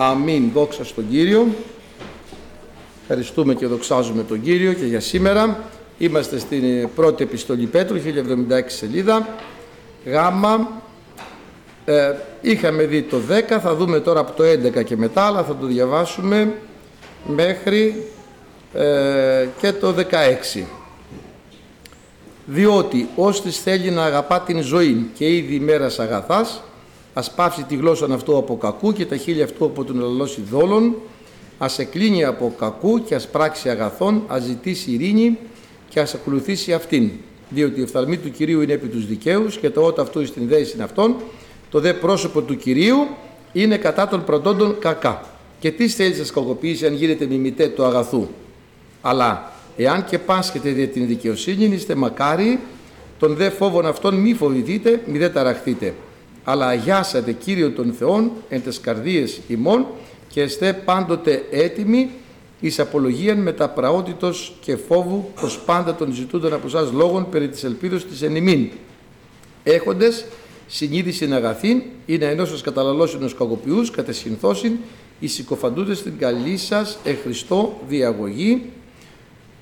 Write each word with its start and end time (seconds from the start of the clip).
Αμήν. 0.00 0.50
Δόξα 0.54 0.84
στον 0.84 1.08
Κύριο. 1.10 1.46
Ευχαριστούμε 3.00 3.54
και 3.54 3.66
δοξάζουμε 3.66 4.22
τον 4.22 4.42
Κύριο 4.42 4.72
και 4.72 4.84
για 4.84 5.00
σήμερα. 5.00 5.64
Είμαστε 5.98 6.38
στην 6.38 6.88
πρώτη 6.94 7.22
επιστολή 7.22 7.66
Πέτρου, 7.66 7.96
1076 7.96 8.00
σελίδα. 8.66 9.28
Γάμα. 10.06 10.82
Ε, 11.84 12.14
είχαμε 12.40 12.82
δει 12.82 13.02
το 13.02 13.16
10, 13.28 13.58
θα 13.60 13.74
δούμε 13.74 14.00
τώρα 14.00 14.20
από 14.20 14.32
το 14.32 14.44
11 14.44 14.84
και 14.84 14.96
μετά, 14.96 15.22
αλλά 15.22 15.42
θα 15.42 15.56
το 15.56 15.66
διαβάσουμε 15.66 16.54
μέχρι 17.26 18.06
ε, 18.74 19.48
και 19.60 19.72
το 19.72 19.94
16. 20.56 20.62
Διότι 22.46 23.08
ώστις 23.16 23.58
θέλει 23.58 23.90
να 23.90 24.04
αγαπά 24.04 24.40
την 24.40 24.62
ζωή 24.62 25.10
και 25.14 25.34
ήδη 25.34 25.54
ημέρας 25.54 25.98
αγαθάς, 25.98 26.62
ας 27.18 27.30
πάψει 27.30 27.62
τη 27.62 27.76
γλώσσα 27.76 28.06
αυτού 28.10 28.36
από 28.36 28.56
κακού 28.56 28.92
και 28.92 29.06
τα 29.06 29.16
χείλη 29.16 29.42
αυτού 29.42 29.64
από 29.64 29.84
τον 29.84 29.98
ελαλώσει 29.98 30.40
δόλων, 30.50 30.94
ας 31.58 31.78
εκλίνει 31.78 32.24
από 32.24 32.54
κακού 32.58 33.04
και 33.04 33.14
ας 33.14 33.28
πράξει 33.28 33.68
αγαθών, 33.68 34.22
ας 34.26 34.42
ζητήσει 34.42 34.90
ειρήνη 34.90 35.38
και 35.88 36.00
ας 36.00 36.14
ακολουθήσει 36.14 36.72
αυτήν. 36.72 37.10
Διότι 37.50 37.80
η 37.80 37.82
οφθαλμή 37.82 38.16
του 38.16 38.30
Κυρίου 38.30 38.60
είναι 38.60 38.72
επί 38.72 38.86
τους 38.86 39.06
δικαίους 39.06 39.58
και 39.58 39.70
το 39.70 39.82
όταν 39.82 40.04
αυτού 40.04 40.26
στην 40.26 40.48
δέηση 40.48 40.74
είναι 40.74 40.84
αυτόν, 40.84 41.16
το 41.70 41.80
δε 41.80 41.92
πρόσωπο 41.92 42.40
του 42.42 42.56
Κυρίου 42.56 43.06
είναι 43.52 43.76
κατά 43.76 44.08
των 44.08 44.24
πρωτόντων 44.24 44.78
κακά. 44.78 45.24
Και 45.60 45.70
τι 45.70 45.88
θέλεις 45.88 46.16
σας 46.16 46.32
κακοποιήσει 46.32 46.86
αν 46.86 46.94
γίνετε 46.94 47.26
μιμητέ 47.26 47.66
του 47.68 47.84
αγαθού; 47.84 48.26
Αλλά 49.00 49.52
εάν 49.76 50.04
και 50.04 50.18
πάσχετε 50.18 50.70
για 50.70 50.88
την 50.88 51.06
δικαιοσύνη 51.06 51.64
είστε 51.64 51.94
μακάρι, 51.94 52.58
τον 53.18 53.34
δε 53.34 53.50
φόβον 53.50 53.86
αυτών 53.86 54.14
μη 54.14 54.34
φοβηθείτε, 54.34 55.02
μη 55.06 55.18
δε 55.18 55.28
ταραχθείτε. 55.28 55.94
Αλλά 56.50 56.66
αγιάσατε 56.66 57.32
Κύριο 57.32 57.70
των 57.70 57.92
Θεών 57.92 58.30
εν 58.48 58.62
τες 58.62 58.80
καρδίες 58.80 59.40
ημών 59.48 59.86
και 60.28 60.42
εστέ 60.42 60.72
πάντοτε 60.72 61.42
έτοιμοι 61.50 62.10
εις 62.60 62.78
απολογίαν 62.78 63.38
με 63.38 63.52
τα 63.52 63.68
πραότητος 63.68 64.56
και 64.60 64.76
φόβου 64.76 65.30
προς 65.34 65.58
πάντα 65.58 65.94
των 65.94 66.12
ζητούντων 66.12 66.52
από 66.52 66.66
εσάς 66.66 66.92
λόγων 66.92 67.28
περί 67.30 67.48
της 67.48 67.64
ελπίδος 67.64 68.06
της 68.06 68.22
ενημήν. 68.22 68.68
Έχοντες 69.62 70.24
συνείδηση 70.66 71.32
αγαθήν 71.32 71.82
ή 72.06 72.18
να 72.18 72.26
ενώσως 72.26 72.60
καταλαλώσιν 72.60 73.22
ως 73.22 73.34
κακοποιούς 73.34 73.90
κατεσυνθώσιν 73.90 74.72
εις 75.20 75.32
συκοφαντούντες 75.32 76.02
την 76.02 76.18
καλή 76.18 76.56
σας 76.56 76.98
εχριστό 77.04 77.80
διαγωγή 77.88 78.62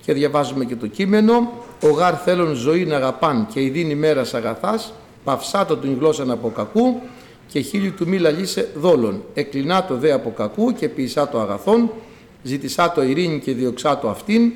και 0.05 0.13
διαβάζουμε 0.13 0.65
και 0.65 0.77
το 0.77 0.87
κείμενο 0.87 1.53
«Ο 1.83 1.89
γάρ 1.89 2.15
θέλων 2.25 2.55
ζωή 2.55 2.85
να 2.85 2.97
αγαπάν 2.97 3.47
και 3.53 3.63
η 3.63 3.69
δίνει 3.69 3.95
μέρας 3.95 4.35
αγαθάς, 4.35 4.93
παυσάτο 5.27 5.77
την 5.77 5.97
γλώσσα 5.99 6.25
από 6.29 6.51
κακού 6.51 7.01
και 7.49 7.61
χίλιου 7.61 7.93
του 7.97 8.09
μη 8.09 8.19
λαλίσε 8.19 8.69
δόλων. 8.75 9.23
Εκλεινά 9.35 9.85
το 9.85 9.97
δε 9.97 10.13
από 10.13 10.31
κακού 10.31 10.73
και 10.73 10.89
ποιησά 10.89 11.29
το 11.29 11.41
αγαθόν, 11.41 11.91
ζητησά 12.43 12.93
το 12.93 13.03
ειρήνη 13.03 13.41
και 13.41 13.53
διοξά 13.53 13.99
το 13.99 14.09
αυτήν, 14.09 14.53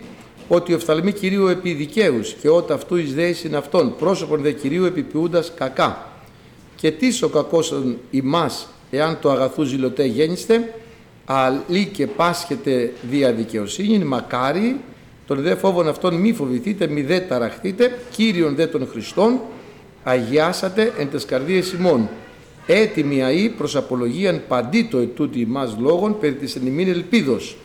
ότι 0.49 0.75
οφθαλμή 0.75 1.13
Κυρίου 1.13 1.47
επί 1.47 1.73
δικαίους 1.73 2.33
και 2.33 2.49
όταν 2.49 2.77
αυτού 2.77 2.97
εις 2.97 3.15
δέησιν 3.15 3.57
αυτόν, 3.57 3.95
πρόσωπον 3.97 4.41
δε 4.41 4.53
Κυρίου 4.53 4.85
επιποιούντας 4.85 5.53
κακά. 5.55 6.07
Και 6.77 6.91
τι 6.91 7.19
ο 7.23 7.29
κακός 7.29 7.75
ημάς, 8.11 8.69
εάν 8.91 9.19
το 9.21 9.31
αγαθού 9.31 9.63
ζηλωτέ 9.63 10.05
γέννηστε, 10.05 10.75
αλλή 11.25 11.87
και 11.93 12.07
πάσχετε 12.07 12.93
δια 13.11 13.33
δικαιοσύνη, 13.33 14.05
μακάρι, 14.05 14.81
τον 15.27 15.41
δε 15.41 15.55
φόβον 15.55 15.89
αυτόν 15.89 16.15
μη 16.15 16.33
φοβηθείτε, 16.33 16.87
μη 16.87 17.03
δε 17.03 17.19
ταραχτείτε, 17.21 17.99
Κύριον 18.11 18.55
δε 18.55 18.67
των 18.67 18.89
Χριστών, 18.91 19.41
αγιάσατε 20.05 20.93
εν 20.99 21.11
τες 21.11 21.25
καρδίες 21.25 21.73
ημών. 21.73 22.09
Έτοιμοι 22.67 23.23
αεί 23.23 23.49
προς 23.49 23.77
απολογίαν 23.77 24.43
παντί 24.49 24.83
το 24.91 24.99
ετούτη 24.99 25.41
ημάς 25.41 25.77
λόγων 25.81 26.19
περί 26.21 26.35
της 26.35 26.57
ενημήν 26.57 26.89
ελπίδος, 26.89 27.57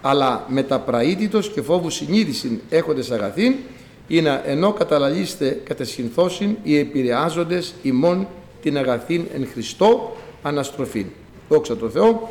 αλλά 0.00 0.44
μεταπραήτητος 0.48 1.50
και 1.50 1.62
φόβους 1.62 1.94
συνείδησιν 1.94 2.60
έχοντες 2.68 3.10
αγαθήν, 3.10 3.54
ή 4.08 4.20
να 4.20 4.42
ενώ 4.44 4.72
καταλαλείστε 4.72 5.60
κατεσχυνθώσιν 5.64 6.56
οι 6.62 6.78
επηρεάζοντες 6.78 7.74
ημών 7.82 8.26
την 8.62 8.76
αγαθήν 8.76 9.24
εν 9.34 9.48
Χριστώ 9.52 10.16
αναστροφήν. 10.42 11.06
Δόξα 11.48 11.76
τω 11.76 11.88
Θεώ, 11.88 12.30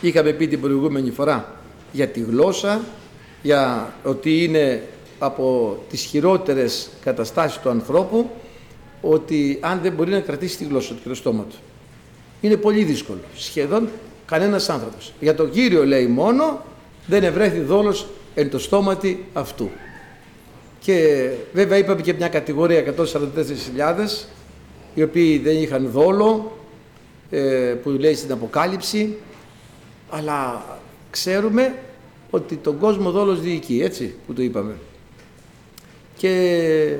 είχαμε 0.00 0.32
πει 0.32 0.48
την 0.48 0.60
προηγούμενη 0.60 1.10
φορά 1.10 1.60
για 1.92 2.08
τη 2.08 2.20
γλώσσα, 2.20 2.80
για 3.42 3.92
ότι 4.04 4.44
είναι 4.44 4.82
από 5.18 5.76
τις 5.90 6.02
χειρότερες 6.02 6.88
καταστάσεις 7.04 7.58
του 7.58 7.68
ανθρώπου 7.68 8.30
ότι 9.02 9.58
αν 9.60 9.80
δεν 9.82 9.92
μπορεί 9.92 10.10
να 10.10 10.20
κρατήσει 10.20 10.56
τη 10.56 10.64
γλώσσα 10.64 10.94
του 10.94 11.02
και 11.02 11.08
το 11.08 11.14
στόμα 11.14 11.44
του. 11.50 11.56
Είναι 12.40 12.56
πολύ 12.56 12.84
δύσκολο. 12.84 13.20
Σχεδόν 13.36 13.88
κανένας 14.26 14.68
άνθρωπος. 14.68 15.12
Για 15.20 15.34
τον 15.34 15.50
Κύριο 15.50 15.84
λέει 15.84 16.06
μόνο 16.06 16.64
δεν 17.06 17.24
ευρέθη 17.24 17.60
δόλος 17.60 18.06
εν 18.34 18.50
το 18.50 18.58
στόματι 18.58 19.24
αυτού. 19.32 19.70
Και 20.80 21.28
βέβαια 21.52 21.78
είπαμε 21.78 22.00
και 22.00 22.12
μια 22.12 22.28
κατηγορία 22.28 22.94
144.000 22.96 24.26
οι 24.94 25.02
οποίοι 25.02 25.38
δεν 25.38 25.62
είχαν 25.62 25.88
δόλο 25.90 26.58
ε, 27.30 27.40
που 27.82 27.90
λέει 27.90 28.14
στην 28.14 28.32
Αποκάλυψη 28.32 29.16
αλλά 30.10 30.64
ξέρουμε 31.10 31.74
ότι 32.30 32.56
τον 32.56 32.78
κόσμο 32.78 33.10
δόλος 33.10 33.40
διοικεί, 33.40 33.80
έτσι 33.82 34.14
που 34.26 34.32
το 34.32 34.42
είπαμε. 34.42 34.74
Και 36.16 36.96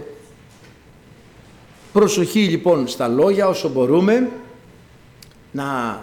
προσοχή 1.92 2.40
λοιπόν 2.40 2.88
στα 2.88 3.08
λόγια 3.08 3.48
όσο 3.48 3.68
μπορούμε 3.68 4.30
να 5.52 6.00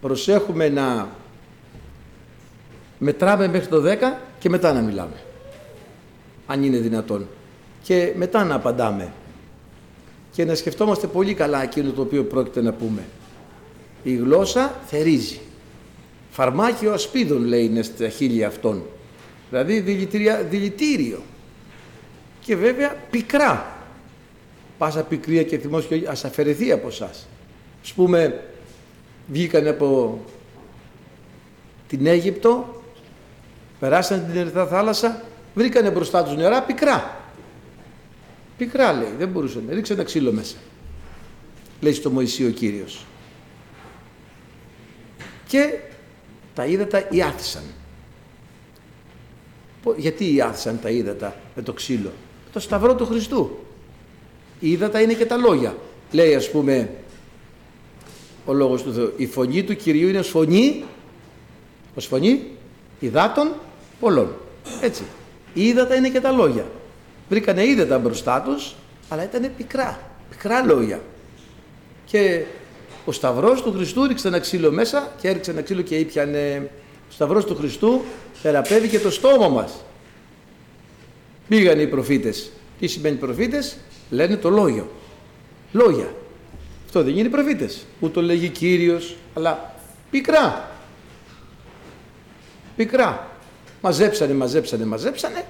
προσέχουμε 0.00 0.68
να 0.68 1.08
μετράμε 2.98 3.48
μέχρι 3.48 3.66
το 3.66 3.82
10 3.86 3.96
και 4.38 4.48
μετά 4.48 4.72
να 4.72 4.80
μιλάμε. 4.80 5.22
Αν 6.46 6.62
είναι 6.62 6.78
δυνατόν. 6.78 7.26
Και 7.82 8.12
μετά 8.16 8.44
να 8.44 8.54
απαντάμε. 8.54 9.12
Και 10.32 10.44
να 10.44 10.54
σκεφτόμαστε 10.54 11.06
πολύ 11.06 11.34
καλά 11.34 11.62
εκείνο 11.62 11.90
το 11.90 12.02
οποίο 12.02 12.24
πρόκειται 12.24 12.62
να 12.62 12.72
πούμε. 12.72 13.04
Η 14.02 14.14
γλώσσα 14.14 14.80
θερίζει. 14.86 15.40
Φαρμάκιο 16.30 16.92
ασπίδων 16.92 17.44
λέει 17.44 17.64
είναι 17.64 17.82
στα 17.82 18.08
χείλη 18.08 18.44
αυτών. 18.44 18.82
Δηλαδή 19.50 19.80
δηλητήριο. 20.50 21.22
Και 22.40 22.56
βέβαια 22.56 22.96
πικρά. 23.10 23.71
Πάσα 24.82 25.02
πικρία 25.02 25.42
και 25.42 25.58
θυμός 25.58 25.86
και 25.86 26.02
ας 26.08 26.24
αφαιρεθεί 26.24 26.72
από 26.72 26.88
εσά. 26.88 27.10
Ας 27.82 27.92
πούμε 27.92 28.44
βγήκαν 29.26 29.66
από 29.66 30.20
την 31.88 32.06
Αίγυπτο, 32.06 32.82
περάσαν 33.80 34.26
την 34.26 34.40
Ερυθρά 34.40 34.66
θάλασσα, 34.66 35.22
βρήκανε 35.54 35.90
μπροστά 35.90 36.24
τους 36.24 36.36
νερά 36.36 36.62
πικρά. 36.62 37.20
Πικρά 38.56 38.92
λέει, 38.92 39.14
δεν 39.18 39.28
μπορούσαν, 39.28 39.64
ρίξε 39.70 39.92
ένα 39.92 40.02
ξύλο 40.02 40.32
μέσα. 40.32 40.56
Λέει 41.80 41.92
στο 41.92 42.10
Μωυσή 42.10 42.46
ο 42.46 42.50
Κύριος. 42.50 43.06
Και 45.46 45.78
τα 46.54 46.66
ύδατα 46.66 47.06
ιάθησαν. 47.10 47.62
Γιατί 49.96 50.34
ιάθησαν 50.34 50.80
τα 50.80 50.90
ύδατα 50.90 51.36
με 51.54 51.62
το 51.62 51.72
ξύλο; 51.72 52.12
Το 52.52 52.60
σταυρό 52.60 52.94
του 52.94 53.06
Χριστού. 53.06 53.61
Η 54.62 54.70
ύδατα 54.70 55.00
είναι 55.00 55.12
και 55.12 55.26
τα 55.26 55.36
λόγια. 55.36 55.76
Λέει 56.12 56.34
ας 56.34 56.50
πούμε 56.50 56.90
ο 58.46 58.52
λόγος 58.52 58.82
του 58.82 58.92
Θεού. 58.92 59.12
Η 59.16 59.26
φωνή 59.26 59.62
του 59.62 59.76
Κυρίου 59.76 60.08
είναι 60.08 60.18
ως 60.18 60.28
φωνή, 60.28 60.84
ως 61.94 62.06
φωνή 62.06 62.46
υδάτων 63.00 63.52
πολλών. 64.00 64.34
Έτσι. 64.80 65.02
Η 65.54 65.66
ύδατα 65.66 65.94
είναι 65.94 66.08
και 66.08 66.20
τα 66.20 66.30
λόγια. 66.30 66.66
Βρήκανε 67.28 67.62
ύδατα 67.62 67.98
μπροστά 67.98 68.40
τους, 68.40 68.74
αλλά 69.08 69.24
ήταν 69.24 69.50
πικρά. 69.56 70.10
Πικρά 70.30 70.62
λόγια. 70.62 71.00
Και 72.04 72.44
ο 73.04 73.12
Σταυρός 73.12 73.62
του 73.62 73.72
Χριστού 73.72 74.06
ρίξε 74.06 74.28
ένα 74.28 74.38
ξύλο 74.38 74.70
μέσα 74.70 75.12
και 75.20 75.28
έριξε 75.28 75.50
ένα 75.50 75.62
ξύλο 75.62 75.82
και 75.82 75.96
ήπιανε. 75.96 76.70
Ο 77.08 77.12
Σταυρός 77.12 77.44
του 77.44 77.56
Χριστού 77.56 78.02
θεραπεύει 78.32 78.98
το 78.98 79.10
στόμα 79.10 79.48
μας. 79.48 79.72
Πήγαν 81.48 81.80
οι 81.80 81.86
προφήτες. 81.86 82.50
Τι 82.78 82.86
σημαίνει 82.86 83.16
προφήτες; 83.16 83.76
Λένε 84.12 84.36
το 84.36 84.50
λόγιο. 84.50 84.90
Λόγια. 85.72 86.14
Αυτό 86.84 87.02
δεν 87.02 87.16
είναι 87.18 87.28
προφήτες. 87.28 87.86
Ούτε 88.00 88.12
το 88.12 88.22
λέγει 88.22 88.48
Κύριος, 88.48 89.16
αλλά 89.34 89.74
πικρά. 90.10 90.70
Πικρά. 92.76 93.30
Μαζέψανε, 93.80 94.34
μαζέψανε, 94.34 94.84
μαζέψανε. 94.84 95.44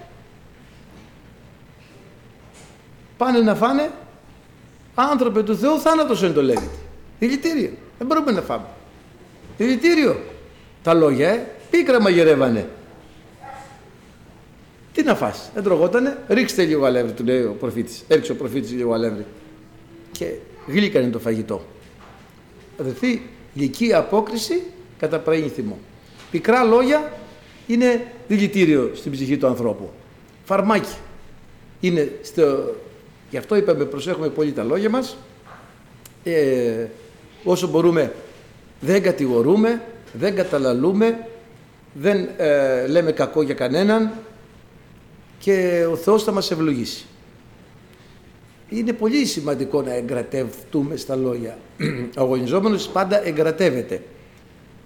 Πάνε 3.17 3.39
να 3.39 3.55
φάνε. 3.55 3.91
Άνθρωπε 4.95 5.43
του 5.43 5.57
Θεού 5.57 5.81
θάνατος 5.81 6.23
είναι 6.23 6.33
το 6.33 6.43
λέγεται. 6.43 6.77
Δηλητήριο. 7.19 7.71
Δεν 7.99 8.07
μπορούμε 8.07 8.33
να 8.33 8.41
φάμε. 8.41 8.67
Δηλητήριο. 9.59 10.21
Τα 10.83 10.95
λόγια, 10.95 11.29
ε, 11.29 11.47
πίκρα 11.71 12.01
μαγειρεύανε. 12.01 12.69
Τι 15.03 15.09
να 15.09 15.15
φας, 15.15 15.51
δεν 15.55 15.63
τρογότανε, 15.63 16.19
ρίξτε 16.29 16.65
λίγο 16.65 16.85
αλεύρι, 16.85 17.13
του 17.13 17.25
λέει 17.25 17.43
ο 17.43 17.57
προφήτης. 17.61 18.05
Έριξε 18.09 18.33
ο 18.33 18.35
προφήτης 18.35 18.73
λίγο 18.73 18.93
αλεύρι. 18.93 19.27
Και 20.13 20.33
γλύκανε 20.67 21.11
το 21.11 21.19
φαγητό. 21.19 21.63
Αδερφοί, 22.81 23.21
γλυκή 23.55 23.95
απόκριση 23.95 24.63
καταπραίνει 24.99 25.49
θυμό. 25.49 25.79
Πικρά 26.31 26.65
λόγια 26.65 27.13
είναι 27.67 28.07
δηλητήριο 28.29 28.91
στην 28.95 29.13
ψυχή 29.13 29.37
του 29.37 29.47
ανθρώπου. 29.47 29.91
Φαρμάκι. 30.45 30.97
Είναι 31.81 32.13
στο... 32.23 32.75
Γι' 33.31 33.37
αυτό 33.37 33.57
είπαμε 33.57 33.85
προσέχουμε 33.85 34.29
πολύ 34.29 34.53
τα 34.53 34.63
λόγια 34.63 34.91
μας. 34.91 35.17
Ε, 36.25 36.87
όσο 37.45 37.69
μπορούμε 37.69 38.13
δεν 38.81 39.03
κατηγορούμε, 39.03 39.83
δεν 40.13 40.35
καταλαλούμε, 40.35 41.27
δεν 41.93 42.29
ε, 42.37 42.87
λέμε 42.87 43.13
κακό 43.13 43.43
για 43.43 43.55
κανέναν 43.55 44.13
και 45.43 45.87
ο 45.91 45.97
Θεός 45.97 46.23
θα 46.23 46.33
μας 46.33 46.51
ευλογήσει. 46.51 47.05
Είναι 48.69 48.93
πολύ 48.93 49.25
σημαντικό 49.25 49.83
να 49.83 49.95
εγκρατευτούμε 49.95 50.97
στα 50.97 51.17
λόγια. 51.17 51.59
Ο 52.19 52.21
αγωνιζόμενος 52.21 52.89
πάντα 52.89 53.27
εγκρατεύεται. 53.27 54.03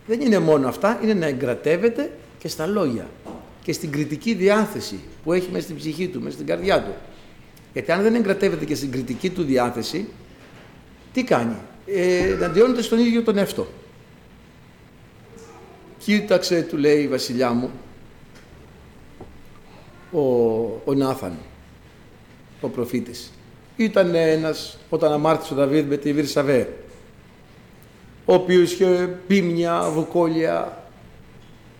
Δεν 0.06 0.20
είναι 0.20 0.38
μόνο 0.38 0.68
αυτά, 0.68 1.00
είναι 1.02 1.14
να 1.14 1.26
εγκρατεύεται 1.26 2.10
και 2.38 2.48
στα 2.48 2.66
λόγια 2.66 3.06
και 3.62 3.72
στην 3.72 3.90
κριτική 3.90 4.34
διάθεση 4.34 4.98
που 5.24 5.32
έχει 5.32 5.48
μέσα 5.50 5.64
στην 5.64 5.76
ψυχή 5.76 6.08
του, 6.08 6.20
μέσα 6.20 6.34
στην 6.34 6.46
καρδιά 6.46 6.82
του. 6.82 6.94
Γιατί 7.72 7.92
αν 7.92 8.02
δεν 8.02 8.14
εγκρατεύεται 8.14 8.64
και 8.64 8.74
στην 8.74 8.90
κριτική 8.90 9.30
του 9.30 9.42
διάθεση, 9.42 10.08
τι 11.12 11.24
κάνει; 11.24 11.56
Ε, 11.86 12.32
εναντιώνεται 12.32 12.82
στον 12.82 12.98
ίδιο 12.98 13.22
τον 13.22 13.38
εαυτό. 13.38 13.66
Κοίταξε, 15.98 16.62
του 16.62 16.76
λέει 16.76 17.02
η 17.02 17.08
βασιλιά 17.08 17.52
μου, 17.52 17.70
ο, 20.12 20.20
ο 20.84 20.94
Νάθαν, 20.94 21.38
ο 22.60 22.68
προφήτης. 22.68 23.32
Ήταν 23.76 24.14
ένας, 24.14 24.78
όταν 24.88 25.12
αμάρτησε 25.12 25.52
ο 25.52 25.56
Δαβίδ 25.56 25.88
με 25.88 25.96
τη 25.96 26.12
Βυρσαβέ, 26.12 26.72
ο 28.24 28.34
οποίος 28.34 28.72
είχε 28.72 29.18
πίμνια, 29.26 29.90
βουκόλια 29.90 30.84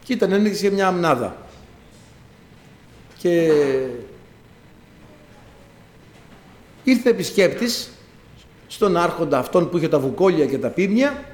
και 0.05 0.13
ήταν 0.13 0.33
ένας 0.33 0.61
για 0.61 0.71
μια 0.71 0.87
αμνάδα. 0.87 1.37
Και 3.19 3.53
ήρθε 6.85 7.11
επισκέπτης 7.11 7.91
στον 8.67 8.97
άρχοντα 8.97 9.39
αυτόν 9.39 9.71
που 9.71 9.77
είχε 9.77 9.89
τα 9.89 9.99
βουκόλια 9.99 10.47
και 10.47 10.59
τα 10.59 10.69
πίμνια 10.69 11.25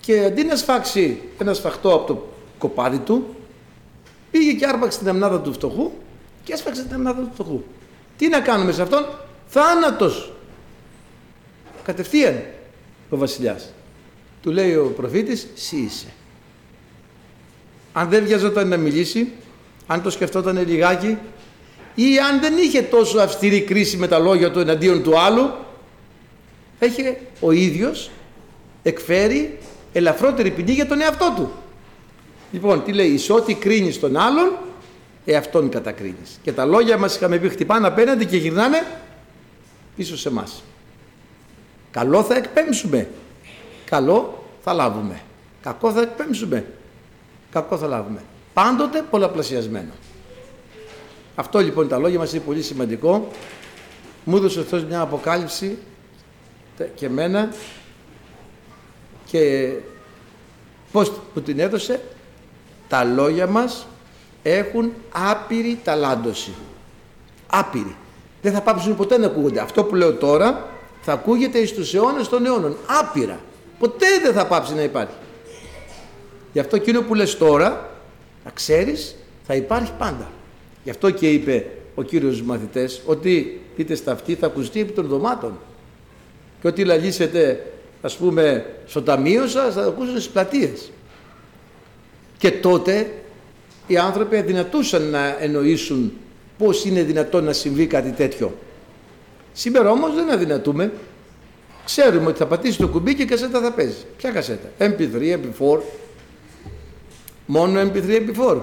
και 0.00 0.24
αντί 0.24 0.44
να 0.44 0.56
σφάξει 0.56 1.20
ένα 1.38 1.54
σφαχτό 1.54 1.94
από 1.94 2.06
το 2.06 2.26
κοπάδι 2.58 2.98
του, 2.98 3.34
πήγε 4.30 4.52
και 4.52 4.66
άρπαξε 4.66 4.98
την 4.98 5.08
αμνάδα 5.08 5.40
του 5.40 5.52
φτωχού 5.52 5.90
και 6.44 6.52
έσφαξε 6.52 6.82
την 6.82 6.94
αμνάδα 6.94 7.22
του 7.22 7.30
φτωχού. 7.34 7.62
Τι 8.16 8.28
να 8.28 8.40
κάνουμε 8.40 8.72
σε 8.72 8.82
αυτόν, 8.82 9.06
θάνατος. 9.46 10.32
Κατευθείαν 11.84 12.44
ο 13.10 13.16
βασιλιάς. 13.16 13.72
Του 14.42 14.50
λέει 14.50 14.74
ο 14.74 14.92
προφήτης, 14.96 15.46
«Σύ 15.54 15.76
είσαι». 15.76 16.06
Αν 17.92 18.08
δεν 18.08 18.24
βιαζόταν 18.24 18.68
να 18.68 18.76
μιλήσει, 18.76 19.32
αν 19.86 20.02
το 20.02 20.10
σκεφτόταν 20.10 20.66
λιγάκι 20.66 21.18
ή 21.94 22.18
αν 22.18 22.40
δεν 22.40 22.56
είχε 22.56 22.82
τόσο 22.82 23.18
αυστηρή 23.18 23.60
κρίση 23.60 23.96
με 23.96 24.08
τα 24.08 24.18
λόγια 24.18 24.50
του 24.50 24.58
εναντίον 24.58 25.02
του 25.02 25.18
άλλου, 25.18 25.50
έχει 26.78 27.16
ο 27.40 27.50
ίδιος 27.50 28.10
εκφέρει 28.82 29.58
ελαφρότερη 29.92 30.50
ποινή 30.50 30.72
για 30.72 30.86
τον 30.86 31.00
εαυτό 31.00 31.32
του. 31.36 31.52
Λοιπόν, 32.52 32.84
τι 32.84 32.92
λέει, 32.92 33.08
εις 33.08 33.30
ό,τι 33.30 33.54
κρίνεις 33.54 34.00
τον 34.00 34.16
άλλον, 34.16 34.56
εαυτόν 35.24 35.68
κατακρίνεις. 35.68 36.38
Και 36.42 36.52
τα 36.52 36.64
λόγια 36.64 36.98
μας 36.98 37.16
είχαμε 37.16 37.38
πει 37.38 37.48
χτυπάνε 37.48 37.86
απέναντι 37.86 38.26
και 38.26 38.36
γυρνάνε 38.36 38.86
πίσω 39.96 40.16
σε 40.16 40.28
εμάς. 40.28 40.62
Καλό 41.90 42.22
θα 42.22 42.36
εκπέμψουμε. 42.36 43.08
Καλό 43.84 44.44
θα 44.62 44.72
λάβουμε. 44.72 45.20
Κακό 45.62 45.92
θα 45.92 46.00
εκπέμψουμε. 46.00 46.66
Κακό 47.50 47.78
θα 47.78 47.86
λάβουμε. 47.86 48.22
Πάντοτε 48.52 49.04
πολλαπλασιασμένο. 49.10 49.92
Αυτό 51.34 51.58
λοιπόν 51.58 51.88
τα 51.88 51.98
λόγια 51.98 52.18
μας 52.18 52.32
είναι 52.32 52.42
πολύ 52.42 52.62
σημαντικό. 52.62 53.28
Μου 54.24 54.36
έδωσε 54.36 54.60
αυτός 54.60 54.84
μια 54.84 55.00
αποκάλυψη 55.00 55.78
και 56.94 57.06
εμένα 57.06 57.52
και 59.26 59.72
πώς 60.92 61.12
που 61.34 61.40
την 61.40 61.58
έδωσε 61.58 62.00
τα 62.90 63.04
λόγια 63.04 63.46
μας 63.46 63.86
έχουν 64.42 64.92
άπειρη 65.12 65.78
ταλάντωση. 65.84 66.52
Άπειρη. 67.46 67.96
Δεν 68.42 68.52
θα 68.52 68.60
πάψουν 68.60 68.96
ποτέ 68.96 69.18
να 69.18 69.26
ακούγονται. 69.26 69.60
Αυτό 69.60 69.84
που 69.84 69.94
λέω 69.94 70.12
τώρα 70.14 70.68
θα 71.02 71.12
ακούγεται 71.12 71.58
εις 71.58 71.72
τους 71.72 71.94
αιώνες 71.94 72.28
των 72.28 72.46
αιώνων. 72.46 72.76
Άπειρα. 73.00 73.40
Ποτέ 73.78 74.06
δεν 74.22 74.32
θα 74.32 74.46
πάψει 74.46 74.74
να 74.74 74.82
υπάρχει. 74.82 75.14
Γι' 76.52 76.58
αυτό 76.58 76.76
εκείνο 76.76 77.02
που 77.02 77.14
λες 77.14 77.36
τώρα, 77.36 77.90
να 78.44 78.50
ξέρεις, 78.50 79.16
θα 79.46 79.54
υπάρχει 79.54 79.92
πάντα. 79.98 80.30
Γι' 80.84 80.90
αυτό 80.90 81.10
και 81.10 81.30
είπε 81.30 81.66
ο 81.94 82.02
Κύριος 82.02 82.34
στους 82.34 82.46
μαθητές 82.46 83.02
ότι 83.06 83.60
πείτε 83.76 83.94
στα 83.94 84.12
αυτή 84.12 84.34
θα 84.34 84.46
ακουστεί 84.46 84.80
επί 84.80 84.92
των 84.92 85.06
δωμάτων. 85.06 85.58
Και 86.60 86.66
ότι 86.66 86.84
λαλήσετε 86.84 87.72
ας 88.02 88.16
πούμε 88.16 88.66
στο 88.86 89.02
ταμείο 89.02 89.46
σας 89.46 89.74
θα 89.74 89.82
ακούσουν 89.82 90.14
στις 90.14 90.28
πλατείες. 90.28 90.90
Και 92.40 92.50
τότε 92.50 93.12
οι 93.86 93.96
άνθρωποι 93.96 94.36
αδυνατούσαν 94.36 95.02
να 95.02 95.42
εννοήσουν 95.42 96.12
πώς 96.58 96.84
είναι 96.84 97.02
δυνατόν 97.02 97.44
να 97.44 97.52
συμβεί 97.52 97.86
κάτι 97.86 98.10
τέτοιο. 98.10 98.54
Σήμερα 99.52 99.90
όμως 99.90 100.14
δεν 100.14 100.30
αδυνατούμε. 100.30 100.92
Ξέρουμε 101.84 102.26
ότι 102.26 102.38
θα 102.38 102.46
πατήσει 102.46 102.78
το 102.78 102.88
κουμπί 102.88 103.14
και 103.14 103.22
η 103.22 103.24
κασέτα 103.24 103.60
θα 103.60 103.72
παίζει. 103.72 104.04
Ποια 104.16 104.30
κασέτα; 104.30 104.68
MP3, 104.78 105.38
MP4. 105.38 105.78
Μόνο 107.46 107.80
MP3, 107.80 108.22
MP4. 108.26 108.58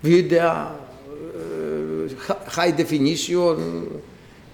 Βίντεο, 0.00 0.78
high 2.56 2.80
definition, 2.80 3.56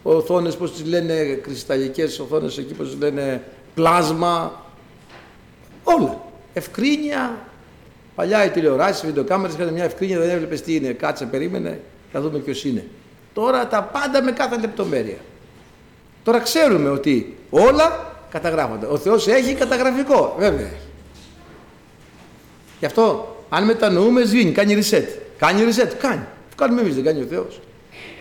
οθόνες 0.03 0.57
πώς 0.57 0.73
τις 0.73 0.85
λένε, 0.85 1.25
κρυσταλλικές 1.43 2.19
οθόνες 2.19 2.59
εκεί 2.59 2.75
πώς 2.75 2.89
τις 2.89 2.99
λένε, 2.99 3.43
πλάσμα, 3.75 4.65
όλα. 5.85 6.21
Ευκρίνεια, 6.53 7.50
παλιά 8.21 8.45
οι 8.45 8.51
τηλεοράσεις, 8.51 9.03
οι 9.03 9.07
βιντεοκάμερες 9.07 9.55
είχαν 9.55 9.73
μια 9.73 9.85
ευκρίνεια, 9.85 10.19
δεν 10.19 10.31
έβλεπες 10.31 10.63
τι 10.63 10.75
είναι, 10.75 10.93
κάτσε, 10.93 11.25
περίμενε, 11.25 11.81
θα 12.13 12.21
δούμε 12.21 12.39
ποιος 12.39 12.65
είναι. 12.65 12.85
Τώρα 13.35 13.67
τα 13.67 13.83
πάντα 13.83 14.23
με 14.23 14.33
κάθε 14.33 14.59
λεπτομέρεια. 14.59 15.17
Τώρα 16.25 16.39
ξέρουμε 16.39 16.89
ότι 16.89 17.37
όλα 17.51 18.15
καταγράφονται. 18.31 18.87
Ο 18.87 18.97
Θεός 18.99 19.29
έχει 19.29 19.55
καταγραφικό, 19.55 20.37
βέβαια 20.39 20.67
έχει. 20.67 20.87
Γι' 22.79 22.87
αυτό, 22.87 23.37
αν 23.49 23.65
μετανοούμε, 23.65 24.25
σβήνει, 24.25 24.53
κάνει 24.53 24.79
reset. 24.81 25.07
Κάνει 25.39 25.63
reset, 25.63 25.93
κάνει. 25.99 26.25
Κάνουμε 26.57 26.81
εμείς, 26.81 26.95
δεν 26.95 27.05
κάνει 27.05 27.23
ο 27.23 27.27
Θεός. 27.27 27.61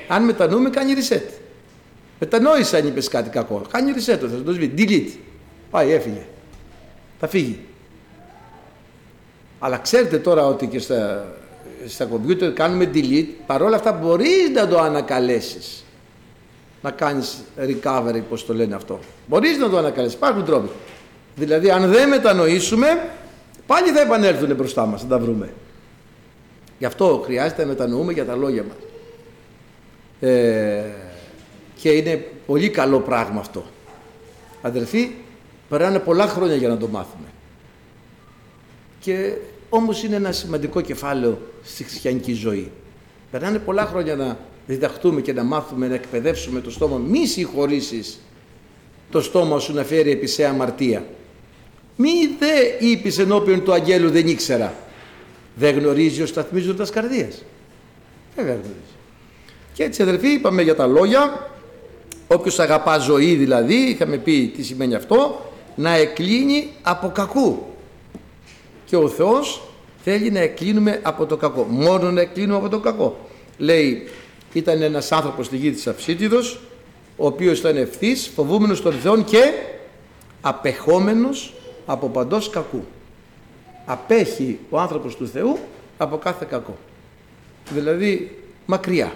Αν 0.07 0.23
μετανοούμε, 0.23 0.69
κάνει 0.69 0.93
reset. 0.93 1.31
Μετανόησε 2.19 2.77
αν 2.77 2.87
είπες 2.87 3.07
κάτι 3.07 3.29
κακό. 3.29 3.61
Κάνει 3.71 3.93
reset 3.95 4.19
ο 4.23 4.27
Θεός. 4.27 4.43
Το 4.45 4.51
σβήνει. 4.51 4.73
Delete. 4.77 5.17
Πάει, 5.71 5.91
έφυγε. 5.91 6.25
Θα 7.19 7.27
φύγει. 7.27 7.59
Αλλά 9.59 9.77
ξέρετε 9.77 10.17
τώρα 10.17 10.45
ότι 10.45 10.67
και 10.67 10.79
στα, 10.79 11.25
στα 11.87 12.05
κομπιούτερ 12.05 12.53
κάνουμε 12.53 12.89
delete. 12.93 13.27
Παρόλα 13.45 13.75
αυτά 13.75 13.91
μπορείς 13.91 14.49
να 14.53 14.67
το 14.67 14.79
ανακαλέσεις. 14.79 15.83
Να 16.81 16.91
κάνεις 16.91 17.37
recovery, 17.57 18.21
πώς 18.29 18.45
το 18.45 18.53
λένε 18.53 18.75
αυτό. 18.75 18.99
Μπορείς 19.27 19.57
να 19.57 19.69
το 19.69 19.77
ανακαλέσεις. 19.77 20.15
Υπάρχουν 20.15 20.45
τρόποι. 20.45 20.69
Δηλαδή 21.35 21.71
αν 21.71 21.91
δεν 21.91 22.09
μετανοήσουμε, 22.09 23.09
πάλι 23.67 23.89
θα 23.89 24.01
επανέλθουν 24.01 24.55
μπροστά 24.55 24.85
μας, 24.85 25.01
θα 25.01 25.07
τα 25.07 25.19
βρούμε. 25.19 25.53
Γι' 26.79 26.85
αυτό 26.85 27.21
χρειάζεται 27.25 27.61
να 27.61 27.67
μετανοούμε 27.67 28.13
για 28.13 28.25
τα 28.25 28.35
λόγια 28.35 28.63
μας. 28.63 28.77
Ε, 30.19 30.83
και 31.75 31.89
είναι 31.89 32.25
πολύ 32.45 32.69
καλό 32.69 32.99
πράγμα 32.99 33.39
αυτό. 33.39 33.63
Αδερφοί, 34.61 35.11
περάνε 35.69 35.99
πολλά 35.99 36.27
χρόνια 36.27 36.55
για 36.55 36.67
να 36.67 36.77
το 36.77 36.87
μάθουμε. 36.87 37.27
Και 38.99 39.33
όμως 39.69 40.03
είναι 40.03 40.15
ένα 40.15 40.31
σημαντικό 40.31 40.81
κεφάλαιο 40.81 41.41
στη 41.63 41.83
χριστιανική 41.83 42.33
ζωή. 42.33 42.71
Περνάνε 43.31 43.59
πολλά 43.59 43.85
χρόνια 43.85 44.15
να 44.15 44.37
διδαχτούμε 44.67 45.21
και 45.21 45.33
να 45.33 45.43
μάθουμε, 45.43 45.87
να 45.87 45.93
εκπαιδεύσουμε 45.93 46.61
το 46.61 46.71
στόμα. 46.71 46.97
Μη 46.97 47.27
συγχωρήσεις 47.27 48.19
το 49.11 49.21
στόμα 49.21 49.59
σου 49.59 49.73
να 49.73 49.83
φέρει 49.83 50.11
επί 50.11 50.27
σε 50.27 50.45
αμαρτία. 50.45 51.05
Μη 51.95 52.09
δε 52.39 52.87
είπεις 52.87 53.17
ενώπιον 53.17 53.63
του 53.63 53.73
αγγέλου 53.73 54.09
δεν 54.09 54.27
ήξερα. 54.27 54.73
Δεν 55.55 55.79
γνωρίζει 55.79 56.21
ο 56.21 56.25
σταθμίζοντας 56.25 56.89
καρδίας. 56.89 57.43
Βέβαια 58.35 58.53
γνωρίζει. 58.53 58.73
Και 59.73 59.83
έτσι 59.83 60.01
αδερφοί 60.01 60.27
είπαμε 60.27 60.61
για 60.61 60.75
τα 60.75 60.87
λόγια. 60.87 61.49
Όποιος 62.27 62.59
αγαπά 62.59 62.97
ζωή 62.97 63.35
δηλαδή, 63.35 63.75
είχαμε 63.75 64.17
πει 64.17 64.51
τι 64.55 64.63
σημαίνει 64.63 64.95
αυτό, 64.95 65.51
να 65.75 65.95
εκλίνει 65.95 66.69
από 66.81 67.09
κακού. 67.09 67.65
Και 68.89 68.95
ο 68.95 69.07
Θεός 69.07 69.61
θέλει 70.03 70.31
να 70.31 70.39
εκλίνουμε 70.39 70.99
από 71.03 71.25
το 71.25 71.37
κακό. 71.37 71.63
Μόνο 71.63 72.11
να 72.11 72.21
εκλίνουμε 72.21 72.57
από 72.57 72.69
το 72.69 72.79
κακό. 72.79 73.17
Λέει, 73.57 74.07
ήταν 74.53 74.81
ένας 74.81 75.11
άνθρωπος 75.11 75.45
στη 75.45 75.57
γη 75.57 75.71
της 75.71 75.87
ο 77.17 77.25
οποίος 77.25 77.59
ήταν 77.59 77.77
ευθύς, 77.77 78.31
φοβούμενος 78.35 78.81
των 78.81 78.93
Θεών 78.93 79.23
και 79.23 79.53
απεχόμενος 80.41 81.53
από 81.85 82.07
παντός 82.07 82.49
κακού. 82.49 82.83
Απέχει 83.85 84.59
ο 84.69 84.79
άνθρωπος 84.79 85.15
του 85.15 85.27
Θεού 85.27 85.57
από 85.97 86.17
κάθε 86.17 86.45
κακό. 86.49 86.77
Δηλαδή 87.69 88.37
μακριά. 88.65 89.13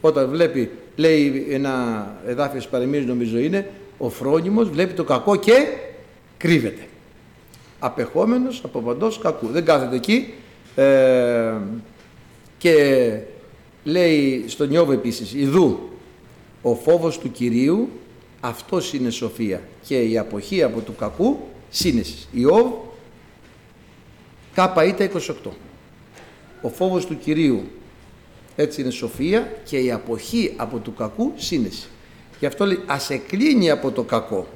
Όταν 0.00 0.28
βλέπει, 0.28 0.70
λέει 0.96 1.46
ένα 1.50 2.06
εδάφιο 2.26 2.58
της 2.58 3.04
νομίζω 3.06 3.38
είναι, 3.38 3.70
ο 3.98 4.08
φρόνιμος 4.08 4.70
βλέπει 4.70 4.94
το 4.94 5.04
κακό 5.04 5.36
και 5.36 5.66
κρύβεται. 6.36 6.82
Απεχόμενος 7.78 8.60
από 8.64 8.80
παντός 8.80 9.18
κακού. 9.18 9.46
Δεν 9.46 9.64
κάθεται 9.64 9.96
εκεί 9.96 10.34
ε, 10.74 11.54
και 12.58 13.20
λέει 13.84 14.44
στον 14.48 14.70
Ιώβ 14.70 14.90
επίσης, 14.90 15.34
Ιδού, 15.34 15.78
ο 16.62 16.74
φόβος 16.74 17.18
του 17.18 17.30
Κυρίου, 17.30 17.88
αυτός 18.40 18.92
είναι 18.92 19.10
σοφία 19.10 19.62
και 19.86 20.02
η 20.02 20.18
αποχή 20.18 20.62
από 20.62 20.80
του 20.80 20.94
κακού, 20.94 21.38
σύνεσης. 21.70 22.28
Ιώβ, 22.32 22.66
κάπα 24.54 24.82
28. 24.84 25.32
Ο 26.62 26.68
φόβος 26.68 27.06
του 27.06 27.18
Κυρίου, 27.18 27.62
έτσι 28.56 28.80
είναι 28.80 28.90
σοφία 28.90 29.52
και 29.64 29.78
η 29.78 29.92
αποχή 29.92 30.54
από 30.56 30.78
του 30.78 30.94
κακού, 30.94 31.32
σύνεση. 31.36 31.88
Γι' 32.38 32.46
αυτό 32.46 32.66
λέει, 32.66 32.82
ας 32.86 33.10
εκλίνει 33.10 33.70
από 33.70 33.90
το 33.90 34.02
κακό. 34.02 34.46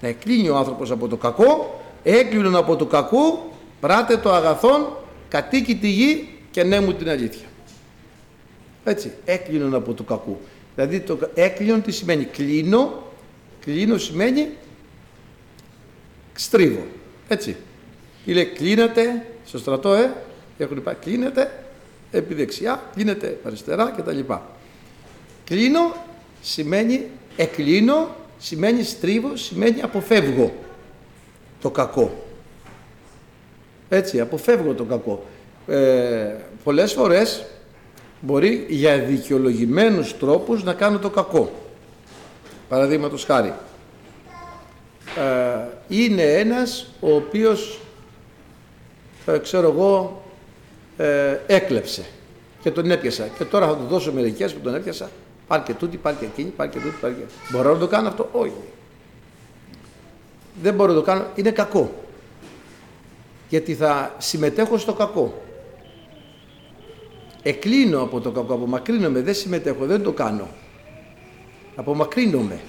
Να 0.00 0.08
εκλίνει 0.08 0.48
ο 0.48 0.56
άνθρωπος 0.56 0.90
από 0.90 1.08
το 1.08 1.16
κακό, 1.16 1.81
έκλεινον 2.02 2.56
από 2.56 2.76
το 2.76 2.86
κακό, 2.86 3.52
πράτε 3.80 4.16
το 4.16 4.32
αγαθόν, 4.32 4.96
κατοίκει 5.28 5.76
τη 5.76 5.88
γη 5.88 6.28
και 6.50 6.62
ναι 6.62 6.80
μου 6.80 6.94
την 6.94 7.08
αλήθεια. 7.08 7.46
Έτσι, 8.84 9.12
έκλεινον 9.24 9.74
από 9.74 9.94
το 9.94 10.02
κακού. 10.02 10.40
Δηλαδή 10.74 11.00
το 11.00 11.18
έκλεινον 11.34 11.82
τι 11.82 11.92
σημαίνει, 11.92 12.24
κλείνω, 12.24 13.02
κλείνω 13.60 13.98
σημαίνει 13.98 14.48
στρίβω. 16.34 16.86
Έτσι. 17.28 17.56
Ή 18.24 18.32
λέει 18.32 18.44
κλείνεται 18.44 19.26
στο 19.46 19.58
στρατό, 19.58 19.94
ε, 19.94 20.12
έχουν 20.58 20.82
πάει, 20.82 20.94
κλείνεται 20.94 21.64
επί 22.10 22.34
δεξιά, 22.34 22.82
κλείνεται 22.94 23.38
αριστερά 23.44 23.94
κτλ. 23.96 24.18
Κλείνω 25.44 25.94
σημαίνει 26.42 27.06
εκλείνω, 27.36 28.16
σημαίνει 28.38 28.82
στρίβω, 28.82 29.36
σημαίνει 29.36 29.82
αποφεύγω 29.82 30.52
το 31.62 31.70
κακό. 31.70 32.24
Έτσι, 33.88 34.20
αποφεύγω 34.20 34.74
το 34.74 34.84
κακό. 34.84 35.24
Ε, 35.66 36.34
πολλές 36.64 36.92
φορές 36.92 37.44
μπορεί 38.20 38.66
για 38.68 38.98
δικαιολογημένους 38.98 40.18
τρόπους 40.18 40.64
να 40.64 40.74
κάνω 40.74 40.98
το 40.98 41.10
κακό. 41.10 41.50
Παραδείγματος 42.68 43.24
χάρη. 43.24 43.52
Ε, 45.18 45.68
είναι 45.88 46.22
ένας 46.22 46.86
ο 47.00 47.14
οποίος, 47.14 47.80
ε, 49.26 49.38
ξέρω 49.38 49.68
εγώ, 49.68 50.22
ε, 50.96 51.38
έκλεψε 51.46 52.04
και 52.62 52.70
τον 52.70 52.90
έπιασα. 52.90 53.28
Και 53.38 53.44
τώρα 53.44 53.66
θα 53.66 53.76
του 53.76 53.86
δώσω 53.88 54.12
μερικές 54.12 54.52
που 54.52 54.60
τον 54.60 54.74
έπιασα. 54.74 55.10
Πάρει 55.46 55.62
και 55.62 55.74
τούτη, 55.74 55.96
πάρει 55.96 56.16
και 56.20 56.24
εκείνη, 56.24 56.50
πάρει 56.50 56.70
και 56.70 56.78
τούτη, 56.78 56.94
πάρει 57.00 57.14
και... 57.14 57.22
Μπορώ 57.50 57.72
να 57.72 57.78
το 57.78 57.86
κάνω 57.86 58.08
αυτό, 58.08 58.28
όχι. 58.32 58.52
Δεν 60.62 60.74
μπορώ 60.74 60.92
να 60.92 60.98
το 60.98 61.04
κάνω, 61.04 61.26
είναι 61.34 61.50
κακό. 61.50 61.92
Γιατί 63.48 63.74
θα 63.74 64.14
συμμετέχω 64.18 64.78
στο 64.78 64.92
κακό. 64.92 65.42
Εκλίνω 67.42 68.02
από 68.02 68.20
το 68.20 68.30
κακό, 68.30 68.54
απομακρύνομαι, 68.54 69.20
δεν 69.20 69.34
συμμετέχω, 69.34 69.86
δεν 69.86 70.02
το 70.02 70.12
κάνω. 70.12 70.48
Απομακρύνομαι. 71.76 72.60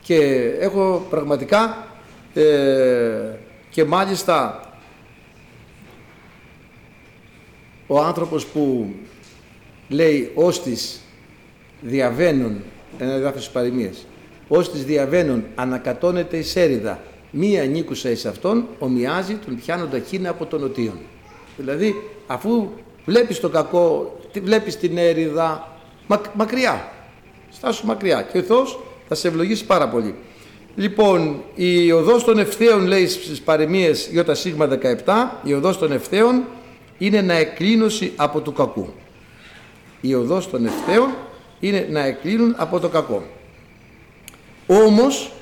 Και 0.00 0.16
έχω 0.60 1.06
πραγματικά 1.10 1.86
ε, 2.34 3.36
και 3.70 3.84
μάλιστα 3.84 4.60
ο 7.86 8.00
άνθρωπος 8.00 8.46
που 8.46 8.94
λέει 9.88 10.32
«Όστις 10.34 11.00
διαβαίνουν, 11.80 12.62
ένα 12.98 13.12
εδάφιος 13.12 13.44
στις 13.44 14.06
παροιμίες, 14.48 14.68
«Όστις 14.68 14.84
διαβαίνουν 14.84 15.44
ανακατώνεται 15.54 16.36
η 16.36 16.42
σέριδα, 16.42 17.00
μία 17.30 17.64
νίκουσα 17.64 18.10
εις 18.10 18.26
αυτόν, 18.26 18.66
ομοιάζει 18.78 19.34
τον 19.34 19.56
πιάνοντα 19.56 19.98
κίνα 19.98 20.30
από 20.30 20.46
τον 20.46 20.64
οτίον». 20.64 20.98
Δηλαδή, 21.56 21.94
αφού 22.26 22.68
Βλέπεις 23.06 23.40
το 23.40 23.48
κακό, 23.48 24.18
βλέπεις 24.42 24.76
την 24.76 24.98
έρηδα, 24.98 25.78
μακριά. 26.32 26.92
Στάσου 27.50 27.86
μακριά 27.86 28.22
και 28.32 28.38
ο 28.38 28.42
Θεός 28.42 28.80
θα 29.08 29.14
σε 29.14 29.28
ευλογήσει 29.28 29.64
πάρα 29.64 29.88
πολύ. 29.88 30.14
Λοιπόν, 30.76 31.42
η 31.54 31.92
οδός 31.92 32.24
των 32.24 32.38
ευθέων 32.38 32.86
λέει 32.86 33.06
στις 33.06 33.40
παρεμίες 33.40 34.08
ΙΣ 34.44 34.54
17, 35.04 35.40
η 35.42 35.54
οδός 35.54 35.78
των 35.78 35.92
ευθέων 35.92 36.44
είναι 36.98 37.20
να 37.20 37.34
εκλίνωση 37.34 38.12
από 38.16 38.40
το 38.40 38.52
κακού. 38.52 38.88
Η 40.00 40.14
οδός 40.14 40.50
των 40.50 40.66
ευθέων 40.66 41.14
είναι 41.60 41.88
να 41.90 42.04
εκλίνουν 42.04 42.54
από 42.58 42.80
το 42.80 42.88
κακό. 42.88 43.22
Όμως, 44.66 45.32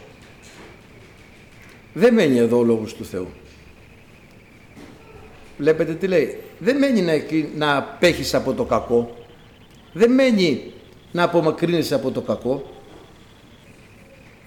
δεν 1.93 2.15
μένει 2.15 2.39
εδώ 2.39 2.59
ο 2.59 2.63
Λόγος 2.63 2.95
του 2.95 3.05
Θεού. 3.05 3.29
Βλέπετε 5.59 5.93
τι 5.95 6.07
λέει 6.07 6.39
δεν 6.59 6.77
μένει 6.77 7.03
να, 7.03 7.13
να 7.57 7.77
απέχεις 7.77 8.35
από 8.35 8.53
το 8.53 8.65
κακό, 8.65 9.17
δεν 9.93 10.13
μένει 10.13 10.73
να 11.13 11.23
απομακρύνεσαι 11.23 11.95
από 11.95 12.11
το 12.11 12.21
κακό, 12.21 12.71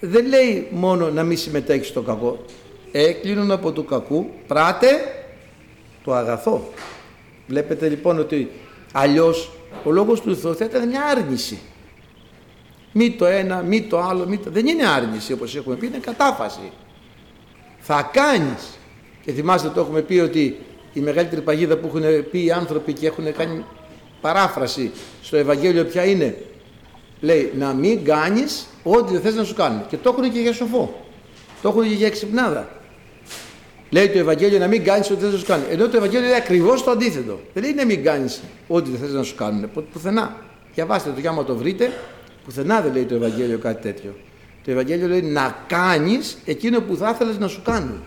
δεν 0.00 0.26
λέει 0.26 0.68
μόνο 0.70 1.10
να 1.10 1.22
μην 1.22 1.36
συμμετέχεις 1.36 1.88
στο 1.88 2.02
κακό, 2.02 2.44
έκλεινον 2.92 3.50
από 3.50 3.72
το 3.72 3.82
κακού, 3.82 4.26
πράτε 4.46 4.86
το 6.04 6.14
αγαθό. 6.14 6.68
Βλέπετε 7.46 7.88
λοιπόν 7.88 8.18
ότι 8.18 8.50
αλλιώς 8.92 9.50
ο 9.84 9.90
λόγος 9.90 10.20
του 10.20 10.36
Θεού 10.36 10.54
θα 10.54 10.64
ήταν 10.64 10.88
μια 10.88 11.04
άρνηση. 11.04 11.58
Μη 12.98 13.10
το 13.10 13.26
ένα, 13.26 13.62
μη 13.62 13.82
το 13.82 14.00
άλλο, 14.00 14.26
μη 14.26 14.38
το... 14.38 14.50
δεν 14.50 14.66
είναι 14.66 14.86
άρνηση 14.86 15.32
όπως 15.32 15.56
έχουμε 15.56 15.76
πει, 15.76 15.86
είναι 15.86 15.98
κατάφαση. 15.98 16.72
Θα 17.78 18.10
κάνεις. 18.12 18.78
Και 19.24 19.32
θυμάστε 19.32 19.68
το 19.68 19.80
έχουμε 19.80 20.00
πει 20.00 20.18
ότι 20.18 20.58
η 20.92 21.00
μεγαλύτερη 21.00 21.40
παγίδα 21.40 21.76
που 21.76 21.86
έχουν 21.86 22.30
πει 22.30 22.44
οι 22.44 22.52
άνθρωποι 22.52 22.92
και 22.92 23.06
έχουν 23.06 23.32
κάνει 23.32 23.64
παράφραση 24.20 24.90
στο 25.22 25.36
Ευαγγέλιο 25.36 25.84
ποια 25.84 26.04
είναι; 26.04 26.36
Λέει 27.20 27.52
να 27.58 27.72
μην 27.72 28.04
κάνεις 28.04 28.66
ό,τι 28.82 29.12
δεν 29.12 29.20
θες 29.20 29.34
να 29.34 29.44
σου 29.44 29.54
κάνουν. 29.54 29.86
Και 29.88 29.96
το 29.96 30.14
έχουν 30.16 30.32
και 30.32 30.40
για 30.40 30.52
σοφό. 30.52 31.06
Το 31.62 31.68
έχουν 31.68 31.82
και 31.82 31.94
για 31.94 32.06
εξυπνάδα. 32.06 32.68
Λέει 33.90 34.08
το 34.08 34.18
Ευαγγέλιο 34.18 34.58
να 34.58 34.66
μην 34.66 34.84
κάνεις 34.84 35.10
ό,τι 35.10 35.20
δεν 35.20 35.30
να 35.30 35.38
σου 35.38 35.46
κάνουν. 35.46 35.66
Ενώ 35.70 35.88
το 35.88 35.96
Ευαγγέλιο 35.96 36.28
λέει 36.28 36.36
ακριβώς 36.36 36.84
το 36.84 36.90
αντίθετο. 36.90 37.40
Δεν 37.54 37.62
λέει 37.62 37.72
να 37.72 37.84
μην 37.84 38.04
κάνεις 38.04 38.40
ό,τι 38.68 38.90
δεν 38.90 39.00
θες 39.00 39.12
να 39.12 39.22
σου 39.22 39.34
κάνουν. 39.34 39.70
Πουθενά. 39.92 40.36
Διαβάστε 40.74 41.10
το, 41.10 41.20
κι 41.20 41.26
άμα 41.26 41.44
το 41.44 41.56
βρείτε, 41.56 41.92
πουθενά 42.48 42.80
δεν 42.80 42.92
λέει 42.92 43.04
το 43.04 43.14
Ευαγγέλιο 43.14 43.58
κάτι 43.58 43.82
τέτοιο. 43.82 44.16
Το 44.64 44.70
Ευαγγέλιο 44.70 45.08
λέει 45.08 45.22
να 45.22 45.64
κάνεις 45.66 46.38
εκείνο 46.44 46.80
που 46.80 46.96
θα 46.96 47.10
ήθελες 47.14 47.38
να 47.38 47.48
σου 47.48 47.62
κάνουν. 47.62 48.02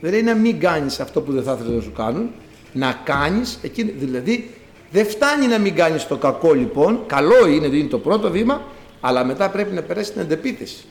Δεν 0.00 0.10
λέει 0.10 0.22
να 0.22 0.34
μην 0.34 0.60
κάνεις 0.60 1.00
αυτό 1.00 1.20
που 1.20 1.32
δεν 1.32 1.42
θα 1.42 1.52
ήθελες 1.52 1.74
να 1.76 1.82
σου 1.82 1.92
κάνουν, 1.92 2.30
να 2.72 3.00
κάνεις 3.04 3.58
εκείνο. 3.62 3.90
Δηλαδή 3.96 4.50
δεν 4.90 5.06
φτάνει 5.06 5.46
να 5.46 5.58
μην 5.58 5.74
κάνεις 5.74 6.06
το 6.06 6.16
κακό 6.16 6.52
λοιπόν, 6.52 7.00
καλό 7.06 7.46
είναι, 7.46 7.66
είναι 7.66 7.88
το 7.88 7.98
πρώτο 7.98 8.30
βήμα, 8.30 8.62
αλλά 9.00 9.24
μετά 9.24 9.50
πρέπει 9.50 9.74
να 9.74 9.82
περάσεις 9.82 10.12
την 10.12 10.20
αντεπίθεση. 10.20 10.84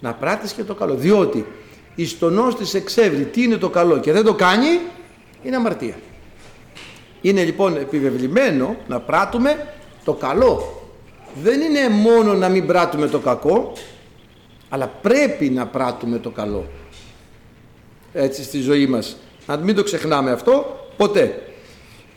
Να 0.00 0.14
πράττεις 0.14 0.52
και 0.52 0.62
το 0.62 0.74
καλό. 0.74 0.94
Διότι 0.94 1.46
η 1.94 2.06
στονός 2.06 2.56
της 2.56 2.74
εξεύρει 2.74 3.24
τι 3.24 3.42
είναι 3.42 3.56
το 3.56 3.70
καλό 3.70 3.98
και 3.98 4.12
δεν 4.12 4.24
το 4.24 4.34
κάνει, 4.34 4.80
είναι 5.42 5.56
αμαρτία. 5.56 5.94
Είναι 7.20 7.44
λοιπόν 7.44 7.76
επιβεβλημένο 7.76 8.76
να 8.88 9.00
πράττουμε 9.00 9.66
το 10.04 10.12
καλό. 10.12 10.81
Δεν 11.34 11.60
είναι 11.60 11.88
μόνο 11.88 12.34
να 12.34 12.48
μην 12.48 12.66
πράττουμε 12.66 13.06
το 13.06 13.18
κακό, 13.18 13.72
αλλά 14.68 14.86
πρέπει 14.86 15.50
να 15.50 15.66
πράττουμε 15.66 16.18
το 16.18 16.30
καλό 16.30 16.66
έτσι 18.12 18.42
στη 18.42 18.60
ζωή 18.60 18.86
μας. 18.86 19.16
Να 19.46 19.56
μην 19.56 19.74
το 19.74 19.82
ξεχνάμε 19.82 20.30
αυτό 20.30 20.86
ποτέ. 20.96 21.42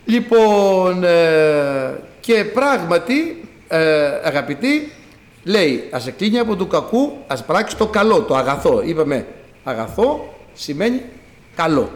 Λοιπόν, 0.04 1.04
ε, 1.04 2.00
και 2.20 2.44
πράγματι, 2.44 3.48
ε, 3.68 4.04
αγαπητοί, 4.22 4.92
λέει, 5.44 5.88
ας 5.90 6.06
εκλίνει 6.06 6.38
από 6.38 6.56
του 6.56 6.66
κακού, 6.66 7.12
ας 7.26 7.44
πράξει 7.44 7.76
το 7.76 7.86
καλό, 7.86 8.22
το 8.22 8.36
αγαθό. 8.36 8.82
Είπαμε, 8.82 9.26
αγαθό 9.64 10.34
σημαίνει 10.52 11.02
καλό. 11.56 11.90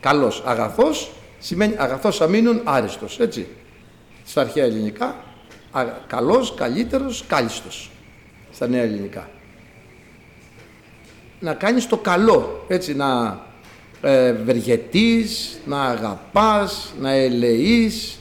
Καλός. 0.00 0.42
Αγαθός 0.46 1.10
σημαίνει 1.38 1.74
αγαθός 1.78 2.20
αμήνων 2.20 2.60
άριστος, 2.64 3.20
έτσι. 3.20 3.46
Στα 4.24 4.40
αρχαία 4.40 4.64
ελληνικά, 4.64 5.16
καλός, 6.06 6.54
καλύτερος, 6.54 7.24
κάλιστος. 7.26 7.90
Στα 8.52 8.66
νέα 8.66 8.82
ελληνικά 8.82 9.28
να 11.40 11.54
κάνεις 11.54 11.86
το 11.86 11.96
καλό, 11.96 12.64
έτσι, 12.68 12.94
να 12.94 13.40
ε, 14.02 14.34
να 15.64 15.82
αγαπάς, 15.82 16.94
να 17.00 17.12
ελεείς, 17.12 18.18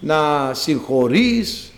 να 0.00 0.50
συγχωρείς, 0.54 1.72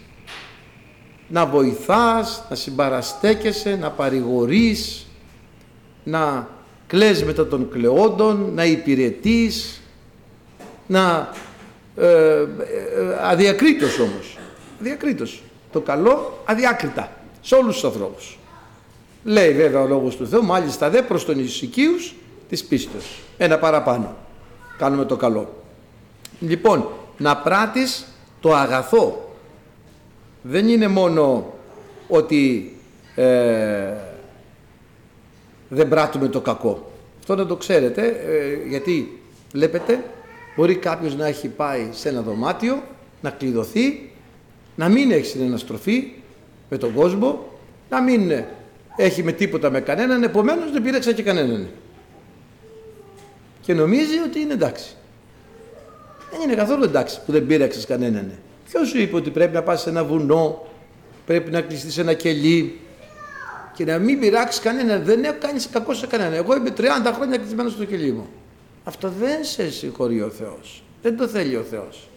να 1.28 1.47
βοηθάς, 1.47 2.45
να 2.50 2.57
συμπαραστέκεσαι, 2.57 3.76
να 3.81 3.90
παρηγορείς, 3.90 5.07
να 6.04 6.49
κλαις 6.87 7.25
μετά 7.25 7.47
των 7.47 7.71
κλαιόντων, 7.71 8.50
να 8.54 8.64
υπηρετείς, 8.64 9.83
να 10.87 11.33
ε, 11.97 12.07
ε, 12.07 12.47
αδιακρίτως 13.23 13.99
όμως, 13.99 14.38
αδιακρίτως, 14.81 15.43
το 15.73 15.81
καλό 15.81 16.43
αδιάκριτα 16.45 17.12
σε 17.40 17.54
όλους 17.54 17.75
τους 17.75 17.85
ανθρώπους. 17.85 18.38
Λέει 19.25 19.52
βέβαια 19.52 19.81
ο 19.81 19.87
Λόγος 19.87 20.16
του 20.16 20.26
Θεού, 20.26 20.45
μάλιστα 20.45 20.90
δε 20.90 21.02
προς 21.02 21.25
τον 21.25 21.38
Ισικίους 21.38 22.14
της 22.49 22.64
πίστης. 22.64 23.04
Ένα 23.37 23.59
παραπάνω. 23.59 24.16
Κάνουμε 24.78 25.04
το 25.04 25.16
καλό. 25.16 25.54
Λοιπόν, 26.40 26.88
να 27.19 27.37
πράττεις 27.37 28.07
το 28.40 28.54
αγαθό. 28.54 29.35
Δεν 30.43 30.69
είναι 30.69 30.88
μόνο 30.88 31.52
ότι 32.09 32.76
ε, 33.14 33.93
δεν 35.69 35.88
πράττουμε 35.88 36.28
το 36.28 36.40
κακό. 36.40 36.93
Αυτό 37.19 37.35
να 37.35 37.47
το 37.47 37.57
ξέρετε, 37.57 38.07
ε, 38.07 38.69
γιατί 38.69 39.21
βλέπετε, 39.52 40.04
μπορεί 40.57 40.76
κάποιος 40.76 41.16
να 41.16 41.26
έχει 41.26 41.49
πάει 41.49 41.88
σε 41.93 42.09
ένα 42.09 42.21
δωμάτιο, 42.21 42.83
να 43.21 43.31
κλειδωθεί, 43.31 44.11
να 44.76 44.88
μην 44.88 45.11
έχεις 45.11 45.28
συναναστροφή 45.28 46.12
με 46.71 46.78
τον 46.78 46.95
κόσμο, 46.95 47.47
να 47.90 48.02
μην 48.02 48.33
έχει 48.97 49.23
με 49.23 49.33
τίποτα 49.33 49.71
με 49.71 49.81
κανέναν, 49.81 50.23
επομένως 50.23 50.73
δεν 50.73 50.83
πήρεξα 50.83 51.12
και 51.12 51.23
κανέναν. 51.23 51.69
Και 53.61 53.75
νομίζει 53.75 54.19
ότι 54.26 54.40
είναι 54.40 54.52
εντάξει. 54.52 54.97
Δεν 56.31 56.40
είναι 56.40 56.54
καθόλου 56.54 56.85
εντάξει 56.85 57.21
που 57.26 57.33
δεν 57.33 57.47
πήραξε 57.47 57.87
κανέναν. 57.87 58.33
Ποιος 58.71 58.88
σου 58.88 58.99
είπε 58.99 59.16
ότι 59.16 59.31
πρέπει 59.31 59.54
να 59.54 59.62
πας 59.62 59.81
σε 59.81 59.88
ένα 59.88 60.04
βουνό, 60.04 60.66
πρέπει 61.26 61.50
να 61.50 61.61
κλειστείς 61.61 61.93
σε 61.93 62.00
ένα 62.00 62.14
κελί 62.14 62.78
και 63.75 63.85
να 63.85 63.99
μην 63.99 64.21
πειράξεις 64.21 64.61
κανέναν. 64.61 65.04
Δεν 65.04 65.25
έχω 65.25 65.37
κάνει 65.40 65.61
κακό 65.73 65.95
σε 65.95 66.07
κανέναν. 66.07 66.33
Εγώ 66.33 66.57
είμαι 66.57 66.73
30 66.76 66.83
χρόνια 67.14 67.37
κλεισμένο 67.37 67.69
στο 67.69 67.85
κελί 67.85 68.12
μου. 68.12 68.26
Αυτό 68.85 69.12
δεν 69.21 69.45
σε 69.45 69.71
συγχωρεί 69.71 70.23
ο 70.23 70.28
Θεός. 70.28 70.83
Δεν 71.02 71.16
το 71.16 71.28
θέλει 71.28 71.57
ο 71.57 71.62
Θεός. 71.62 72.09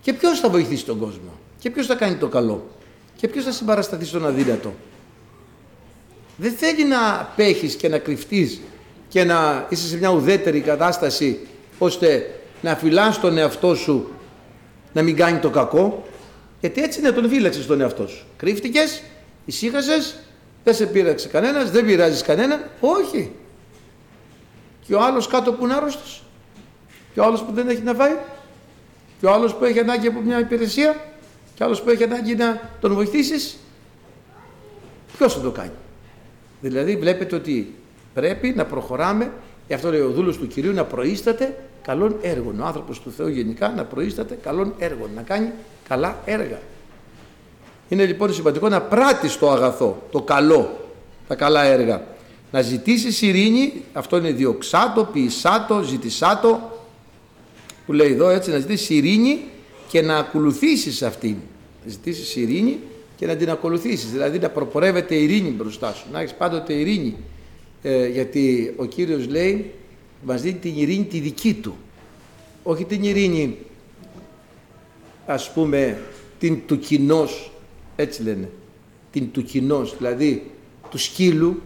Και 0.00 0.12
ποιος 0.12 0.40
θα 0.40 0.48
βοηθήσει 0.48 0.84
τον 0.84 0.98
κόσμο, 0.98 1.38
και 1.58 1.70
ποιος 1.70 1.86
θα 1.86 1.94
κάνει 1.94 2.14
το 2.14 2.28
καλό, 2.28 2.66
και 3.16 3.28
ποιος 3.28 3.44
θα 3.44 3.52
συμπαρασταθεί 3.52 4.04
στον 4.04 4.26
αδύνατο; 4.26 4.74
Δεν 6.36 6.52
θέλει 6.52 6.84
να 6.84 7.32
πέχεις 7.36 7.74
και 7.74 7.88
να 7.88 7.98
κρυφτείς 7.98 8.60
και 9.08 9.24
να 9.24 9.66
είσαι 9.68 9.86
σε 9.86 9.96
μια 9.96 10.08
ουδέτερη 10.08 10.60
κατάσταση 10.60 11.46
ώστε 11.78 12.40
να 12.62 12.76
φυλάς 12.76 13.20
τον 13.20 13.38
εαυτό 13.38 13.74
σου 13.74 14.10
να 14.92 15.02
μην 15.02 15.16
κάνει 15.16 15.38
το 15.38 15.50
κακό; 15.50 16.04
Γιατί 16.60 16.82
έτσι 16.82 17.00
είναι 17.00 17.10
τον 17.10 17.28
φύλαξες 17.28 17.66
τον 17.66 17.80
εαυτό 17.80 18.06
σου. 18.06 18.26
Κρύφτηκες, 18.36 19.02
ησύχασες, 19.44 20.18
δεν 20.64 20.74
σε 20.74 20.86
πείραξε 20.86 21.28
κανένας, 21.28 21.70
δεν 21.70 21.86
πειράζεις 21.86 22.22
κανέναν, 22.22 22.70
όχι. 22.80 23.32
Και 24.86 24.94
ο 24.94 25.02
άλλος 25.02 25.26
κάτω 25.26 25.52
που 25.52 25.64
είναι 25.64 25.74
άρρωστος, 25.74 26.22
και 27.14 27.20
ο 27.20 27.24
άλλος 27.24 27.42
που 27.42 27.52
δεν 27.52 27.68
έχει 27.68 27.82
να 27.82 27.94
φάει, 27.94 28.16
και 29.20 29.26
ο 29.26 29.32
άλλος 29.32 29.54
που 29.54 29.64
έχει 29.64 29.78
ανάγκη 29.78 30.06
από 30.06 30.20
μια 30.20 30.38
υπηρεσία, 30.38 30.96
και 31.54 31.62
ο 31.62 31.66
άλλος 31.66 31.82
που 31.82 31.90
έχει 31.90 32.02
ανάγκη 32.02 32.34
να 32.34 32.70
τον 32.80 32.94
βοηθήσεις, 32.94 33.56
ποιος 35.16 35.34
θα 35.34 35.40
το 35.40 35.50
κάνει. 35.50 35.70
Δηλαδή 36.60 36.96
βλέπετε 36.96 37.36
ότι 37.36 37.74
πρέπει 38.14 38.52
να 38.56 38.64
προχωράμε, 38.64 39.32
γι' 39.68 39.74
αυτό 39.74 39.90
λέει 39.90 40.00
ο 40.00 40.10
δούλος 40.10 40.36
του 40.36 40.46
Κυρίου, 40.46 40.72
να 40.72 40.84
προείσταται 40.84 41.56
καλών 41.82 42.16
έργων. 42.22 42.60
Ο 42.60 42.64
άνθρωπος 42.64 43.00
του 43.00 43.10
Θεού 43.10 43.28
γενικά 43.28 43.68
να 43.68 43.84
προείσταται 43.84 44.38
καλών 44.42 44.74
έργων, 44.78 45.10
να 45.14 45.22
κάνει 45.22 45.52
καλά 45.88 46.18
έργα. 46.24 46.58
Είναι 47.88 48.04
λοιπόν 48.04 48.32
σημαντικό 48.32 48.68
να 48.68 48.80
πράττεις 48.80 49.38
το 49.38 49.50
αγαθό, 49.50 50.02
το 50.10 50.22
καλό, 50.22 50.88
τα 51.28 51.34
καλά 51.34 51.62
έργα. 51.62 52.02
Να 52.52 52.60
ζητήσεις 52.60 53.22
ειρήνη, 53.22 53.84
αυτό 53.92 54.16
είναι 54.16 54.30
διοξάτο, 54.30 55.04
ποιησάτο, 55.04 55.82
ζητησάτο, 55.82 56.79
που 57.90 57.96
λέει 57.96 58.12
εδώ 58.12 58.28
έτσι, 58.28 58.50
να 58.50 58.58
ζητήσεις 58.58 58.90
ειρήνη 58.90 59.40
και 59.88 60.02
να 60.02 60.16
ακολουθήσεις 60.16 61.02
αυτήν. 61.02 61.36
Να 61.84 61.90
ζητήσεις 61.90 62.36
ειρήνη 62.36 62.78
και 63.16 63.26
να 63.26 63.36
την 63.36 63.50
ακολουθήσεις, 63.50 64.10
δηλαδή 64.10 64.38
να 64.38 64.48
προπορεύεται 64.50 65.14
ειρήνη 65.14 65.48
μπροστά 65.48 65.92
σου, 65.92 66.06
να 66.12 66.20
έχεις 66.20 66.34
πάντοτε 66.34 66.72
ειρήνη. 66.72 67.16
Ε, 67.82 68.08
γιατί 68.08 68.74
ο 68.76 68.84
Κύριος 68.84 69.28
λέει, 69.28 69.70
μας 70.22 70.42
δίνει 70.42 70.58
την 70.58 70.72
ειρήνη 70.76 71.04
τη 71.04 71.18
δική 71.18 71.54
του, 71.54 71.76
όχι 72.62 72.84
την 72.84 73.02
ειρήνη, 73.02 73.56
ας 75.26 75.52
πούμε, 75.52 75.98
την 76.38 76.60
του 76.66 76.78
κοινός, 76.78 77.52
έτσι 77.96 78.22
λένε, 78.22 78.48
την 79.10 79.30
του 79.30 79.42
κοινός, 79.42 79.96
δηλαδή 79.96 80.50
του 80.90 80.98
σκύλου, 80.98 81.62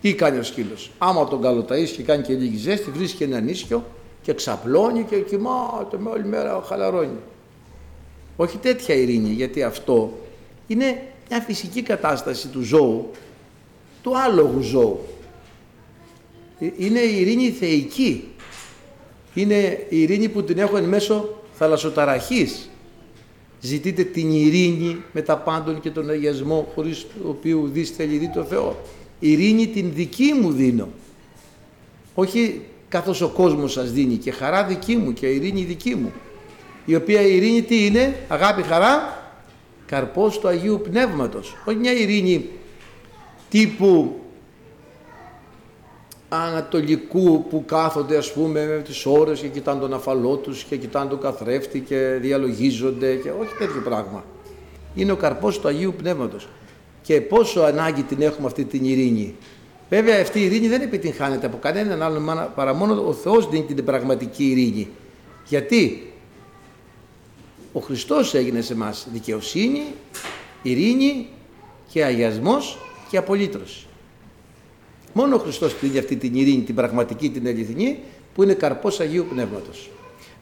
τι 0.00 0.14
κάνει 0.14 0.38
ο 0.38 0.42
σκύλος; 0.42 0.90
Άμα 0.98 1.28
τον 1.28 1.42
καλοταείς 1.42 1.90
και 1.90 2.02
κάνει 2.02 2.22
και 2.22 2.32
λίγη 2.32 2.56
ζέστη, 2.56 2.90
βρίσκει 2.90 3.22
ένα 3.22 3.40
νίσιο 3.40 3.84
και 4.26 4.34
ξαπλώνει 4.34 5.04
και 5.04 5.16
κοιμάται 5.16 5.98
με 5.98 6.10
όλη 6.10 6.24
μέρα 6.24 6.62
χαλαρώνει. 6.66 7.18
Όχι 8.36 8.58
τέτοια 8.58 8.94
ειρήνη, 8.94 9.28
γιατί 9.28 9.62
αυτό 9.62 10.18
είναι 10.66 11.02
μια 11.28 11.40
φυσική 11.40 11.82
κατάσταση 11.82 12.48
του 12.48 12.62
ζώου, 12.62 13.10
του 14.02 14.18
άλογου 14.18 14.60
ζώου. 14.60 15.00
Ε, 16.58 16.70
είναι 16.76 16.98
η 16.98 17.20
ειρήνη 17.20 17.50
θεϊκή. 17.50 18.28
Είναι 19.34 19.86
η 19.88 20.02
ειρήνη 20.02 20.28
που 20.28 20.44
την 20.44 20.58
έχω 20.58 20.76
εν 20.76 20.84
μέσω 20.84 21.42
θαλασσοταραχής. 21.52 22.70
Ζητείτε 23.60 24.04
την 24.04 24.32
ειρήνη 24.32 25.02
με 25.12 25.22
τα 25.22 25.38
πάντων 25.38 25.80
και 25.80 25.90
τον 25.90 26.10
αγιασμό 26.10 26.68
χωρίς 26.74 27.06
το 27.22 27.28
οποίο 27.28 27.68
δεις 27.72 27.90
θέλει 27.90 28.16
δει 28.16 28.30
το 28.34 28.44
Θεό. 28.44 28.76
Ειρήνη 29.18 29.66
την 29.66 29.92
δική 29.94 30.32
μου 30.32 30.52
δίνω. 30.52 30.88
Όχι 32.14 32.62
καθώς 32.88 33.20
ο 33.20 33.28
κόσμος 33.28 33.72
σας 33.72 33.92
δίνει 33.92 34.16
και 34.16 34.30
χαρά 34.30 34.64
δική 34.64 34.96
μου 34.96 35.12
και 35.12 35.26
ειρήνη 35.26 35.62
δική 35.62 35.94
μου 35.94 36.12
η 36.86 36.94
οποία 36.94 37.20
η 37.20 37.36
ειρήνη 37.36 37.62
τι 37.62 37.86
είναι, 37.86 38.16
αγάπη, 38.28 38.62
χαρά, 38.62 39.22
καρπός 39.86 40.38
του 40.38 40.48
Αγίου 40.48 40.80
Πνεύματος. 40.90 41.56
Όχι 41.64 41.76
μια 41.76 41.92
ειρήνη 41.92 42.48
τύπου 43.48 44.20
ανατολικού 46.28 47.44
που 47.50 47.64
κάθονται 47.66 48.16
ας 48.16 48.32
πούμε 48.32 48.66
με 48.66 48.82
τις 48.82 49.06
ώρες 49.06 49.40
και 49.40 49.48
κοιτάνε 49.48 49.80
τον 49.80 49.94
αφαλό 49.94 50.36
τους 50.36 50.62
και 50.62 50.76
κοιτάνε 50.76 51.10
τον 51.10 51.20
καθρέφτη 51.20 51.80
και 51.80 52.18
διαλογίζονται 52.20 53.14
και 53.14 53.30
όχι 53.30 53.54
τέτοιο 53.58 53.80
πράγμα. 53.84 54.24
Είναι 54.94 55.12
ο 55.12 55.16
καρπός 55.16 55.60
του 55.60 55.68
Αγίου 55.68 55.94
Πνεύματος. 55.96 56.48
Και 57.02 57.20
πόσο 57.20 57.60
ανάγκη 57.60 58.02
την 58.02 58.22
έχουμε 58.22 58.46
αυτή 58.46 58.64
την 58.64 58.84
ειρήνη. 58.84 59.34
Βέβαια 59.88 60.20
αυτή 60.20 60.40
η 60.40 60.44
ειρήνη 60.44 60.68
δεν 60.68 60.80
επιτυγχάνεται 60.80 61.46
από 61.46 61.56
κανέναν 61.56 62.02
άλλον 62.02 62.50
παρά 62.54 62.74
μόνο 62.74 63.06
ο 63.06 63.12
Θεός 63.12 63.48
δίνει 63.48 63.64
την 63.64 63.84
πραγματική 63.84 64.50
ειρήνη. 64.50 64.88
Γιατί; 65.44 66.12
Ο 67.72 67.80
Χριστός 67.80 68.34
έγινε 68.34 68.60
σε 68.60 68.74
μας 68.74 69.06
δικαιοσύνη, 69.12 69.82
ειρήνη 70.62 71.26
και 71.88 72.04
αγιασμός 72.04 72.78
και 73.10 73.16
απολύτρωση. 73.16 73.86
Μόνο 75.12 75.36
ο 75.36 75.38
Χριστός 75.38 75.80
δίνει 75.80 75.98
αυτή 75.98 76.16
την 76.16 76.34
ειρήνη, 76.34 76.62
την 76.62 76.74
πραγματική, 76.74 77.30
την 77.30 77.46
αληθινή, 77.46 77.98
που 78.34 78.42
είναι 78.42 78.54
καρπός 78.54 79.00
Αγίου 79.00 79.26
Πνεύματος. 79.30 79.90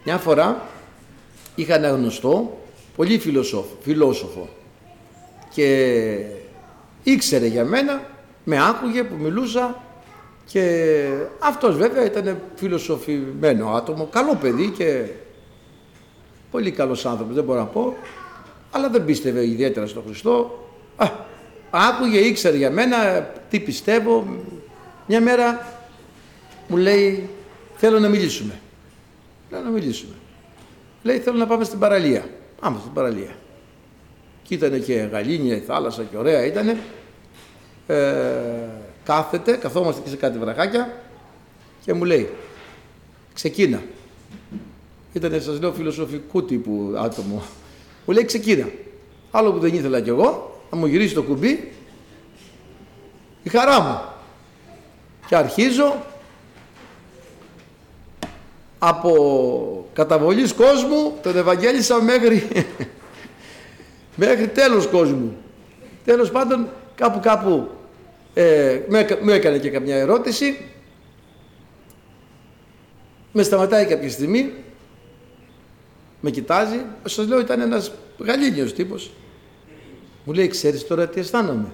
Μια 0.04 0.18
φορά 0.18 0.68
είχα 1.54 1.74
ένα 1.74 1.88
γνωστό, 1.88 2.58
πολύ 2.96 3.18
φιλοσόφο, 3.18 3.76
φιλόσοφο 3.80 4.48
και 5.54 6.18
ήξερε 7.02 7.46
για 7.46 7.64
μένα, 7.64 8.13
με 8.44 8.66
άκουγε 8.68 9.02
που 9.02 9.14
μιλούσα 9.18 9.82
και 10.44 11.04
αυτός 11.38 11.76
βέβαια 11.76 12.04
ήταν 12.04 12.40
φιλοσοφημένο 12.54 13.68
άτομο, 13.68 14.08
καλό 14.12 14.34
παιδί 14.34 14.70
και 14.70 15.06
Πολύ 16.54 16.70
καλός 16.70 17.06
άνθρωπος, 17.06 17.34
δεν 17.34 17.44
μπορώ 17.44 17.58
να 17.58 17.66
πω, 17.66 17.96
αλλά 18.70 18.88
δεν 18.88 19.04
πίστευε 19.04 19.46
ιδιαίτερα 19.46 19.86
στον 19.86 20.02
Χριστό. 20.06 20.68
Α, 20.96 21.06
άκουγε, 21.70 22.18
ήξερε 22.18 22.56
για 22.56 22.70
μένα 22.70 23.22
τι 23.50 23.60
πιστεύω. 23.60 24.26
Μια 25.06 25.20
μέρα 25.20 25.76
μου 26.68 26.76
λέει, 26.76 27.28
θέλω 27.76 27.98
να 27.98 28.08
μιλήσουμε. 28.08 28.60
Λέω 29.50 29.60
να 29.60 29.70
μιλήσουμε. 29.70 30.14
Λέει, 31.02 31.18
θέλω 31.18 31.36
να 31.36 31.46
πάμε 31.46 31.64
στην 31.64 31.78
παραλία. 31.78 32.24
Πάμε 32.60 32.78
στην 32.80 32.92
παραλία. 32.92 33.36
Και 34.42 34.54
ήταν 34.54 34.84
και 34.84 34.94
γαλήνια 34.94 35.56
η 35.56 35.60
θάλασσα 35.60 36.02
και 36.02 36.16
ωραία 36.16 36.44
ήτανε. 36.44 36.78
Ε, 37.86 37.94
κάθεται, 39.04 39.52
καθόμαστε 39.52 40.00
και 40.04 40.08
σε 40.08 40.16
κάτι 40.16 40.38
βραχάκια 40.38 40.92
και 41.84 41.92
μου 41.92 42.04
λέει, 42.04 42.30
ξεκίνα. 43.34 43.82
Ήταν, 45.12 45.42
σας 45.42 45.60
λέω, 45.60 45.72
φιλοσοφικού 45.72 46.44
τύπου 46.44 46.94
άτομο. 46.98 47.42
Μου 48.06 48.14
λέει 48.14 48.24
ξεκίνα. 48.24 48.68
Άλλο 49.30 49.52
που 49.52 49.58
δεν 49.58 49.74
ήθελα 49.74 50.00
κι 50.00 50.08
εγώ, 50.08 50.60
να 50.70 50.76
μου 50.76 50.86
γυρίσει 50.86 51.14
το 51.14 51.22
κουμπί, 51.22 51.72
η 53.42 53.48
χαρά 53.48 53.80
μου. 53.80 54.00
Και 55.26 55.36
αρχίζω 55.36 56.04
από 58.78 59.88
καταβολής 59.92 60.52
κόσμου 60.52 61.18
τον 61.22 61.36
Ευαγγέλισα 61.36 62.02
μέχρι, 62.02 62.48
μέχρι 64.16 64.48
τέλος 64.48 64.86
κόσμου. 64.86 65.36
Τέλος 66.04 66.30
πάντων 66.30 66.68
κάπου 66.94 67.20
κάπου 67.20 67.70
ε, 68.34 68.80
μου 69.22 69.30
έκανε 69.30 69.58
και 69.58 69.70
καμιά 69.70 69.96
ερώτηση, 69.96 70.58
με 73.32 73.42
σταματάει 73.42 73.86
κάποια 73.86 74.10
στιγμή, 74.10 74.52
με 76.20 76.30
κοιτάζει, 76.30 76.84
σας 77.04 77.26
λέω 77.26 77.40
ήταν 77.40 77.60
ένας 77.60 77.92
γαλήνιος 78.18 78.72
τύπος. 78.72 79.10
Μου 80.24 80.32
λέει, 80.32 80.48
ξέρεις 80.48 80.86
τώρα 80.86 81.08
τι 81.08 81.20
αισθάνομαι; 81.20 81.72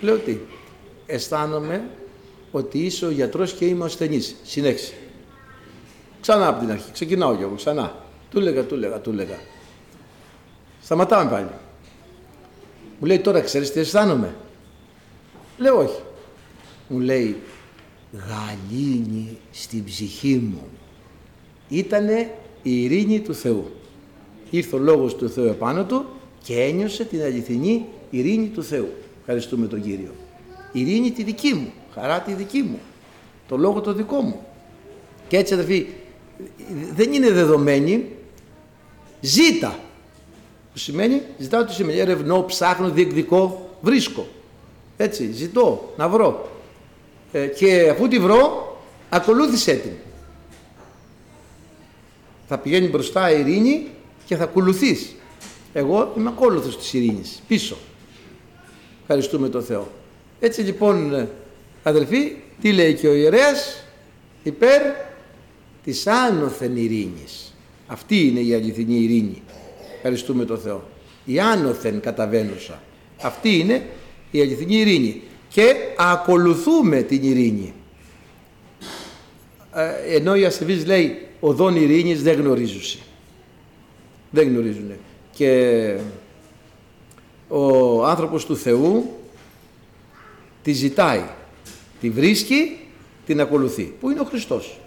Λέω 0.00 0.16
τι, 0.16 0.38
αισθάνομαι 1.06 1.88
ότι 2.50 2.78
είσαι 2.78 3.06
ο 3.06 3.10
γιατρός 3.10 3.52
και 3.52 3.64
είμαι 3.64 3.82
ο 3.82 3.86
ασθενής. 3.86 4.36
Συνέχισε. 4.42 4.94
Ξανά 6.20 6.48
από 6.48 6.60
την 6.60 6.70
αρχή, 6.70 6.92
ξεκινάω 6.92 7.36
κι 7.36 7.42
εγώ, 7.42 7.54
ξανά. 7.54 7.94
Του 8.30 8.40
λέγα, 8.40 8.64
του 8.64 8.76
λέγα, 8.76 9.00
του 9.00 9.12
λέγα. 9.12 9.38
Σταματάμε 10.82 11.30
πάλι. 11.30 11.48
Μου 12.98 13.06
λέει 13.06 13.18
τώρα 13.18 13.40
ξέρεις 13.40 13.72
τι 13.72 13.80
αισθάνομαι; 13.80 14.34
Λέω 15.58 15.78
όχι. 15.78 16.00
Μου 16.88 16.98
λέει 16.98 17.36
γαλήνη 18.12 19.38
στην 19.50 19.84
ψυχή 19.84 20.34
μου. 20.52 20.62
Ήτανε 21.68 22.34
η 22.62 22.82
ειρήνη 22.82 23.20
του 23.20 23.34
Θεού. 23.34 23.70
Ήρθε 24.50 24.76
ο 24.76 24.78
Λόγος 24.78 25.16
του 25.16 25.30
Θεού 25.30 25.44
επάνω 25.44 25.84
του 25.84 26.04
και 26.42 26.60
ένιωσε 26.62 27.04
την 27.04 27.22
αληθινή 27.22 27.84
ειρήνη 28.10 28.46
του 28.46 28.62
Θεού. 28.62 28.88
Ευχαριστούμε 29.20 29.66
τον 29.66 29.82
Κύριο. 29.82 30.14
Ειρήνη 30.72 31.10
τη 31.10 31.22
δική 31.22 31.54
μου, 31.54 31.72
χαρά 31.94 32.20
τη 32.20 32.32
δική 32.32 32.62
μου, 32.62 32.78
το 33.48 33.56
Λόγο 33.56 33.80
το 33.80 33.92
δικό 33.92 34.20
μου. 34.20 34.40
Και 35.28 35.36
έτσι 35.36 35.54
αδερφοί, 35.54 35.86
δεν 36.94 37.12
είναι 37.12 37.30
δεδομένη, 37.30 38.06
ζήτα. 39.20 39.78
Που 40.78 40.84
σημαίνει, 40.84 41.22
ζητάω 41.38 41.64
τι 41.64 41.72
σημαίνει, 41.72 41.98
ερευνώ, 41.98 42.44
ψάχνω, 42.44 42.90
διεκδικώ, 42.90 43.70
βρίσκω. 43.80 44.26
Έτσι, 44.96 45.32
ζητώ, 45.32 45.92
να 45.96 46.08
βρω. 46.08 46.50
Ε, 47.32 47.46
και 47.46 47.88
αφού 47.90 48.08
τη 48.08 48.18
βρω, 48.18 48.76
ακολούθησέ 49.08 49.74
την. 49.74 49.90
Θα 52.48 52.58
πηγαίνει 52.58 52.88
μπροστά 52.88 53.30
η 53.32 53.40
ειρήνη 53.40 53.86
και 54.26 54.36
θα 54.36 54.44
ακολουθείς. 54.44 55.14
Εγώ 55.72 56.12
είμαι 56.16 56.28
ακόλουθος 56.28 56.78
της 56.78 56.92
ειρήνης, 56.92 57.42
πίσω. 57.48 57.76
Ευχαριστούμε 59.00 59.48
τον 59.48 59.62
Θεό. 59.62 59.88
Έτσι 60.40 60.60
λοιπόν, 60.60 61.28
αδελφοί, 61.82 62.36
τι 62.60 62.72
λέει 62.72 62.94
και 62.94 63.08
ο 63.08 63.14
ιερέας, 63.14 63.84
υπέρ 64.42 64.82
της 65.84 66.06
άνωθεν 66.06 66.76
ειρήνης. 66.76 67.54
Αυτή 67.86 68.26
είναι 68.26 68.40
η 68.40 68.54
αληθινή 68.54 68.94
ειρήνη. 68.94 69.42
Ευχαριστούμε 70.00 70.44
τον 70.44 70.58
Θεό. 70.58 70.88
Η 71.24 71.40
άνωθεν 71.40 72.00
καταβαίνουσα. 72.00 72.82
Αυτή 73.22 73.58
είναι 73.58 73.86
η 74.30 74.40
αληθινή 74.40 74.76
ειρήνη. 74.76 75.22
Και 75.48 75.74
ακολουθούμε 75.96 77.02
την 77.02 77.22
ειρήνη. 77.22 77.72
Ε, 79.74 80.14
ενώ 80.14 80.34
η 80.34 80.44
ασεβής 80.44 80.86
λέει 80.86 81.26
οδόν 81.40 81.76
ειρήνης 81.76 82.22
δεν 82.22 82.40
γνωρίζουν. 82.40 83.00
Δεν 84.30 84.48
γνωρίζουν. 84.48 84.92
Και 85.32 85.94
ο 87.48 88.04
άνθρωπος 88.04 88.46
του 88.46 88.56
Θεού 88.56 89.18
τη 90.62 90.72
ζητάει, 90.72 91.24
τη 92.00 92.10
βρίσκει, 92.10 92.78
την 93.26 93.40
ακολουθεί. 93.40 93.94
Πού 94.00 94.10
είναι 94.10 94.20
ο 94.20 94.24
Χριστός; 94.24 94.80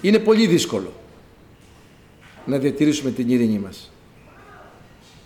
Είναι 0.00 0.18
πολύ 0.18 0.46
δύσκολο 0.46 0.92
να 2.46 2.58
διατηρήσουμε 2.58 3.10
την 3.10 3.28
ειρήνη 3.30 3.58
μας. 3.58 3.90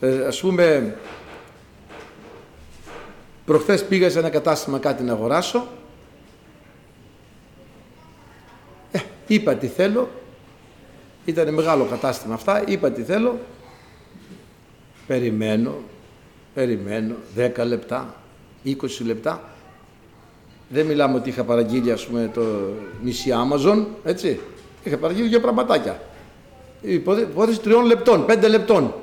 Ε, 0.00 0.26
ας 0.26 0.40
πούμε, 0.40 0.96
προχθές 3.44 3.84
πήγα 3.84 4.10
σε 4.10 4.18
ένα 4.18 4.30
κατάστημα 4.30 4.78
κάτι 4.78 5.02
να 5.02 5.12
αγοράσω. 5.12 5.66
Ε, 8.92 8.98
είπα 9.26 9.54
τι 9.54 9.66
θέλω. 9.66 10.10
Ήταν 11.24 11.54
μεγάλο 11.54 11.84
κατάστημα 11.84 12.34
αυτά. 12.34 12.64
Είπα 12.66 12.90
τι 12.90 13.02
θέλω. 13.02 13.38
Περιμένω, 15.06 15.74
περιμένω 16.54 17.14
10 17.36 17.64
λεπτά, 17.66 18.14
20 18.64 18.72
λεπτά. 19.04 19.42
Δεν 20.68 20.86
μιλάμε 20.86 21.16
ότι 21.16 21.28
είχα 21.28 21.44
παραγγείλει 21.44 21.92
ας 21.92 22.06
πούμε 22.06 22.30
το 22.34 22.42
νησί 23.02 23.30
Amazon, 23.32 23.84
έτσι. 24.04 24.40
Είχα 24.84 24.96
παραγγείλει 24.96 25.28
δύο 25.28 25.40
πραγματάκια. 25.40 26.00
Η 26.84 26.94
υπόθεση 26.94 27.60
τριών 27.60 27.84
λεπτών, 27.84 28.26
πέντε 28.26 28.48
λεπτών. 28.48 28.94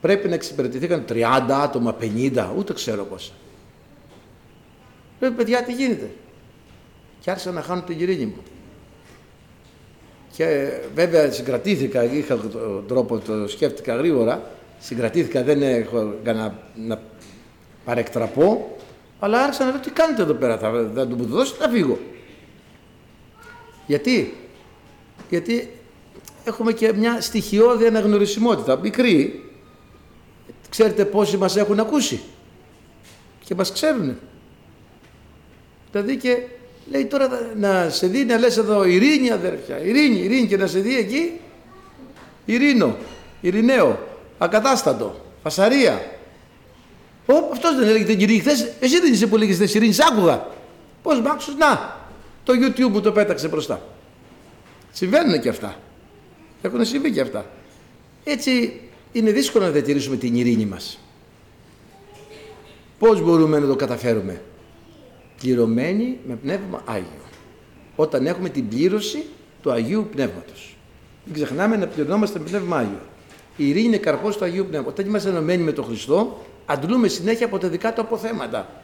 Πρέπει 0.00 0.28
να 0.28 0.34
εξυπηρετηθήκαν 0.34 1.04
30 1.08 1.22
άτομα, 1.50 1.96
50, 2.00 2.46
ούτε 2.56 2.72
ξέρω 2.72 3.04
πόσα. 3.04 3.32
Λέω, 5.20 5.32
παιδιά, 5.32 5.62
τι 5.62 5.72
γίνεται; 5.72 6.10
Και 7.20 7.30
άρχισα 7.30 7.50
να 7.50 7.62
χάνω 7.62 7.82
την 7.82 8.00
ειρήνη 8.00 8.24
μου. 8.24 8.42
Και 10.36 10.70
βέβαια 10.94 11.30
συγκρατήθηκα, 11.32 12.04
είχα 12.04 12.36
τον 12.36 12.84
τρόπο, 12.88 13.18
το 13.18 13.48
σκέφτηκα 13.48 13.94
γρήγορα, 13.94 14.50
συγκρατήθηκα, 14.78 15.42
δεν 15.42 15.62
έχω 15.62 16.14
να, 16.24 16.58
να 16.74 17.00
παρεκτραπώ, 17.84 18.76
αλλά 19.18 19.42
άρχισα 19.42 19.64
να 19.64 19.70
λέω 19.70 19.80
τι 19.80 19.90
κάνετε 19.90 20.22
εδώ 20.22 20.34
πέρα, 20.34 20.58
θα, 20.58 20.90
θα 20.94 21.06
του 21.06 21.24
δώσετε 21.24 21.66
να 21.66 21.72
φύγω; 21.72 21.98
Γιατί, 23.86 24.34
γιατί 25.30 25.77
έχουμε 26.48 26.72
και 26.72 26.92
μια 26.92 27.20
στοιχειώδη 27.20 27.86
αναγνωρισιμότητα, 27.86 28.76
μικρή. 28.76 29.42
Ξέρετε 30.68 31.04
πόσοι 31.04 31.36
μας 31.36 31.56
έχουν 31.56 31.80
ακούσει 31.80 32.20
και 33.44 33.54
μας 33.54 33.72
ξέρουν. 33.72 34.16
Δηλαδή 35.90 36.16
και 36.16 36.42
λέει 36.90 37.04
τώρα 37.04 37.52
να 37.56 37.88
σε 37.88 38.06
δει 38.06 38.24
να 38.24 38.38
λες 38.38 38.56
εδώ 38.56 38.84
ειρήνη 38.84 39.30
αδέρφια, 39.30 39.78
ειρήνη, 39.82 40.18
ειρήνη 40.18 40.46
και 40.46 40.56
να 40.56 40.66
σε 40.66 40.78
δει 40.78 40.96
εκεί 40.96 41.32
ειρήνο, 42.44 42.96
ειρηναίο, 43.40 43.98
ακατάστατο, 44.38 45.20
φασαρία. 45.42 46.02
Ω, 47.26 47.34
αυτός 47.52 47.76
δεν 47.76 47.88
έλεγε 47.88 48.04
την 48.04 48.18
κυρία 48.18 48.40
χθες, 48.40 48.68
εσύ 48.80 49.00
δεν 49.00 49.12
είσαι 49.12 49.26
που 49.26 49.36
λέγεις 49.36 49.54
χθες 49.54 49.74
ειρήνης, 49.74 50.00
άκουγα. 50.00 50.46
Πώς 51.02 51.20
μ' 51.20 51.58
να, 51.58 51.96
το 52.44 52.52
YouTube 52.52 52.90
μου 52.90 53.00
το 53.00 53.12
πέταξε 53.12 53.48
μπροστά. 53.48 53.82
Συμβαίνουν 54.92 55.40
και 55.40 55.48
αυτά. 55.48 55.76
Έχουν 56.62 56.84
συμβεί 56.84 57.12
και 57.12 57.20
αυτά. 57.20 57.46
Έτσι 58.24 58.80
είναι 59.12 59.30
δύσκολο 59.30 59.64
να 59.64 59.70
διατηρήσουμε 59.70 60.16
την 60.16 60.34
ειρήνη 60.34 60.66
μας. 60.66 60.98
Πώς 62.98 63.22
μπορούμε 63.22 63.58
να 63.58 63.66
το 63.66 63.76
καταφέρουμε; 63.76 64.42
Πληρωμένοι 65.40 66.18
με 66.26 66.34
Πνεύμα 66.34 66.82
Άγιο. 66.84 67.26
Όταν 67.96 68.26
έχουμε 68.26 68.48
την 68.48 68.68
πλήρωση 68.68 69.24
του 69.62 69.70
Αγίου 69.70 70.08
Πνεύματος. 70.12 70.76
Μην 71.24 71.34
ξεχνάμε 71.34 71.76
να 71.76 71.86
πληρωνόμαστε 71.86 72.38
με 72.38 72.44
Πνεύμα 72.44 72.76
Άγιο. 72.76 73.00
Η 73.56 73.68
ειρήνη 73.68 73.86
είναι 73.86 73.96
καρπός 73.96 74.36
του 74.36 74.44
Αγίου 74.44 74.64
Πνεύματος. 74.64 74.92
Όταν 74.92 75.06
είμαστε 75.06 75.28
ενωμένοι 75.28 75.62
με 75.62 75.72
τον 75.72 75.84
Χριστό, 75.84 76.42
αντλούμε 76.66 77.08
συνέχεια 77.08 77.46
από 77.46 77.58
τα 77.58 77.68
δικά 77.68 77.92
του 77.92 78.00
αποθέματα. 78.00 78.82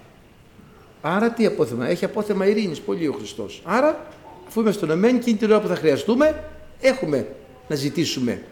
Άρα 1.00 1.30
τι 1.30 1.46
απόθεμα; 1.46 1.88
Έχει 1.88 2.04
απόθεμα 2.04 2.46
ειρήνης 2.46 2.80
πολύ 2.80 3.08
ο 3.08 3.12
Χριστός. 3.12 3.62
Άρα 3.64 4.06
αφού 4.46 4.60
είμαστε 4.60 4.84
ενωμένοι 4.84 5.18
και 5.18 5.30
είναι 5.30 5.38
την 5.38 5.50
ώρα 5.50 5.60
που 5.60 5.68
θα 5.68 5.74
χρειαστούμε, 5.76 6.44
έχουμε 6.80 7.26
να 7.68 7.76
ζητήσουμε. 7.76 8.42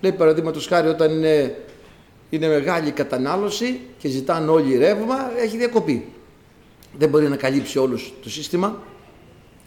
Λέει 0.00 0.12
παραδείγματος 0.12 0.66
χάρη 0.66 0.88
όταν 0.88 1.10
είναι, 1.10 1.58
είναι 2.30 2.48
μεγάλη 2.48 2.90
κατανάλωση 2.90 3.80
και 3.98 4.08
ζητάνε 4.08 4.50
όλοι 4.50 4.76
ρεύμα, 4.76 5.38
έχει 5.38 5.56
διακοπή. 5.56 6.06
Δεν 6.98 7.08
μπορεί 7.08 7.28
να 7.28 7.36
καλύψει 7.36 7.78
όλους 7.78 8.12
το 8.22 8.30
σύστημα, 8.30 8.82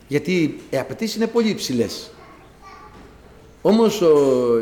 γιατί 0.07 0.59
οι 0.69 0.77
απαιτήσεις 0.77 1.15
είναι 1.15 1.27
πολύ 1.27 1.49
υψηλές. 1.49 2.09
Όμως 3.61 4.01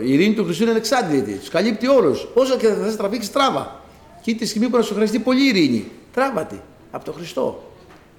η 0.05 0.13
ειρήνη 0.13 0.33
του 0.33 0.43
Χριστού 0.43 0.63
είναι 0.63 0.71
ανεξάντλητη. 0.71 1.33
Τους 1.33 1.49
καλύπτει 1.49 1.87
όλους. 1.87 2.27
Όσο 2.33 2.57
και 2.57 2.67
θα 2.67 2.89
σε 2.89 2.97
τραβήξει, 2.97 3.31
τράβα. 3.31 3.81
Και 4.21 4.33
τη 4.33 4.45
στιγμή 4.45 4.69
που 4.69 4.77
να 4.77 4.83
σου 4.83 4.93
χρειαστεί 4.93 5.19
πολύ 5.19 5.47
ειρήνη, 5.47 5.87
τράβατη 6.13 6.61
από 6.91 7.05
τον 7.05 7.13
Χριστό. 7.13 7.63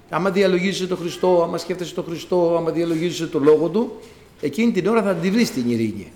Άμα 0.09 0.29
διαλογίζεσαι 0.29 0.87
τον 0.87 0.97
Χριστό, 0.97 1.43
άμα 1.43 1.57
σκέφτεσαι 1.57 1.93
τον 1.93 2.03
Χριστό, 2.03 2.55
άμα 2.57 2.71
διαλογίζεσαι 2.71 3.27
τον 3.27 3.43
λόγο 3.43 3.67
του, 3.67 3.99
εκείνη 4.45 4.71
την 4.71 4.87
ώρα 4.87 5.01
θα 5.03 5.13
τη 5.13 5.31
βρεις 5.31 5.51
την 5.51 5.69
ειρήνη. 5.69 6.11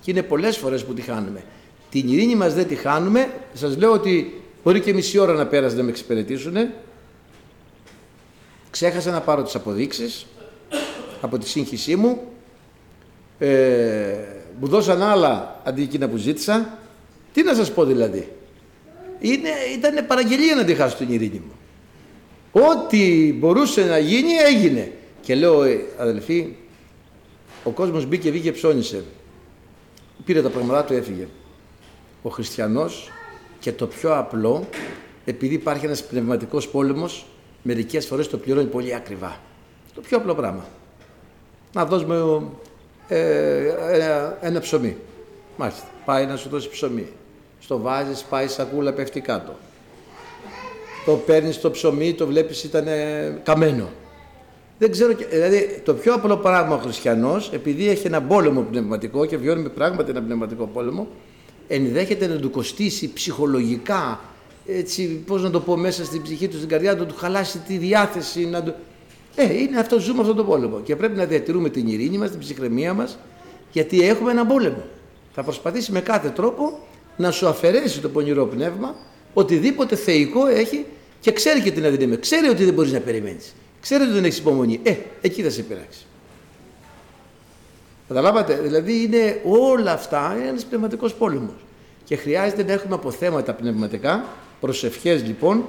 Και 0.00 0.10
είναι 0.10 0.22
πολλές 0.22 0.56
φορές 0.56 0.84
που 0.84 0.94
τη 0.94 1.02
χάνουμε. 1.02 1.44
Την 1.90 2.08
ειρήνη 2.08 2.34
μας 2.34 2.54
δεν 2.54 2.66
τη 2.66 2.74
χάνουμε. 2.74 3.30
Σας 3.54 3.76
λέω 3.76 3.92
ότι 3.92 4.42
μπορεί 4.64 4.80
και 4.80 4.92
μισή 4.92 5.18
ώρα 5.18 5.32
να 5.32 5.46
πέρασε 5.46 5.76
να 5.76 5.82
με 5.82 5.90
εξυπηρετήσουν. 5.90 6.54
Ξέχασα 8.70 9.10
να 9.10 9.20
πάρω 9.20 9.42
τις 9.42 9.54
αποδείξεις 9.54 10.26
από 11.20 11.38
τη 11.38 11.48
σύγχυσή 11.48 11.96
μου. 11.96 12.20
Ε, 13.38 14.14
μου 14.60 14.68
δώσαν 14.68 15.02
άλλα 15.02 15.60
αντί 15.64 15.82
εκείνα 15.82 16.08
που 16.08 16.16
ζήτησα. 16.16 16.78
Τι 17.32 17.42
να 17.42 17.54
σας 17.54 17.72
πω 17.72 17.84
δηλαδή; 17.84 18.28
Είναι, 19.18 19.48
ήταν 19.76 20.06
παραγγελία 20.06 20.54
να 20.54 20.64
τη 20.64 20.74
χάσω 20.74 20.96
την 20.96 21.12
ειρήνη 21.12 21.42
μου. 21.44 21.52
Ό,τι 22.52 23.32
μπορούσε 23.32 23.84
να 23.84 23.98
γίνει 23.98 24.32
έγινε. 24.32 24.92
Και 25.20 25.34
λέω 25.34 25.62
«Ε, 25.62 25.80
αδελφοί, 25.98 26.54
ο 27.66 27.70
κόσμος 27.70 28.06
μπήκε, 28.06 28.30
βγήκε, 28.30 28.52
ψώνισε. 28.52 29.04
Πήρε 30.24 30.42
τα 30.42 30.48
πραγματά 30.48 30.84
του, 30.84 30.92
έφυγε. 30.92 31.26
Ο 32.22 32.30
χριστιανός 32.30 33.10
και 33.58 33.72
το 33.72 33.86
πιο 33.86 34.18
απλό 34.18 34.66
επειδή 35.24 35.54
υπάρχει 35.54 35.84
ένας 35.84 36.04
πνευματικός 36.04 36.68
πόλεμος, 36.68 37.26
μερικές 37.62 38.06
φορές 38.06 38.28
το 38.28 38.38
πληρώνει 38.38 38.66
πολύ 38.66 38.94
ακριβά. 38.94 39.40
Το 39.94 40.00
πιο 40.00 40.16
απλό 40.16 40.34
πράγμα. 40.34 40.66
Να 41.72 41.84
δώσουμε 41.84 42.42
ε, 43.08 43.68
ένα, 43.92 44.38
ένα 44.40 44.60
ψωμί. 44.60 44.96
Μάλιστα. 45.56 45.86
Πάει 46.04 46.26
να 46.26 46.36
σου 46.36 46.48
δώσει 46.48 46.68
ψωμί. 46.68 47.06
Στο 47.60 47.78
βάζεις, 47.78 48.22
πάει 48.22 48.48
σακούλα, 48.48 48.92
πέφτει 48.92 49.20
κάτω. 49.20 49.56
Το 51.04 51.12
παίρνεις 51.12 51.60
το 51.60 51.70
ψωμί, 51.70 52.14
το 52.14 52.26
βλέπεις 52.26 52.64
ήταν 52.64 52.86
καμένο. 53.42 53.88
Δεν 54.78 54.90
ξέρω, 54.90 55.12
δηλαδή 55.30 55.80
το 55.84 55.94
πιο 55.94 56.14
απλό 56.14 56.36
πράγμα 56.36 56.74
ο 56.74 56.78
χριστιανός, 56.78 57.50
επειδή 57.52 57.88
έχει 57.88 58.06
ένα 58.06 58.22
πόλεμο 58.22 58.60
πνευματικό 58.70 59.26
και 59.26 59.36
βιώνει 59.36 59.68
πράγματι 59.68 60.10
ένα 60.10 60.22
πνευματικό 60.22 60.66
πόλεμο, 60.72 61.08
ενδέχεται 61.68 62.26
να 62.26 62.36
του 62.36 62.50
κοστίσει 62.50 63.12
ψυχολογικά, 63.12 64.20
έτσι, 64.66 65.06
πώς 65.26 65.42
να 65.42 65.50
το 65.50 65.60
πω, 65.60 65.76
μέσα 65.76 66.04
στην 66.04 66.22
ψυχή 66.22 66.48
του, 66.48 66.56
στην 66.56 66.68
καρδιά 66.68 66.96
του, 66.96 67.02
να 67.02 67.06
του 67.06 67.14
χαλάσει 67.16 67.58
τη 67.58 67.76
διάθεση, 67.76 68.46
να 68.46 68.62
του... 68.62 68.74
Ε, 69.34 69.54
είναι 69.60 69.78
αυτό, 69.78 69.98
ζούμε 69.98 70.20
αυτόν 70.20 70.36
τον 70.36 70.46
πόλεμο 70.46 70.80
και 70.80 70.96
πρέπει 70.96 71.16
να 71.16 71.24
διατηρούμε 71.24 71.68
την 71.68 71.86
ειρήνη 71.86 72.18
μας, 72.18 72.30
την 72.30 72.38
ψυχραιμία 72.38 72.94
μας, 72.94 73.18
γιατί 73.72 74.02
έχουμε 74.02 74.30
ένα 74.30 74.46
πόλεμο. 74.46 74.84
Θα 75.34 75.42
προσπαθήσει 75.42 75.92
με 75.92 76.00
κάθε 76.00 76.28
τρόπο 76.28 76.78
να 77.16 77.30
σου 77.30 77.48
αφαιρέσει 77.48 78.00
το 78.00 78.08
πονηρό 78.08 78.46
πνεύμα, 78.46 78.94
οτιδήποτε 79.34 79.96
θεϊκό 79.96 80.46
έχει 80.46 80.84
και 81.20 81.32
ξέρει 81.32 81.60
και 81.60 81.70
την 81.70 81.86
αδυναμία. 81.86 82.16
Ξέρει 82.16 82.48
ότι 82.48 82.64
δεν 82.64 82.74
μπορείς 82.74 82.92
να 82.92 83.00
περιμένεις. 83.00 83.54
Ξέρει 83.86 84.02
ότι 84.02 84.12
δεν 84.12 84.24
έχεις 84.24 84.38
υπομονή. 84.38 84.80
Ε, 84.82 84.94
εκεί 85.20 85.42
θα 85.42 85.50
σε 85.50 85.62
πειράξει. 85.62 86.06
Καταλάβατε, 88.08 88.54
δηλαδή 88.54 89.02
είναι 89.02 89.40
όλα 89.44 89.92
αυτά 89.92 90.34
είναι 90.38 90.48
ένας 90.48 90.64
πνευματικός 90.64 91.14
πόλεμος 91.14 91.54
και 92.04 92.16
χρειάζεται 92.16 92.64
να 92.64 92.72
έχουμε 92.72 92.94
αποθέματα 92.94 93.54
πνευματικά, 93.54 94.24
προσευχές 94.60 95.22
λοιπόν, 95.22 95.66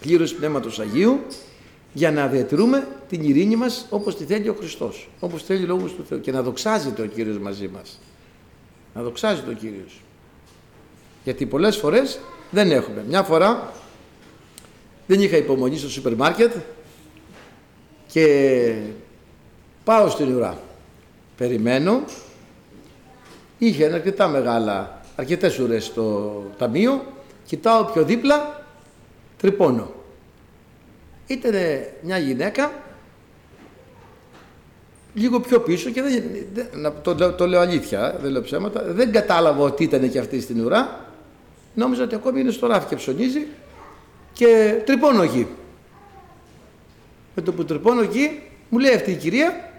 πλήρωση 0.00 0.34
Πνεύματος 0.34 0.80
Αγίου, 0.80 1.20
για 1.92 2.10
να 2.10 2.26
διατηρούμε 2.26 2.88
την 3.08 3.22
ειρήνη 3.22 3.56
μας 3.56 3.86
όπως 3.90 4.16
τη 4.16 4.24
θέλει 4.24 4.48
ο 4.48 4.54
Χριστός, 4.54 5.08
όπως 5.20 5.42
θέλει 5.42 5.64
ο 5.64 5.66
Λόγος 5.66 5.92
του 5.94 6.04
Θεού 6.08 6.20
και 6.20 6.32
να 6.32 6.42
δοξάζεται 6.42 7.02
ο 7.02 7.06
Κύριος 7.06 7.38
μαζί 7.38 7.68
μας. 7.68 8.00
Να 8.94 9.02
δοξάζεται 9.02 9.50
ο 9.50 9.54
Κύριος. 9.54 10.00
Γιατί 11.24 11.46
πολλές 11.46 11.76
φορές 11.76 12.20
δεν 12.50 12.70
έχουμε. 12.70 13.04
Μια 13.08 13.22
φορά 13.22 13.72
δεν 15.06 15.20
είχα 15.20 15.36
υπομονή 15.36 15.78
στο 15.78 15.90
σούπερ 15.90 16.14
μάρκετ 16.14 16.52
και 18.12 18.74
πάω 19.84 20.08
στην 20.08 20.34
ουρά 20.34 20.58
περιμένω. 21.36 22.02
Είχε 23.58 23.84
αρκετά 23.84 24.28
μεγάλα, 24.28 25.00
αρκετές 25.16 25.58
ουρές 25.58 25.84
στο 25.84 26.32
ταμείο. 26.58 27.04
Κοιτάω 27.46 27.84
πιο 27.84 28.04
δίπλα, 28.04 28.64
τρυπώνω. 29.38 29.92
Ήταν 31.26 31.52
μια 32.02 32.18
γυναίκα 32.18 32.72
λίγο 35.14 35.40
πιο 35.40 35.60
πίσω 35.60 35.90
και 35.90 36.02
δεν, 36.02 36.92
το, 37.02 37.32
το, 37.32 37.46
λέω 37.46 37.60
αλήθεια, 37.60 38.18
δεν 38.22 38.30
λέω 38.30 38.42
ψέματα, 38.42 38.82
δεν 38.86 39.12
κατάλαβα 39.12 39.64
ότι 39.64 39.84
ήταν 39.84 40.10
και 40.10 40.18
αυτή 40.18 40.40
στην 40.40 40.64
ουρά. 40.64 41.06
Νόμιζα 41.74 42.04
ότι 42.04 42.14
ακόμη 42.14 42.40
είναι 42.40 42.50
στο 42.50 42.66
ράφι 42.66 42.86
και 42.86 42.96
ψωνίζει 42.96 43.46
και 44.32 44.80
τρυπώνω 44.84 45.22
εκεί. 45.22 45.46
Με 47.34 47.42
το 47.42 47.52
που 47.52 47.64
τρυπώνω 47.64 48.02
εκεί, 48.02 48.40
μου 48.68 48.78
λέει 48.78 48.94
αυτή 48.94 49.10
η 49.10 49.16
κυρία, 49.16 49.72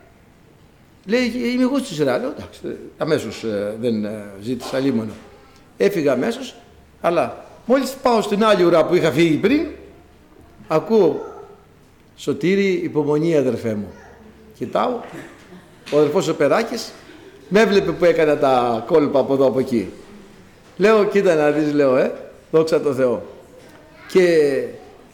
Λέει, 1.06 1.32
είμαι 1.54 1.64
εγώ 1.64 1.78
στη 1.78 1.94
σειρά. 1.94 2.18
Λέω, 2.18 2.30
εντάξει, 2.30 2.78
αμέσως 2.98 3.44
ε, 3.44 3.76
δεν 3.80 4.06
ε, 4.06 4.26
ζήτησα 4.42 4.80
λίμωνο. 4.80 5.12
Έφυγα 5.78 6.12
αμέσως, 6.12 6.56
αλλά 7.02 7.46
μόλις 7.66 7.96
πάω 8.02 8.22
στην 8.22 8.44
άλλη 8.44 8.64
ουρά 8.64 8.86
που 8.86 8.96
είχα 8.96 9.12
φύγει 9.12 9.36
πριν, 9.36 9.68
ακούω 10.68 11.32
Σωτήρι, 12.16 12.72
υπομονή 12.72 13.38
αδερφέ 13.38 13.74
μου. 13.74 13.94
Κοιτάω, 14.58 15.00
ο 15.92 15.98
αδερφός 15.98 16.28
ο 16.28 16.36
Περάκης 16.36 16.92
με 17.50 17.62
έβλεπε 17.62 17.92
που 17.92 18.06
έκανα 18.06 18.38
τα 18.38 18.84
κόλπα 18.88 19.20
από 19.20 19.34
εδώ 19.34 19.48
από 19.48 19.60
εκεί. 19.60 19.90
Λέω, 20.78 21.06
κοίτα 21.06 21.36
να 21.36 21.52
δεις, 21.52 21.74
λέω, 21.74 21.98
ε, 21.98 22.14
δόξα 22.52 22.82
τω 22.82 22.94
Θεώ. 22.94 23.24
Και 24.08 24.28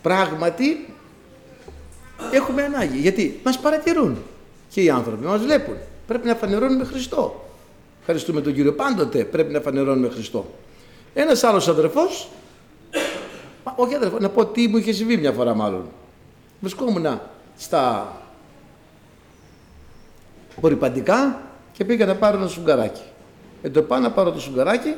πράγματι 0.01 0.93
έχουμε 2.31 2.63
ανάγκη, 2.63 2.97
γιατί 2.97 3.39
μας 3.43 3.59
παρατηρούν 3.59 4.17
και 4.69 4.81
οι 4.81 4.89
άνθρωποι 4.89 5.25
μας 5.25 5.41
βλέπουν. 5.41 5.75
Πρέπει 6.07 6.27
να 6.27 6.35
φανερώνουμε 6.35 6.83
Χριστό. 6.83 7.45
Ευχαριστούμε 7.99 8.41
τον 8.41 8.53
Κύριο. 8.53 8.73
Πάντοτε 8.73 9.23
πρέπει 9.23 9.53
να 9.53 9.59
φανερώνουμε 9.59 10.09
Χριστό. 10.09 10.45
Ένας 11.13 11.43
άλλος 11.43 11.67
αδερφός, 11.67 12.29
όχι 13.75 13.95
αδερφό, 13.95 14.19
να 14.19 14.29
πω 14.29 14.45
τι 14.45 14.67
μου 14.67 14.77
είχε 14.77 14.91
συμβεί 14.91 15.17
μια 15.17 15.31
φορά 15.31 15.53
μάλλον. 15.53 15.85
Βρισκόμουν 16.59 17.21
στα 17.57 18.13
απορριπαντικά 20.57 21.41
και 21.71 21.85
πήγα 21.85 22.05
να 22.05 22.15
πάρω 22.15 22.37
ένα 22.37 22.47
σουγκαράκι. 22.47 23.01
Με 23.63 23.69
το 23.69 23.81
πάω 23.81 23.99
να 23.99 24.11
πάρω 24.11 24.31
το 24.31 24.39
σουγκαράκι, 24.39 24.95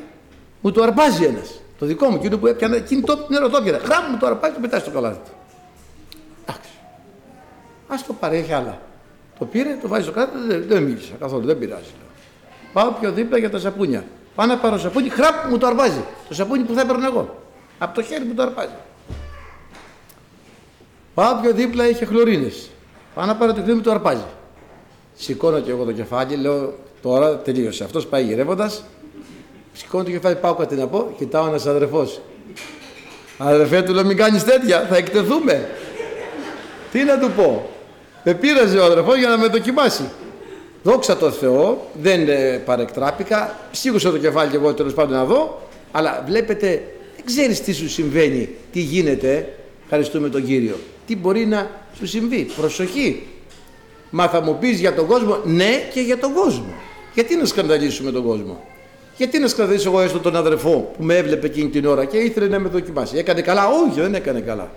μου 0.60 0.72
το 0.72 0.82
αρπάζει 0.82 1.24
ένας. 1.24 1.60
Το 1.78 1.86
δικό 1.86 2.08
μου, 2.08 2.16
εκείνο 2.16 2.38
που 2.38 2.46
έπιανε, 2.46 2.76
εκείνη 2.76 3.02
το 3.02 3.26
νερό 3.28 3.48
το 3.48 3.56
έπιανε. 3.56 3.78
Χράμου 3.78 4.10
μου 4.10 4.18
το 4.18 4.26
αρπάζει 4.26 4.54
και 4.54 4.60
πετάει 4.60 4.80
στο 4.80 4.90
καλάθι 4.90 5.18
του. 5.24 5.30
Εντάξει. 7.92 8.04
Α 8.04 8.06
το 8.06 8.12
παρέχει 8.12 8.52
άλλα. 8.52 8.80
Το 9.38 9.44
πήρε, 9.44 9.78
το 9.82 9.88
βάζει 9.88 10.02
στο 10.02 10.12
κάτω, 10.12 10.32
δεν, 10.48 10.64
δεν 10.68 10.82
μίλησα 10.82 11.14
καθόλου, 11.20 11.46
δεν 11.46 11.58
πειράζει. 11.58 11.90
Πάω 12.72 12.90
πιο 13.00 13.12
δίπλα 13.12 13.38
για 13.38 13.50
τα 13.50 13.58
σαπούνια. 13.58 14.04
Πάω 14.34 14.46
να 14.46 14.56
πάρω 14.56 14.78
σαπούνι, 14.78 15.08
χραπ 15.08 15.50
μου 15.50 15.58
το 15.58 15.66
αρπάζει. 15.66 16.04
Το 16.28 16.34
σαπούνι 16.34 16.62
που 16.62 16.74
θα 16.74 16.80
έπαιρνα 16.80 17.06
εγώ. 17.06 17.36
Από 17.78 17.94
το 17.94 18.02
χέρι 18.02 18.24
μου 18.24 18.34
το 18.34 18.42
αρπάζει. 18.42 18.74
Πάω 21.14 21.40
πιο 21.40 21.52
δίπλα, 21.52 21.88
είχε 21.88 22.04
χλωρίνες. 22.04 22.70
Πάω 23.14 23.26
να 23.26 23.36
πάρω 23.36 23.52
το 23.52 23.60
χέρι 23.60 23.74
μου 23.74 23.80
το 23.80 23.90
αρπάζει. 23.90 24.24
Σηκώνω 25.14 25.60
και 25.60 25.70
εγώ 25.70 25.84
το 25.84 25.92
κεφάλι, 25.92 26.36
λέω 26.36 26.74
τώρα 27.02 27.36
τελείωσε. 27.38 27.84
Αυτός 27.84 28.06
πάει 28.06 28.24
γυρεύοντας. 28.24 28.84
Σηκώνω 29.72 30.04
το 30.04 30.10
κεφάλι, 30.10 30.34
πάω 30.34 30.54
κάτι 30.54 30.74
να 30.74 30.86
πω, 30.86 31.14
κοιτάω 31.18 31.46
ένας 31.46 31.66
αδερφός. 31.66 32.20
Αδερφέ 33.38 33.82
του 33.82 33.92
λέω 33.92 34.04
μην 34.04 34.16
κάνεις 34.16 34.44
τέτοια, 34.44 34.86
θα 34.90 34.96
εκτεθούμε. 34.96 35.68
Τι 36.92 37.04
να 37.04 37.18
του 37.18 37.30
πω. 37.30 37.71
Με 38.24 38.34
πήραζε 38.34 38.78
ο 38.78 38.84
αδερφός 38.84 39.18
για 39.18 39.28
να 39.28 39.38
με 39.38 39.46
δοκιμάσει. 39.46 40.02
Δόξα 40.82 41.16
τω 41.16 41.30
Θεώ, 41.30 41.90
δεν 42.02 42.28
ε, 42.28 42.62
παρεκτράπηκα. 42.64 43.58
Σίγουσα 43.70 44.10
το 44.10 44.18
κεφάλι 44.18 44.50
και 44.50 44.56
εγώ 44.56 44.74
τέλος 44.74 44.94
πάντων 44.94 45.16
να 45.16 45.24
δω. 45.24 45.60
Αλλά 45.92 46.24
βλέπετε, 46.26 46.66
δεν 47.16 47.24
ξέρεις 47.24 47.60
τι 47.60 47.72
σου 47.72 47.88
συμβαίνει, 47.88 48.48
τι 48.72 48.80
γίνεται. 48.80 49.54
Ευχαριστούμε 49.84 50.28
τον 50.28 50.44
Κύριο. 50.44 50.76
Τι 51.06 51.16
μπορεί 51.16 51.46
να 51.46 51.70
σου 51.98 52.06
συμβεί. 52.06 52.50
Προσοχή. 52.56 53.26
Μα 54.10 54.28
θα 54.28 54.40
μου 54.40 54.58
πεις 54.60 54.80
για 54.80 54.94
τον 54.94 55.06
κόσμο, 55.06 55.38
ναι 55.44 55.82
και 55.92 56.00
για 56.00 56.18
τον 56.18 56.32
κόσμο. 56.32 56.74
Γιατί 57.14 57.36
να 57.36 57.44
σκανδαλίσουμε 57.44 58.10
τον 58.10 58.24
κόσμο; 58.24 58.64
Γιατί 59.16 59.38
να 59.38 59.48
σκανδαλίσω 59.48 59.88
εγώ 59.88 60.00
έστω 60.00 60.18
τον 60.18 60.36
αδερφό 60.36 60.92
που 60.96 61.04
με 61.04 61.16
έβλεπε 61.16 61.46
εκείνη 61.46 61.68
την 61.68 61.86
ώρα 61.86 62.04
και 62.04 62.16
ήθελε 62.16 62.48
να 62.48 62.58
με 62.58 62.68
δοκιμάσει; 62.68 63.16
Έκανε 63.18 63.40
καλά, 63.40 63.68
όχι, 63.68 64.00
δεν 64.00 64.14
έκανε 64.14 64.40
καλά. 64.40 64.70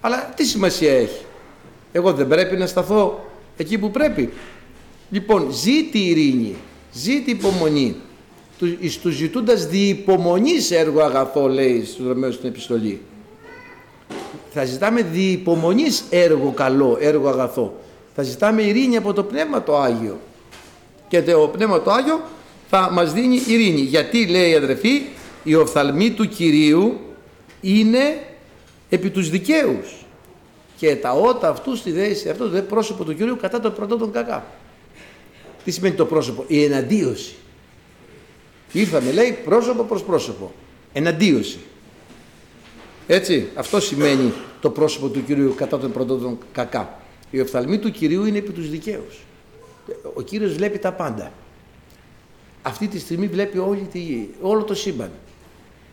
Αλλά 0.00 0.32
τι 0.36 0.44
σημασία 0.44 0.92
έχει; 0.92 1.24
Εγώ 1.92 2.12
δεν 2.12 2.28
πρέπει 2.28 2.56
να 2.56 2.66
σταθώ 2.66 3.24
εκεί 3.56 3.78
που 3.78 3.90
πρέπει. 3.90 4.30
Λοιπόν, 5.10 5.48
ζήτη 5.50 5.98
ειρήνη, 5.98 6.54
ζήτη 6.92 7.30
υπομονή. 7.30 7.96
Του, 8.58 8.78
τους 9.02 9.14
ζητούντας 9.14 9.66
διυπομονής 9.66 10.70
έργο 10.70 11.00
αγαθό, 11.00 11.48
λέει 11.48 11.84
στους 11.84 12.06
Ρωμαίους 12.06 12.34
στην 12.34 12.48
επιστολή. 12.48 13.00
Θα 14.52 14.64
ζητάμε 14.64 15.02
διυπομονής 15.02 16.04
έργο 16.10 16.52
καλό, 16.56 16.96
έργο 17.00 17.28
αγαθό. 17.28 17.74
Θα 18.14 18.22
ζητάμε 18.22 18.62
ειρήνη 18.62 18.96
από 18.96 19.12
το 19.12 19.22
Πνεύμα 19.22 19.62
το 19.62 19.78
Άγιο. 19.78 20.20
Και 21.08 21.22
το 21.22 21.50
Πνεύμα 21.52 21.82
το 21.82 21.90
Άγιο 21.90 22.20
θα 22.68 22.90
μας 22.92 23.12
δίνει 23.12 23.42
ειρήνη. 23.46 23.80
Γιατί 23.80 24.26
λέει 24.26 24.50
η 24.50 24.54
αδερφή, 24.54 25.02
η 25.42 25.54
οφθαλμή 25.54 26.10
του 26.10 26.28
Κυρίου 26.28 27.00
είναι 27.60 28.22
επί 28.88 29.10
τους 29.10 29.30
δικαίους 29.30 30.01
και 30.76 30.96
τα 30.96 31.12
ότα 31.12 31.48
αυτού 31.48 31.76
στη 31.76 31.90
δέση, 31.90 32.28
αυτό 32.28 32.48
το 32.48 32.62
πρόσωπο 32.62 33.04
του 33.04 33.14
Κυρίου 33.14 33.36
κατά 33.36 33.60
το 33.60 33.70
πρωτό 33.70 33.96
των 33.96 34.12
κακά. 34.12 34.46
Τι 35.64 35.70
σημαίνει 35.70 35.94
το 35.94 36.06
πρόσωπο, 36.06 36.44
η 36.46 36.64
εναντίωση. 36.64 37.34
Ήρθαμε 38.72 39.12
λέει 39.12 39.38
πρόσωπο 39.44 39.82
προς 39.82 40.02
πρόσωπο. 40.02 40.52
Εναντίωση. 40.92 41.58
Έτσι, 43.06 43.48
αυτό 43.54 43.80
σημαίνει 43.80 44.32
το 44.60 44.70
πρόσωπο 44.70 45.08
του 45.08 45.24
Κυρίου 45.24 45.54
κατά 45.56 45.78
τον 45.78 45.92
πρωτό 45.92 46.16
των 46.16 46.38
κακά. 46.52 47.00
Η 47.30 47.40
οφθαλμή 47.40 47.78
του 47.78 47.90
Κυρίου 47.90 48.24
είναι 48.24 48.38
επί 48.38 48.52
τους 48.52 48.70
δικαίους. 48.70 49.18
Ο 50.14 50.22
Κύριος 50.22 50.54
βλέπει 50.54 50.78
τα 50.78 50.92
πάντα. 50.92 51.32
Αυτή 52.62 52.88
τη 52.88 52.98
στιγμή 52.98 53.26
βλέπει 53.26 53.58
όλη 53.58 53.88
τη 53.92 53.98
γη, 53.98 54.30
όλο 54.40 54.62
το 54.62 54.74
σύμπαν. 54.74 55.10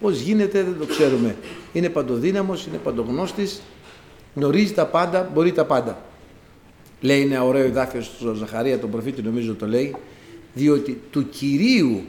Πώς 0.01 0.19
γίνεται 0.19 0.63
δεν 0.63 0.75
το 0.79 0.85
ξέρουμε. 0.85 1.35
Είναι 1.73 1.89
παντοδύναμος, 1.89 2.65
είναι 2.65 2.77
παντογνώστης, 2.77 3.61
γνωρίζει 4.39 4.73
τα 4.73 4.85
πάντα, 4.85 5.29
μπορεί 5.33 5.51
τα 5.51 5.65
πάντα. 5.65 6.01
Λέει 7.01 7.21
ένα 7.21 7.43
ωραίο 7.43 7.65
εδάφιο 7.65 8.01
στο 8.01 8.33
Ζαχαρία, 8.33 8.79
τον 8.79 8.89
προφήτη 8.91 9.21
νομίζω 9.21 9.55
το 9.55 9.67
λέει, 9.67 9.95
διότι 10.53 11.01
του 11.11 11.29
Κυρίου 11.29 12.01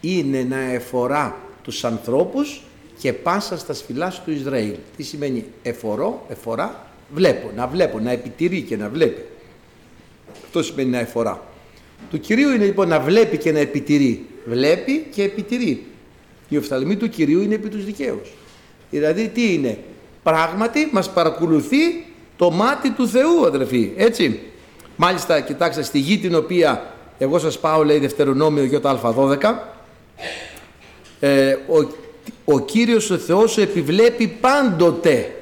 είναι 0.00 0.42
να 0.42 0.58
εφορά 0.72 1.36
τους 1.62 1.84
ανθρώπους 1.84 2.62
και 2.98 3.12
πάσα 3.12 3.58
στα 3.58 3.74
σφυλάς 3.74 4.22
του 4.24 4.30
Ισραήλ. 4.30 4.74
Τι 4.96 5.02
σημαίνει 5.02 5.44
εφορώ, 5.62 6.24
εφορά, 6.28 6.86
βλέπω, 7.14 7.50
να 7.56 7.66
βλέπω, 7.66 7.98
να 7.98 8.10
επιτηρεί 8.10 8.62
και 8.62 8.76
να 8.76 8.88
βλέπει. 8.88 9.24
Αυτό 10.44 10.62
σημαίνει 10.62 10.90
να 10.90 10.98
εφορά. 10.98 11.42
Του 12.10 12.20
Κυρίου 12.20 12.50
είναι 12.52 12.64
λοιπόν 12.64 12.88
να 12.88 13.00
βλέπει 13.00 13.36
και 13.36 13.52
να 13.52 13.58
επιτηρεί. 13.58 14.26
Βλέπει 14.46 15.06
και 15.10 15.22
επιτηρεί. 15.22 15.86
Η 16.48 16.56
οφθαλμή 16.56 16.96
του 16.96 17.08
Κυρίου 17.08 17.40
είναι 17.40 17.54
επί 17.54 17.68
τους 17.68 17.84
δικαίους. 17.84 18.28
Δηλαδή 18.90 19.28
τι 19.28 19.52
είναι; 19.54 19.78
Πράγματι 20.28 20.88
μας 20.92 21.10
παρακολουθεί 21.10 22.06
το 22.36 22.50
μάτι 22.50 22.90
του 22.90 23.08
Θεού 23.08 23.46
αδερφοί. 23.46 23.92
Έτσι. 23.96 24.40
Μάλιστα 24.96 25.40
κοιτάξτε 25.40 25.82
στη 25.82 25.98
γη 25.98 26.18
την 26.18 26.34
οποία 26.34 26.94
εγώ 27.18 27.38
σας 27.38 27.58
πάω 27.58 27.84
λέει 27.84 27.98
Δευτερονόμιο 27.98 28.80
Ι12 28.82 29.38
ε, 31.20 31.52
ο, 31.52 31.88
ο 32.44 32.60
Κύριος 32.60 33.10
ο 33.10 33.18
Θεός 33.18 33.50
σου 33.52 33.60
επιβλέπει 33.60 34.26
πάντοτε 34.26 35.34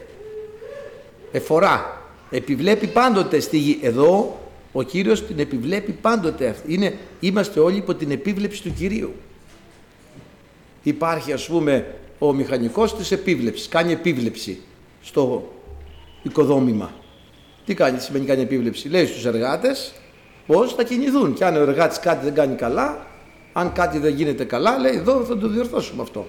εφορά 1.32 2.02
επιβλέπει 2.30 2.86
πάντοτε 2.86 3.40
στη 3.40 3.58
γη 3.58 3.78
εδώ 3.82 4.40
ο 4.72 4.82
Κύριος 4.82 5.26
την 5.26 5.38
επιβλέπει 5.38 5.92
πάντοτε 5.92 6.56
Είναι, 6.66 6.98
είμαστε 7.20 7.60
όλοι 7.60 7.76
υπό 7.76 7.94
την 7.94 8.10
επίβλεψη 8.10 8.62
του 8.62 8.72
Κυρίου 8.72 9.14
υπάρχει 10.82 11.32
ας 11.32 11.46
πούμε 11.46 11.94
ο 12.18 12.32
μηχανικός 12.32 12.96
της 12.96 13.12
επίβλεψης 13.12 13.68
κάνει 13.68 13.92
επίβλεψη 13.92 14.60
στο 15.06 15.52
οικοδόμημα. 16.22 16.92
Τι 17.66 17.74
κάνει, 17.74 17.96
τι 17.96 18.02
σημαίνει 18.02 18.24
κάνει 18.24 18.42
επίβλεψη. 18.42 18.88
Λέει 18.88 19.06
στους 19.06 19.24
εργάτες 19.24 19.94
πώς 20.46 20.74
θα 20.74 20.82
κινηθούν. 20.82 21.34
Και 21.34 21.44
αν 21.44 21.56
ο 21.56 21.60
εργάτης 21.60 21.98
κάτι 21.98 22.24
δεν 22.24 22.34
κάνει 22.34 22.54
καλά 22.54 23.06
αν 23.58 23.72
κάτι 23.72 23.98
δεν 23.98 24.14
γίνεται 24.14 24.44
καλά 24.44 24.78
λέει 24.78 24.94
εδώ 24.94 25.24
θα 25.24 25.38
το 25.38 25.48
διορθώσουμε 25.48 26.02
αυτό 26.02 26.26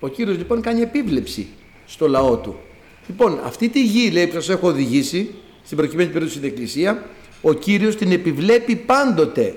ο 0.00 0.08
Κύριος 0.08 0.36
λοιπόν 0.36 0.60
κάνει 0.60 0.80
επίβλεψη 0.80 1.46
στο 1.86 2.08
λαό 2.08 2.36
του. 2.36 2.56
Λοιπόν 3.06 3.40
αυτή 3.44 3.68
τη 3.68 3.82
γη 3.82 4.10
λέει 4.10 4.26
που 4.26 4.32
σας 4.32 4.48
έχω 4.48 4.68
οδηγήσει 4.68 5.34
στην 5.64 5.76
προκειμένη 5.76 6.08
περίπτωση 6.08 6.36
στην 6.38 6.48
Εκκλησία 6.48 7.02
ο 7.42 7.52
Κύριος 7.52 7.96
την 7.96 8.12
επιβλέπει 8.12 8.76
πάντοτε. 8.76 9.54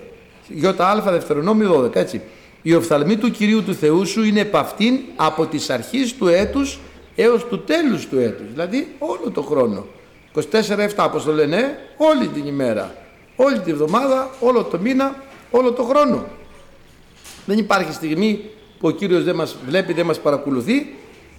ΙΑ 0.48 1.02
Δευτερονόμιο 1.02 1.84
12, 1.86 1.96
έτσι. 1.96 2.22
Η 2.62 2.74
οφθαλμή 2.74 3.18
του 3.18 3.32
Κυρίου 3.32 3.64
του 3.64 3.74
Θεού 3.74 4.06
σου 4.06 4.24
είναι 4.24 4.40
επ' 4.40 4.56
αυτήν 4.56 5.00
από 5.16 5.46
τις 5.46 5.70
αρχές 5.70 6.14
του 6.14 6.28
έτους 6.28 6.80
έως 7.16 7.46
του 7.46 7.64
τέλους 7.64 8.08
του 8.08 8.20
έτους. 8.20 8.48
Δηλαδή 8.52 8.96
όλο 9.00 9.32
το 9.34 9.42
χρόνο. 9.42 9.86
24-7 10.36 10.42
όπως 10.98 11.24
το 11.24 11.34
λένε, 11.34 11.80
όλη 11.98 12.28
την 12.28 12.46
ημέρα. 12.48 12.96
Όλη 13.36 13.60
την 13.60 13.74
εβδομάδα, 13.74 14.30
όλο 14.40 14.64
το 14.64 14.80
μήνα, 14.80 15.24
όλο 15.52 15.72
το 15.72 15.84
χρόνο. 15.84 16.26
Δεν 17.46 17.58
υπάρχει 17.58 17.94
στιγμή 17.94 18.50
που 18.80 18.88
ο 18.88 18.92
Κύριος 18.92 19.24
δεν 19.24 19.36
μας 19.36 19.58
βλέπει, 19.68 19.94
δεν 19.94 20.06
μας 20.06 20.20
παρακολουθεί 20.20 20.94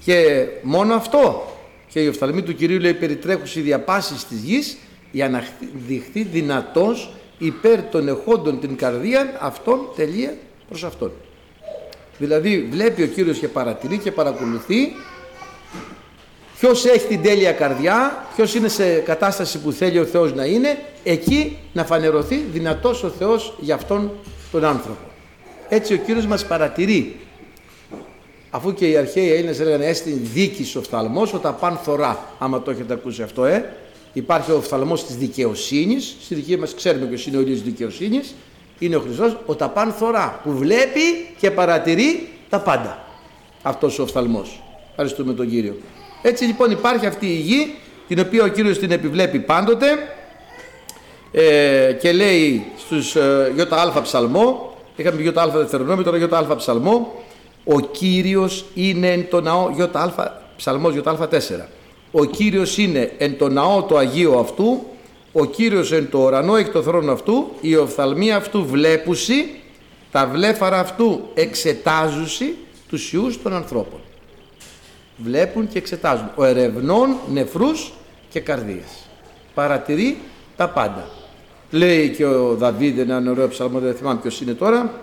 και 0.05 0.47
μόνο 0.63 0.95
αυτό. 0.95 1.55
Και 1.89 2.01
η 2.01 2.09
οφθαλμή 2.09 2.43
του 2.43 2.55
Κυρίου 2.55 2.79
λέει 2.79 2.95
περιτρέχουση 2.95 3.61
διαπάσεις 3.61 4.25
της 4.25 4.39
γης 4.39 4.77
για 5.11 5.29
να 5.29 5.45
δειχθεί 5.87 6.23
δυνατός 6.23 7.13
υπέρ 7.39 7.83
των 7.83 8.09
εχόντων 8.09 8.61
την 8.61 8.77
καρδία 8.77 9.39
αυτών 9.41 9.89
τελεία 9.97 10.37
προς 10.69 10.85
αυτόν. 10.85 11.13
Δηλαδή 12.19 12.69
βλέπει 12.71 13.03
ο 13.03 13.07
Κύριος 13.07 13.39
και 13.39 13.49
παρατηρεί 13.49 13.99
και 13.99 14.13
παρακολουθεί 14.13 14.93
ποιος 16.61 16.85
έχει 16.85 17.07
την 17.07 17.23
τέλεια 17.23 17.53
καρδιά, 17.53 18.27
ποιος 18.35 18.55
είναι 18.55 18.69
σε 18.69 18.95
κατάσταση 18.95 19.59
που 19.59 19.73
θέλει 19.73 19.99
ο 19.99 20.05
Θεός 20.05 20.35
να 20.35 20.45
είναι, 20.45 20.79
εκεί 21.05 21.57
να 21.73 21.85
φανερωθεί 21.85 22.37
δυνατός 22.37 23.03
ο 23.03 23.09
Θεός 23.09 23.55
για 23.61 23.75
αυτόν 23.75 24.11
τον 24.53 24.65
άνθρωπο. 24.65 25.11
Έτσι 25.69 25.95
ο 25.95 25.97
Κύριος 25.97 26.27
μας 26.27 26.47
παρατηρεί. 26.47 27.21
Αφού 28.51 28.75
και 28.75 28.89
οι 28.89 28.97
αρχαίοι 28.97 29.33
Έλληνες 29.33 29.61
έλεγαν 29.61 29.81
έστειν 29.81 30.19
δίκης 30.23 30.77
ο 30.77 30.83
φθαλμός, 30.83 31.35
όταν 31.35 31.57
παν 31.61 31.79
θωρά, 31.83 32.35
άμα 32.39 32.63
το 32.63 32.71
έχετε 32.71 32.93
ακούσει 32.95 33.23
αυτό, 33.23 33.45
ε, 33.45 33.73
υπάρχει 34.13 34.51
ο 34.51 34.57
οφθαλμός 34.57 35.07
της 35.07 35.17
δικαιοσύνης, 35.17 36.17
στη 36.23 36.35
δική 36.35 36.57
μας 36.57 36.75
ξέρουμε 36.75 37.07
ποιος 37.07 37.27
είναι 37.27 37.37
ο 37.37 37.41
ήλιος 37.41 37.59
της 37.59 37.67
δικαιοσύνης, 37.71 38.35
είναι 38.79 38.97
ο 38.97 39.01
Χριστός, 39.01 39.37
ο 39.47 39.55
ταπάν 39.55 39.93
θωρά, 39.93 40.41
που 40.43 40.53
βλέπει 40.53 41.01
και 41.39 41.51
παρατηρεί 41.51 42.29
τα 42.49 42.61
πάντα. 42.61 43.05
Αυτός 43.63 43.99
ο 43.99 44.03
οφθαλμός. 44.03 44.63
Ευχαριστούμε 44.91 45.33
τον 45.33 45.51
Κύριο. 45.51 45.77
Έτσι 46.23 46.45
λοιπόν 46.45 46.71
υπάρχει 46.71 47.07
αυτή 47.07 47.27
η 47.27 47.37
γη, 47.37 47.75
την 48.09 48.21
οποία 48.21 48.45
ο 48.45 48.49
Κύριος 48.49 48.79
την 48.79 48.91
επιβλέπει 48.91 49.39
πάντοτε 49.39 49.87
ε, 51.33 51.93
και 52.01 52.13
λέει 52.13 52.67
στους 52.79 53.17
ε, 53.17 53.53
ΙΑ 53.57 54.01
ψαλμό, 54.03 54.77
είχαμε 54.97 55.23
ΙΑ 55.23 55.49
δευτερονόμιο, 55.49 56.05
τώρα 56.05 56.19
ΙΑ 56.19 56.57
ψαλμό, 56.57 57.23
ο 57.65 57.81
Κύριος 57.81 58.65
είναι 58.75 59.13
εν 59.13 59.27
το 59.31 59.41
ναό, 59.41 59.71
ΙΑ 59.79 60.15
ψαλμός 60.57 60.95
ΙΑ4 60.95 61.27
ο 62.13 62.25
Κύριος 62.25 62.79
είναι 62.79 63.13
εν 63.19 63.39
το 63.39 63.49
ναό 63.49 63.83
το 63.83 63.97
Αγίο 63.97 64.39
αυτού, 64.39 64.87
ο 65.33 65.45
Κύριος 65.45 65.93
εν 65.93 66.11
το 66.11 66.19
ουρανό 66.19 66.57
έχει 66.57 66.71
το 66.71 66.83
θρόνο 66.83 67.13
αυτού, 67.13 67.51
η 67.61 67.77
οφθαλμοί 67.77 68.33
αυτού 68.33 68.67
βλέπουσι, 68.67 69.51
τα 70.11 70.27
βλέφαρα 70.27 70.79
αυτού 70.79 71.21
εξετάζουσι 71.35 72.55
τους 72.89 73.13
ιούς 73.13 73.43
των 73.43 73.55
ανθρώπων. 73.55 74.01
Βλέπουν 75.23 75.69
και 75.69 75.79
εξετάζουν. 75.79 76.31
Ο 76.35 76.45
ερευνών 76.45 77.17
νεφρούς 77.33 77.93
και 78.29 78.41
καρδίες. 78.41 79.09
Παρατηρεί 79.55 80.19
τα 80.57 80.69
πάντα. 80.69 81.09
Λέει 81.71 82.09
και 82.09 82.25
ο 82.25 82.55
Δαβίδ 82.55 82.99
έναν 82.99 83.27
ωραίο 83.27 83.49
ψαλμό, 83.49 83.79
δεν 83.79 83.95
θυμάμαι 83.95 84.21
ποιος 84.21 84.41
είναι 84.41 84.53
τώρα, 84.53 85.01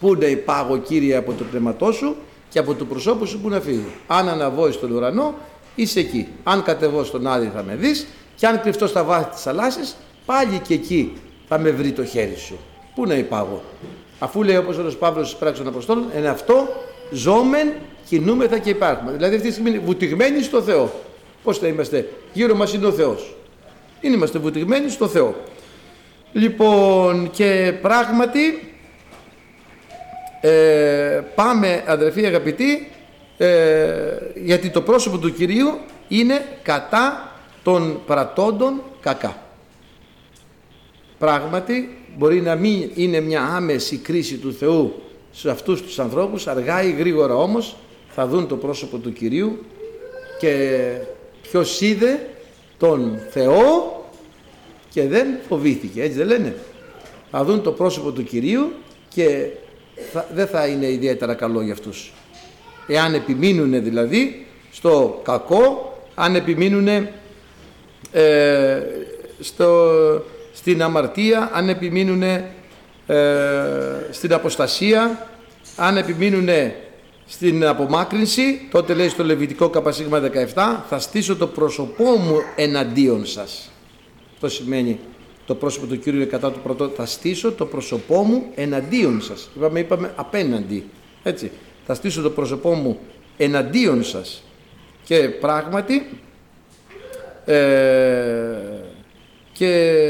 Πού 0.00 0.14
να 0.14 0.26
υπάγω 0.26 0.78
Κύριε 0.78 1.16
από 1.16 1.32
το 1.32 1.44
πνεύματό 1.44 1.92
σου 1.92 2.16
και 2.48 2.58
από 2.58 2.74
το 2.74 2.84
προσώπου 2.84 3.26
σου 3.26 3.40
που 3.40 3.48
να 3.48 3.60
φύγω. 3.60 3.88
Αν 4.06 4.28
αναβώ 4.28 4.70
στον 4.70 4.90
ουρανό 4.90 5.34
είσαι 5.74 6.00
εκεί. 6.00 6.28
Αν 6.42 6.62
κατεβώ 6.62 7.04
στον 7.04 7.26
Άδη 7.26 7.50
θα 7.54 7.62
με 7.62 7.74
δεις 7.74 8.06
και 8.36 8.46
αν 8.46 8.60
κρυφτώ 8.60 8.86
στα 8.86 9.04
βάθη 9.04 9.30
της 9.30 9.42
θαλάσσης 9.42 9.96
πάλι 10.26 10.58
και 10.58 10.74
εκεί 10.74 11.12
θα 11.48 11.58
με 11.58 11.70
βρει 11.70 11.92
το 11.92 12.04
χέρι 12.04 12.36
σου. 12.36 12.58
Πού 12.94 13.06
να 13.06 13.14
υπάγω. 13.14 13.62
Αφού 14.18 14.42
λέει 14.42 14.56
όπως 14.56 14.78
ο 14.78 14.96
Παύλος 14.98 15.26
στις 15.26 15.38
πράξεις 15.38 15.64
των 15.64 15.72
Αποστόλων, 15.72 16.04
εν 16.14 16.26
αυτό 16.26 16.68
ζώμεν 17.10 17.72
κινούμεθα 18.10 18.58
και 18.58 18.70
υπάρχουμε. 18.70 19.12
Δηλαδή 19.12 19.34
αυτή 19.34 19.46
τη 19.46 19.52
στιγμή 19.52 19.70
είναι 19.70 19.78
βουτυγμένοι 19.78 20.42
στο 20.42 20.62
Θεό. 20.62 20.92
Πώς 21.42 21.58
θα 21.58 21.66
είμαστε; 21.66 22.08
Γύρω 22.32 22.54
μας 22.54 22.74
είναι 22.74 22.86
ο 22.86 22.92
Θεός. 22.92 23.36
Είναι 24.00 24.14
είμαστε 24.14 24.38
βουτυγμένοι 24.38 24.90
στο 24.90 25.08
Θεό. 25.08 25.34
Λοιπόν 26.32 27.30
και 27.30 27.74
πράγματι 27.82 28.74
ε, 30.40 31.20
πάμε 31.34 31.84
αδερφοί 31.86 32.26
αγαπητοί 32.26 32.88
ε, 33.38 33.48
γιατί 34.34 34.70
το 34.70 34.80
πρόσωπο 34.80 35.18
του 35.18 35.32
Κυρίου 35.32 35.78
είναι 36.08 36.46
κατά 36.62 37.32
των 37.62 38.00
πρατώντων 38.06 38.82
κακά. 39.00 39.36
Πράγματι 41.18 41.98
μπορεί 42.16 42.40
να 42.40 42.54
μην 42.54 42.90
είναι 42.94 43.20
μια 43.20 43.42
άμεση 43.42 43.96
κρίση 43.96 44.36
του 44.36 44.52
Θεού 44.52 45.02
σε 45.32 45.50
αυτούς 45.50 45.82
τους 45.82 45.98
ανθρώπους, 45.98 46.46
αργά 46.46 46.82
ή 46.82 46.90
γρήγορα 46.90 47.34
όμως 47.34 47.76
θα 48.10 48.26
δουν 48.26 48.48
το 48.48 48.56
πρόσωπο 48.56 48.98
του 48.98 49.12
Κυρίου 49.12 49.64
και 50.38 50.78
ποιος 51.42 51.80
είδε 51.80 52.28
τον 52.78 53.20
Θεό 53.30 53.94
και 54.90 55.08
δεν 55.08 55.26
φοβήθηκε, 55.48 56.02
έτσι 56.02 56.18
δεν 56.18 56.26
λένε. 56.26 56.56
Θα 57.30 57.44
δουν 57.44 57.62
το 57.62 57.72
πρόσωπο 57.72 58.12
του 58.12 58.24
Κυρίου 58.24 58.72
και 59.08 59.46
δεν 60.34 60.46
θα 60.46 60.66
είναι 60.66 60.86
ιδιαίτερα 60.86 61.34
καλό 61.34 61.60
για 61.60 61.72
αυτούς 61.72 62.12
εάν 62.92 63.14
επιμείνουν 63.14 63.82
δηλαδή 63.82 64.46
στο 64.70 65.20
κακό, 65.24 65.94
αν 66.14 66.34
επιμείνουν 66.34 66.88
ε, 68.12 68.82
στο, 69.40 69.90
στην 70.52 70.82
αμαρτία, 70.82 71.50
αν 71.52 71.68
επιμείνουν 71.68 72.22
ε, 72.22 72.44
στην 74.10 74.32
αποστασία, 74.32 75.28
αν 75.76 75.96
επιμείνουν 75.96 76.48
στην 77.32 77.66
απομάκρυνση, 77.66 78.68
τότε 78.70 78.94
λέει 78.94 79.08
στο 79.08 79.24
Λεβιτικό 79.24 79.68
καπασίγμα 79.68 80.20
17, 80.54 80.82
θα 80.88 80.98
στήσω 80.98 81.36
το 81.36 81.46
πρόσωπό 81.46 82.04
μου 82.04 82.36
εναντίον 82.56 83.26
σας. 83.26 83.70
Αυτό 84.32 84.48
σημαίνει 84.48 84.98
το 85.46 85.54
πρόσωπο 85.54 85.86
του 85.86 85.98
Κύριου 85.98 86.20
είναι 86.20 86.28
κατά 86.28 86.52
του 86.52 86.60
πρωτό, 86.60 86.88
θα 86.88 87.06
στήσω 87.06 87.52
το 87.52 87.66
πρόσωπό 87.66 88.22
μου 88.22 88.44
εναντίον 88.54 89.22
σας. 89.22 89.50
Είπαμε, 89.56 89.80
είπαμε 89.80 90.12
απέναντι. 90.16 90.84
Έτσι 91.22 91.50
θα 91.86 91.94
στήσω 91.94 92.22
το 92.22 92.30
πρόσωπό 92.30 92.72
μου 92.74 92.98
εναντίον 93.36 94.04
σας 94.04 94.42
και 95.04 95.28
πράγματι 95.28 96.08
ε, 97.44 97.54
και 99.52 100.02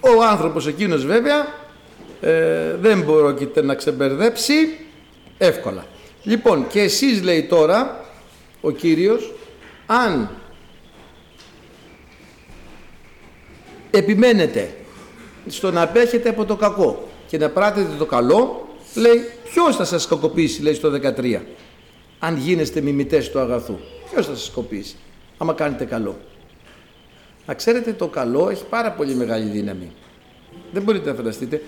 ο 0.00 0.24
άνθρωπος 0.30 0.66
εκείνος 0.66 1.06
βέβαια 1.06 1.46
ε, 2.20 2.74
δεν 2.80 3.02
μπορεί 3.02 3.50
να 3.62 3.74
ξεμπερδέψει 3.74 4.54
εύκολα. 5.38 5.84
Λοιπόν 6.22 6.66
και 6.66 6.80
εσείς 6.80 7.22
λέει 7.22 7.42
τώρα 7.42 8.04
ο 8.60 8.70
Κύριος 8.70 9.32
αν 9.86 10.30
επιμένετε 13.90 14.74
στο 15.46 15.70
να 15.70 15.82
απέχετε 15.82 16.28
από 16.28 16.44
το 16.44 16.56
κακό 16.56 17.08
και 17.26 17.38
να 17.38 17.50
πράτετε 17.50 17.94
το 17.98 18.06
καλό 18.06 18.68
λέει 18.94 19.30
Ποιος 19.50 19.76
θα 19.76 19.84
σας 19.84 20.06
κακοποιήσει, 20.06 20.62
λέει 20.62 20.74
στο 20.74 20.90
13. 20.90 21.40
αν 22.18 22.36
γίνεστε 22.36 22.80
μιμητές 22.80 23.30
του 23.30 23.38
αγαθού. 23.38 23.78
Ποιος 24.10 24.26
θα 24.26 24.34
σας 24.34 24.50
κοπήσει, 24.50 24.96
άμα 25.38 25.52
κάνετε 25.52 25.84
καλό. 25.84 26.18
Να 27.46 27.54
ξέρετε 27.54 27.92
το 27.92 28.08
καλό 28.08 28.48
έχει 28.50 28.64
πάρα 28.64 28.92
πολύ 28.92 29.14
μεγάλη 29.14 29.50
δύναμη. 29.50 29.92
Δεν 30.72 30.82
μπορείτε 30.82 31.10
να 31.10 31.16
φανταστείτε. 31.16 31.62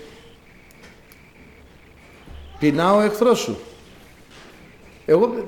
Πεινά 2.59 2.93
ο 2.93 3.01
εχθρός 3.01 3.39
σου. 3.39 3.57
Εγώ, 5.05 5.47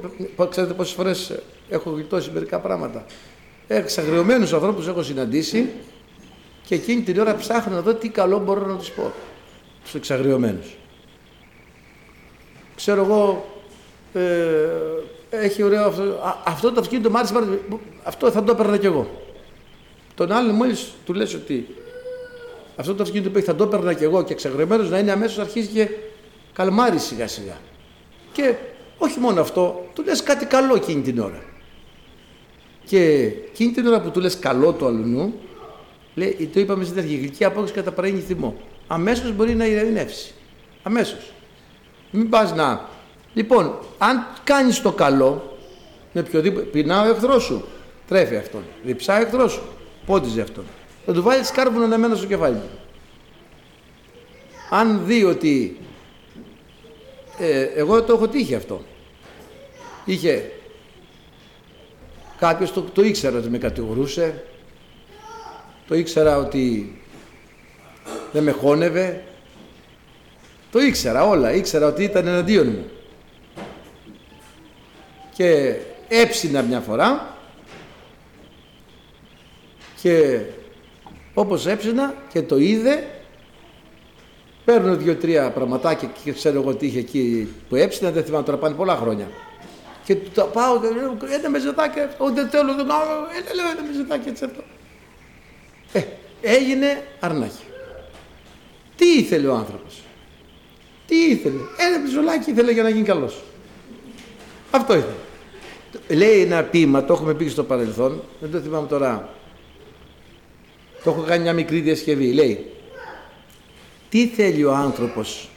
ξέρετε 0.49 0.74
πόσες 0.74 0.93
φορές 0.93 1.39
έχω 1.70 1.89
γλιτώσει 1.89 2.32
μερικά 2.34 2.60
πράγματα. 2.60 3.06
Εξαγριωμένους 3.68 4.53
ανθρώπους 4.53 4.88
έχω 4.88 5.03
συναντήσει 5.03 5.70
και 6.66 6.76
εκείνη 6.76 7.01
την 7.01 7.20
ώρα 7.20 7.36
ψάχνω 7.36 7.76
να 7.76 7.82
δω 7.82 7.93
τι 7.93 8.10
καλό 8.10 8.39
μπορώ 8.39 8.66
να 8.66 8.76
τους 8.76 8.89
πω. 8.89 9.12
Τους 9.84 9.93
εξαγριωμένους. 9.93 10.76
Ξέρω 12.76 13.03
εγώ, 13.03 13.45
ε, 14.14 14.70
έχει 15.30 15.64
ωραίο 15.64 15.86
αυτό, 15.86 16.03
α, 16.03 16.41
αυτό 16.45 16.72
το 16.72 16.80
αυτοκίνητο 16.80 17.10
μ' 17.10 17.18
άρεσε, 17.18 17.34
αυτό 18.03 18.32
θα 18.32 18.43
το 18.43 18.51
έπαιρνα 18.51 18.78
κι 18.78 18.86
εγώ. 18.86 19.24
Τον 20.16 20.32
άλλον 20.32 20.56
μόλις 20.56 20.93
του 21.06 21.14
λες 21.14 21.34
ότι 21.34 21.68
αυτό 22.76 22.95
το 22.95 23.01
αυτοκίνητο 23.01 23.32
που 23.32 23.38
έχει 23.38 23.45
θα 23.45 23.56
το 23.56 23.64
έπαιρνα 23.64 23.93
κι 23.93 24.03
εγώ 24.03 24.24
και 24.24 24.34
εξαγριωμένος 24.34 24.89
να 24.89 24.99
είναι 24.99 25.12
αμέσως 25.12 25.39
αρχίζει 25.39 25.68
και 25.68 25.89
καλμάρει 26.53 26.99
σιγά 26.99 27.28
σιγά. 27.28 27.58
Και 28.32 28.56
όχι 28.97 29.19
μόνο 29.19 29.41
αυτό, 29.41 29.85
του 29.93 30.03
λες 30.03 30.23
κάτι 30.23 30.45
καλό 30.45 30.75
εκείνη 30.75 31.01
την 31.01 31.19
ώρα. 31.19 31.43
Και 32.85 33.23
εκείνη 33.23 33.71
την 33.71 33.87
ώρα 33.87 34.01
που 34.01 34.11
του 34.11 34.19
λες 34.19 34.39
καλό 34.39 34.71
του 34.71 34.85
αλουνού, 34.85 35.33
λέει, 36.15 36.49
το 36.53 36.59
είπαμε 36.59 36.83
στην 36.83 36.97
αρχή, 36.97 37.15
γλυκή 37.15 37.43
απόκριση 37.43 37.73
καταπραίνει 37.73 38.19
θυμό. 38.19 38.55
Αμέσως 38.87 39.31
μπορεί 39.31 39.55
να 39.55 39.65
ηρεμηνεύσει. 39.65 40.33
Αμέσως. 40.83 41.31
Μην 42.11 42.29
πας 42.29 42.55
να... 42.55 42.89
Λοιπόν, 43.33 43.79
αν 43.97 44.27
κάνεις 44.43 44.81
το 44.81 44.91
καλό, 44.91 45.57
με 46.11 46.21
οποιοδήποτε, 46.21 46.65
πεινά 46.65 47.01
ο 47.01 47.09
εχθρός 47.09 47.43
σου, 47.43 47.65
τρέφει 48.07 48.35
αυτόν. 48.35 48.63
Διψά 48.83 49.17
ο 49.17 49.21
εχθρός 49.21 49.51
σου, 49.51 49.61
πότιζε 50.05 50.41
αυτόν. 50.41 50.63
Θα 51.05 51.13
του 51.13 51.21
βάλεις 51.21 51.47
σκάρβουνο 51.47 51.85
αναμένα 51.85 52.15
στο 52.15 52.25
κεφάλι 52.25 52.55
του. 52.55 52.79
Αν 54.69 55.01
δει 55.05 55.23
ότι 55.23 55.77
ε, 57.39 57.61
εγώ 57.61 58.03
το 58.03 58.13
έχω 58.13 58.27
τύχει 58.27 58.55
αυτό. 58.55 58.81
Είχε 60.05 60.51
κάποιος 62.39 62.73
το, 62.73 62.81
το 62.81 63.03
ήξερα 63.03 63.38
ότι 63.38 63.49
με 63.49 63.57
κατηγορούσε, 63.57 64.43
το 65.88 65.95
ήξερα 65.95 66.38
ότι 66.38 66.95
δεν 68.31 68.43
με 68.43 68.51
χώνευε, 68.51 69.23
το 70.71 70.79
ήξερα 70.79 71.27
όλα, 71.27 71.53
ήξερα 71.53 71.88
ότι 71.88 72.03
ήταν 72.03 72.27
εναντίον 72.27 72.67
μου. 72.67 72.86
Και 75.36 75.75
έψινα 76.07 76.61
μια 76.61 76.79
φορά 76.79 77.38
και 80.01 80.39
όπως 81.33 81.65
έψινα 81.65 82.13
και 82.31 82.41
το 82.41 82.57
είδε 82.57 83.14
Παίρνω 84.66 84.95
δύο-τρία 84.95 85.51
πραγματάκια 85.51 86.11
και 86.24 86.32
ξέρω 86.32 86.61
εγώ 86.61 86.76
τι 86.76 86.86
είχε 86.86 86.99
εκεί 86.99 87.53
που 87.70 87.76
έψηνα, 87.76 88.11
δεν 88.11 88.24
θυμάμαι 88.24 88.43
τώρα 88.43 88.57
πάνε 88.57 88.76
πολλά 88.76 88.95
χρόνια. 88.95 89.28
Και 90.05 90.16
του 90.16 90.30
τα 90.34 90.43
πάω 90.43 90.80
και 90.80 90.88
λέω: 90.88 91.18
Ένα 91.39 91.49
μεζετάκι 91.49 91.99
αυτό, 91.99 92.32
δεν 92.34 92.49
θέλω, 92.49 92.76
δεν 92.76 92.88
κάνω. 92.88 93.11
Λέω 93.55 93.70
ένα 93.78 93.88
μεζετάκι 93.88 94.30
έτσι 94.30 94.45
αυτό. 94.45 94.63
Ε, 95.93 96.01
έγινε 96.41 97.03
αρνάκι. 97.20 97.63
Τι 98.95 99.05
ήθελε 99.05 99.47
ο 99.47 99.55
άνθρωπος; 99.55 100.01
Τι 101.07 101.16
ήθελε; 101.16 101.59
Ένα 101.78 101.99
μεζολάκι 101.99 102.51
ήθελε 102.51 102.72
για 102.72 102.84
να 102.84 102.89
γίνει 102.89 103.05
καλός. 103.05 103.43
Αυτό 104.72 104.93
ήθελε. 104.95 105.13
Λέει 106.07 106.41
ένα 106.41 106.63
ποίημα, 106.63 107.05
το 107.05 107.13
έχουμε 107.13 107.34
πει 107.34 107.47
στο 107.47 107.63
παρελθόν, 107.63 108.24
δεν 108.39 108.51
το 108.51 108.59
θυμάμαι 108.59 108.88
τώρα. 108.88 109.30
Το 111.03 111.09
έχω 111.09 111.22
κάνει 111.22 111.41
μια 111.41 111.53
μικρή 111.53 111.80
διασκευή. 111.80 112.34
Λέει, 112.34 112.74
τι 114.16 114.28
θέλει 114.28 114.63
ο 114.63 114.74
άνθρωπος 114.74 115.49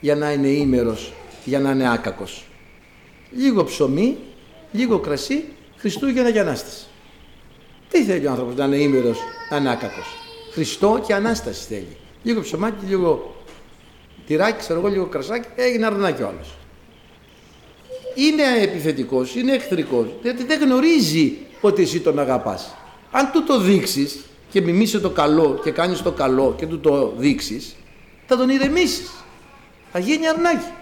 για 0.00 0.14
να 0.14 0.32
είναι 0.32 0.48
ήμερος, 0.48 1.12
για 1.44 1.60
να 1.60 1.70
είναι 1.70 1.92
άκακος; 1.92 2.44
Λίγο 3.30 3.64
ψωμί, 3.64 4.16
λίγο 4.72 4.98
κρασί, 4.98 5.44
Χριστούγεννα 5.76 6.28
για 6.28 6.42
Ανάσταση. 6.42 6.86
Τι 7.88 8.04
θέλει 8.04 8.26
ο 8.26 8.30
άνθρωπος 8.30 8.54
να 8.54 8.64
είναι 8.64 8.76
ήμερος, 8.76 9.18
να 9.50 9.56
είναι 9.56 9.70
άκακος; 9.70 10.06
Χριστό 10.52 11.02
και 11.06 11.14
Ανάσταση 11.14 11.66
θέλει. 11.66 11.96
Λίγο 12.22 12.40
ψωμάκι, 12.40 12.84
λίγο 12.86 13.36
τυράκι, 14.26 14.58
ξέρω 14.58 14.78
εγώ, 14.78 14.88
λίγο 14.88 15.06
κρασάκι, 15.06 15.48
έγινε 15.56 15.86
αρνάκι 15.86 16.22
ο 16.22 16.28
άλλος. 16.28 16.54
Είναι 18.14 18.62
επιθετικός, 18.62 19.34
είναι 19.34 19.52
εχθρικός, 19.52 20.06
γιατί 20.22 20.44
δεν 20.44 20.60
γνωρίζει 20.60 21.36
ότι 21.60 21.82
εσύ 21.82 22.00
τον 22.00 22.18
αγαπάς. 22.18 22.74
Αν 23.10 23.30
του 23.32 23.44
το 23.44 23.60
δείξεις 23.60 24.24
και 24.50 24.60
μιμήσει 24.60 25.00
το 25.00 25.10
καλό 25.10 25.60
και 25.62 25.70
κάνεις 25.70 26.02
το 26.02 26.12
καλό 26.12 26.54
και 26.58 26.66
του 26.66 26.80
το 26.80 27.12
δείξεις, 27.16 27.76
θα 28.26 28.36
τον 28.36 28.48
ηρεμήσεις. 28.48 29.10
Θα 29.92 29.98
γίνει 29.98 30.28
αρνάκι. 30.28 30.72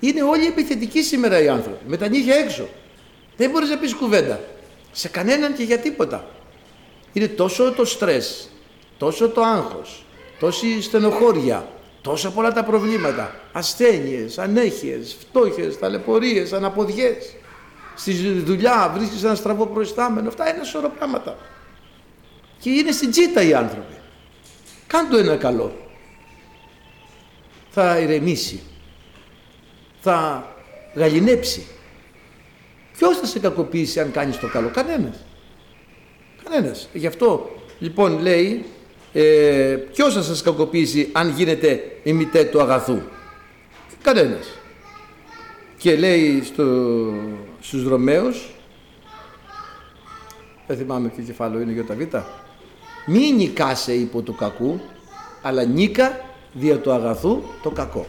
Είναι 0.00 0.22
όλοι 0.22 0.46
επιθετικοί 0.46 1.02
σήμερα 1.02 1.42
οι 1.42 1.48
άνθρωποι. 1.48 1.84
Με 1.86 1.96
τα 1.96 2.08
νύχια 2.08 2.36
έξω. 2.36 2.68
Δεν 3.36 3.50
μπορείς 3.50 3.68
να 3.68 3.78
πεις 3.78 3.94
κουβέντα. 3.94 4.40
Σε 4.92 5.08
κανέναν 5.08 5.54
και 5.54 5.62
για 5.62 5.78
τίποτα. 5.78 6.26
Είναι 7.12 7.28
τόσο 7.28 7.72
το 7.72 7.84
στρες, 7.84 8.50
τόσο 8.98 9.28
το 9.28 9.42
άγχος, 9.42 10.04
τόση 10.38 10.82
στενοχώρια, 10.82 11.68
τόσα 12.02 12.30
πολλά 12.30 12.52
τα 12.52 12.64
προβλήματα, 12.64 13.34
ασθένειες, 13.52 14.38
ανέχειες, 14.38 15.16
φτώχειες, 15.20 15.78
ταλαιπωρίες, 15.78 16.52
αναποδιές. 16.52 17.34
Στη 17.94 18.12
δουλειά 18.30 18.92
βρίσκεις 18.96 19.24
ένα 19.24 19.34
στραβό 19.34 19.66
προϊστάμενο, 19.66 20.28
αυτά 20.28 20.54
είναι 20.54 20.64
σωρό 20.64 20.92
πράγματα. 20.98 21.36
Και 22.58 22.70
είναι 22.70 22.92
στην 22.92 23.10
τσίτα 23.10 23.42
οι 23.42 23.54
άνθρωποι. 23.54 23.94
Κάντο 24.86 25.16
ένα 25.16 25.36
καλό 25.36 25.87
θα 27.80 27.98
ηρεμήσει, 27.98 28.60
θα 30.00 30.46
γαλινέψει. 30.94 31.66
Ποιος 32.96 33.18
θα 33.18 33.26
σε 33.26 33.38
κακοποιήσει 33.38 34.00
αν 34.00 34.10
κάνεις 34.10 34.38
το 34.38 34.48
καλό, 34.48 34.68
κανένας. 34.68 35.24
Κανένας. 36.44 36.88
Γι' 36.92 37.06
αυτό 37.06 37.50
λοιπόν 37.78 38.18
λέει 38.20 38.64
ε, 39.12 39.22
ποιος 39.92 40.14
θα 40.14 40.22
σας 40.22 40.42
κακοποιήσει 40.42 41.08
αν 41.12 41.30
γίνετε 41.30 41.82
ημιτέ 42.02 42.44
του 42.44 42.60
αγαθού; 42.60 43.00
Κανένας. 44.02 44.48
Και 45.76 45.96
λέει 45.96 46.42
στο, 46.42 46.64
στους 47.60 47.88
Ρωμαίους, 47.88 48.54
δεν 50.66 50.76
θυμάμαι 50.76 51.08
ποιο 51.08 51.24
κεφάλαιο 51.24 51.60
είναι 51.60 51.72
για 51.72 51.84
τα 51.84 51.94
β' 51.94 52.16
μη 53.06 53.32
νικάσε 53.32 53.94
υπό 53.94 54.20
του 54.20 54.34
κακού, 54.34 54.80
αλλά 55.42 55.64
νίκα 55.64 56.27
δια 56.58 56.78
του 56.78 56.92
αγαθού 56.92 57.42
το 57.62 57.70
κακό. 57.70 58.06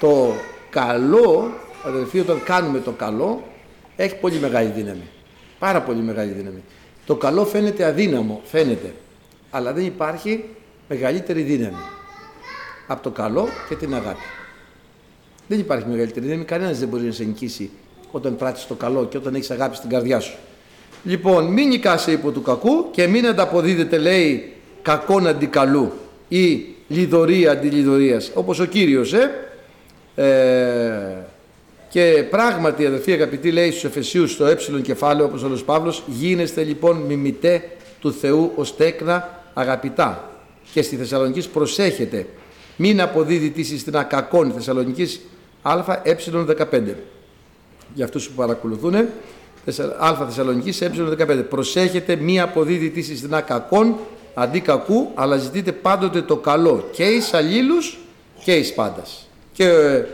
Το 0.00 0.32
καλό, 0.70 1.52
αδελφοί, 1.84 2.20
όταν 2.20 2.42
κάνουμε 2.44 2.78
το 2.78 2.90
καλό, 2.90 3.42
έχει 3.96 4.16
πολύ 4.16 4.38
μεγάλη 4.38 4.70
δύναμη. 4.70 5.08
Πάρα 5.58 5.82
πολύ 5.82 6.00
μεγάλη 6.00 6.30
δύναμη. 6.30 6.62
Το 7.06 7.16
καλό 7.16 7.44
φαίνεται 7.44 7.84
αδύναμο, 7.84 8.40
φαίνεται. 8.44 8.94
Αλλά 9.50 9.72
δεν 9.72 9.84
υπάρχει 9.84 10.44
μεγαλύτερη 10.88 11.42
δύναμη 11.42 11.82
από 12.86 13.02
το 13.02 13.10
καλό 13.10 13.48
και 13.68 13.74
την 13.74 13.94
αγάπη. 13.94 14.22
Δεν 15.48 15.58
υπάρχει 15.58 15.88
μεγαλύτερη 15.88 16.26
δύναμη, 16.26 16.44
κανένας 16.44 16.78
δεν 16.78 16.88
μπορεί 16.88 17.02
να 17.02 17.12
σε 17.12 17.24
νικήσει 17.24 17.70
όταν 18.10 18.36
πράττεις 18.36 18.66
το 18.66 18.74
καλό 18.74 19.04
και 19.04 19.16
όταν 19.16 19.34
έχεις 19.34 19.50
αγάπη 19.50 19.76
στην 19.76 19.90
καρδιά 19.90 20.20
σου. 20.20 20.36
Λοιπόν, 21.04 21.46
μην 21.46 21.68
νικάσαι 21.68 22.12
υπό 22.12 22.30
του 22.30 22.42
κακού 22.42 22.90
και 22.90 23.06
μην 23.06 23.26
ανταποδίδετε, 23.26 23.98
λέει, 23.98 24.52
κακόν 24.82 25.26
αντικαλού 25.26 25.92
ή 26.28 26.74
λιδωρία 26.90 27.50
αντιλιδωρίας, 27.50 28.30
όπως 28.34 28.58
ο 28.58 28.64
Κύριος, 28.64 29.12
ε; 29.12 29.30
ε 30.14 31.24
και 31.88 32.24
πράγματι, 32.30 32.86
αδελφοί 32.86 33.12
αγαπητοί, 33.12 33.52
λέει 33.52 33.70
στους 33.70 33.84
Εφεσίους 33.84 34.32
στο 34.32 34.46
ε 34.46 34.56
κεφάλαιο, 34.82 35.24
όπως 35.24 35.42
ο 35.42 35.64
Παύλος, 35.64 36.02
γίνεστε 36.06 36.62
λοιπόν 36.62 36.96
μιμητέ 36.96 37.62
του 38.00 38.12
Θεού 38.12 38.52
ως 38.54 38.76
τέκνα 38.76 39.44
αγαπητά. 39.54 40.30
Και 40.72 40.82
στη 40.82 40.96
Θεσσαλονίκης 40.96 41.48
προσέχετε, 41.48 42.26
μην 42.76 43.00
αποδίδει 43.00 43.64
στην 43.78 43.96
ακακόν 43.96 44.52
Θεσσαλονίκης 44.52 45.20
α, 45.62 46.02
ε15. 46.04 46.82
Για 47.94 48.04
αυτούς 48.04 48.28
που 48.28 48.34
παρακολουθούν, 48.34 48.94
α 49.98 50.14
Θεσσαλονίκης 50.26 50.82
ε15. 50.82 51.44
Προσέχετε, 51.48 52.16
μη 52.16 52.40
αποδίδει 52.40 53.02
στην 53.02 53.34
ακακόν 53.34 53.96
αντί 54.34 54.60
κακού, 54.60 55.10
αλλά 55.14 55.36
ζητείτε 55.36 55.72
πάντοτε 55.72 56.22
το 56.22 56.36
καλό 56.36 56.88
και 56.92 57.04
εις 57.04 57.34
αλλήλους 57.34 57.98
και 58.44 58.56
εις 58.56 58.74
πάντας. 58.74 59.28
Και 59.52 59.64
ε, 59.64 60.06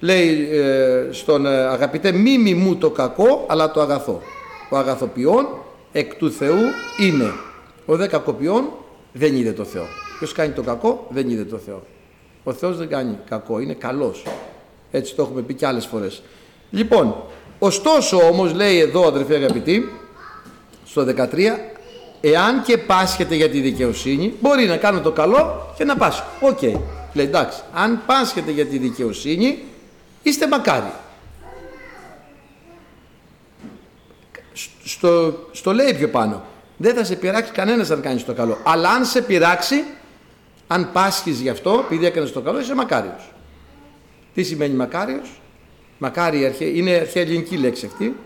λέει 0.00 0.48
ε, 0.52 1.08
στον 1.10 1.46
ε, 1.46 1.50
αγαπητέ 1.50 2.12
μη 2.12 2.38
μιμού 2.38 2.76
το 2.76 2.90
κακό, 2.90 3.44
αλλά 3.48 3.70
το 3.70 3.80
αγαθό. 3.80 4.22
Ο 4.70 4.76
αγαθοποιών 4.76 5.46
εκ 5.92 6.14
του 6.14 6.30
Θεού 6.30 6.58
είναι. 7.00 7.32
Ο 7.86 7.96
δε 7.96 8.06
κακοποιών 8.06 8.68
δεν 9.12 9.36
είδε 9.36 9.52
το 9.52 9.64
Θεό. 9.64 9.84
Ποιος 10.18 10.32
κάνει 10.32 10.52
το 10.52 10.62
κακό 10.62 11.06
δεν 11.10 11.30
είδε 11.30 11.44
το 11.44 11.56
Θεό. 11.56 11.82
Ο 12.44 12.52
Θεός 12.52 12.76
δεν 12.76 12.88
κάνει 12.88 13.18
κακό, 13.28 13.60
είναι 13.60 13.74
καλός. 13.74 14.22
Έτσι 14.90 15.14
το 15.14 15.22
έχουμε 15.22 15.42
πει 15.42 15.54
και 15.54 15.66
άλλες 15.66 15.86
φορές. 15.86 16.22
Λοιπόν, 16.70 17.14
ωστόσο 17.58 18.16
όμως 18.16 18.54
λέει 18.54 18.78
εδώ 18.78 19.06
αδερφέ 19.06 19.34
αγαπητοί, 19.34 19.92
στο 20.84 21.04
13, 21.04 21.75
εάν 22.30 22.62
και 22.62 22.78
πάσχετε 22.78 23.34
για 23.34 23.50
τη 23.50 23.60
δικαιοσύνη, 23.60 24.34
μπορεί 24.40 24.64
να 24.64 24.76
κάνω 24.76 25.00
το 25.00 25.12
καλό 25.12 25.74
και 25.76 25.84
να 25.84 25.96
πάσχω. 25.96 26.26
OK. 26.40 26.58
Okay. 26.62 26.80
Λέει 27.12 27.26
εντάξει, 27.26 27.62
αν 27.72 28.02
πάσχετε 28.06 28.50
για 28.50 28.66
τη 28.66 28.78
δικαιοσύνη, 28.78 29.58
είστε 30.22 30.48
μακάριοι. 30.48 30.92
Στο, 34.84 35.38
στο 35.52 35.72
λέει 35.72 35.94
πιο 35.94 36.08
πάνω. 36.08 36.44
Δεν 36.76 36.94
θα 36.94 37.04
σε 37.04 37.16
πειράξει 37.16 37.52
κανένας 37.52 37.90
αν 37.90 38.00
κάνεις 38.00 38.24
το 38.24 38.34
καλό. 38.34 38.58
Αλλά 38.62 38.90
αν 38.90 39.04
σε 39.04 39.22
πειράξει, 39.22 39.84
αν 40.66 40.92
πάσχεις 40.92 41.40
γι' 41.40 41.48
αυτό, 41.48 41.84
επειδή 41.84 42.06
έκανες 42.06 42.32
το 42.32 42.40
καλό, 42.40 42.60
είσαι 42.60 42.74
μακάριος. 42.74 43.32
Τι 44.34 44.42
σημαίνει 44.42 44.74
μακάριος; 44.74 45.40
Μακάρι 45.98 46.54
είναι 46.74 46.90
αρχαία 46.90 47.22
ελληνική 47.22 47.56
λέξη 47.56 47.86
αυτή. 47.86 48.16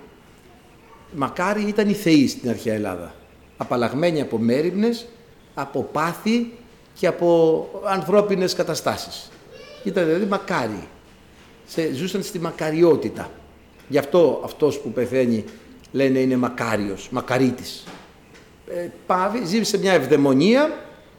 Μακάρι 1.14 1.62
ήταν 1.62 1.88
οι 1.88 1.94
θεοί 1.94 2.28
στην 2.28 2.48
αρχαία 2.48 2.74
Ελλάδα. 2.74 3.14
Απαλλαγμένοι 3.62 4.20
από 4.20 4.38
μέρημνες, 4.38 5.06
από 5.54 5.82
πάθη 5.92 6.52
και 6.94 7.06
από 7.06 7.68
ανθρώπινες 7.84 8.54
καταστάσεις. 8.54 9.30
Ήταν 9.84 10.04
δηλαδή 10.04 10.24
μακάρι. 10.24 10.88
Σε, 11.66 11.92
ζούσαν 11.92 12.22
στη 12.22 12.38
μακαριότητα. 12.38 13.30
Γι' 13.88 13.98
αυτό 13.98 14.40
αυτός 14.44 14.78
που 14.78 14.92
πεθαίνει 14.92 15.44
λένε 15.92 16.18
είναι 16.18 16.36
μακάριος, 16.36 17.08
μακαρίτης. 17.10 17.84
Ε, 18.68 18.88
πάβει, 19.06 19.44
ζει 19.44 19.62
σε 19.62 19.78
μια 19.78 19.92
ευδαιμονία, 19.92 20.78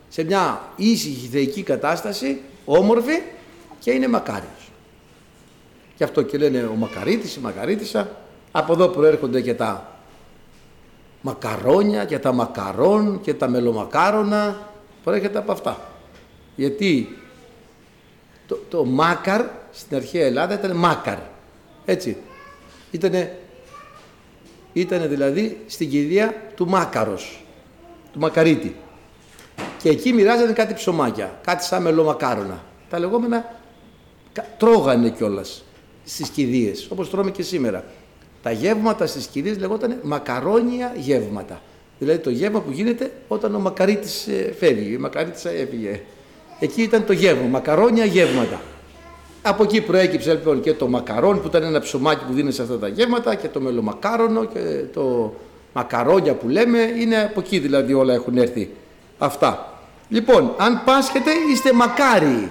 σε 0.09 0.23
μια 0.23 0.69
ήσυχη 0.75 1.27
θεϊκή 1.27 1.63
κατάσταση, 1.63 2.41
όμορφη 2.65 3.21
και 3.79 3.91
είναι 3.91 4.07
μακάριος. 4.07 4.71
Γι' 5.97 6.03
αυτό 6.03 6.21
και 6.21 6.37
λένε 6.37 6.63
ο 6.63 6.75
μακαρίτης, 6.75 7.35
η 7.35 7.39
μακαρίτησα. 7.39 8.15
Από 8.51 8.73
εδώ 8.73 8.87
προέρχονται 8.87 9.41
και 9.41 9.53
τα 9.53 10.00
μακαρόνια 11.21 12.05
και 12.05 12.19
τα 12.19 12.31
μακαρόν 12.31 13.21
και 13.21 13.33
τα 13.33 13.47
μελομακάρονα. 13.47 14.69
Προέρχεται 15.03 15.37
από 15.37 15.51
αυτά. 15.51 15.77
Γιατί 16.55 17.17
το, 18.47 18.59
το 18.69 18.85
μάκαρ 18.85 19.45
στην 19.71 19.97
αρχαία 19.97 20.25
Ελλάδα 20.25 20.53
ήταν 20.53 20.75
μάκαρ. 20.75 21.17
Έτσι. 21.85 22.17
Ήτανε, 22.91 23.39
ήτανε 24.73 25.07
δηλαδή 25.07 25.61
στην 25.67 25.89
κηδεία 25.89 26.35
του 26.55 26.67
μάκαρος, 26.67 27.43
του 28.13 28.19
μακαρίτη. 28.19 28.75
Και 29.81 29.89
εκεί 29.89 30.13
μοιράζανε 30.13 30.53
κάτι 30.53 30.73
ψωμάκια, 30.73 31.39
κάτι 31.43 31.63
σαν 31.63 31.81
μελομακάρονα. 31.81 32.63
Τα 32.89 32.99
λεγόμενα 32.99 33.59
τρώγανε 34.57 35.09
κιόλας 35.09 35.63
στις 36.03 36.29
κηδείες, 36.29 36.87
όπως 36.89 37.09
τρώμε 37.09 37.31
και 37.31 37.43
σήμερα. 37.43 37.83
Τα 38.43 38.51
γεύματα 38.51 39.05
στις 39.05 39.25
κηδείες 39.25 39.57
λεγόταν 39.57 39.99
μακαρόνια 40.01 40.93
γεύματα. 40.97 41.61
Δηλαδή 41.99 42.19
το 42.19 42.29
γεύμα 42.29 42.59
που 42.61 42.71
γίνεται 42.71 43.11
όταν 43.27 43.55
ο 43.55 43.59
μακαρίτης 43.59 44.27
ε, 44.27 44.53
φεύγει, 44.59 44.93
η 44.93 44.97
μακαρίτησα 44.97 45.49
έφυγε. 45.49 46.01
Εκεί 46.59 46.81
ήταν 46.81 47.05
το 47.05 47.13
γεύμα, 47.13 47.47
μακαρόνια 47.47 48.05
γεύματα. 48.05 48.61
Από 49.41 49.63
εκεί 49.63 49.81
προέκυψε 49.81 50.31
λοιπόν 50.31 50.61
και 50.61 50.73
το 50.73 50.87
μακαρόν 50.87 51.41
που 51.41 51.47
ήταν 51.47 51.63
ένα 51.63 51.79
ψωμάκι 51.79 52.25
που 52.25 52.33
δίνει 52.33 52.51
σε 52.51 52.61
αυτά 52.61 52.79
τα 52.79 52.87
γεύματα 52.87 53.35
και 53.35 53.47
το 53.47 53.59
μελομακάρονο 53.59 54.45
και 54.45 54.59
το 54.93 55.33
μακαρόνια 55.73 56.33
που 56.33 56.47
λέμε 56.49 56.79
είναι 56.79 57.21
από 57.21 57.39
εκεί 57.39 57.59
δηλαδή 57.59 57.93
όλα 57.93 58.13
έχουν 58.13 58.37
έρθει 58.37 58.71
αυτά. 59.17 59.79
Λοιπόν, 60.09 60.53
αν 60.57 60.81
πάσχετε 60.85 61.31
είστε 61.51 61.73
μακάριοι. 61.73 62.49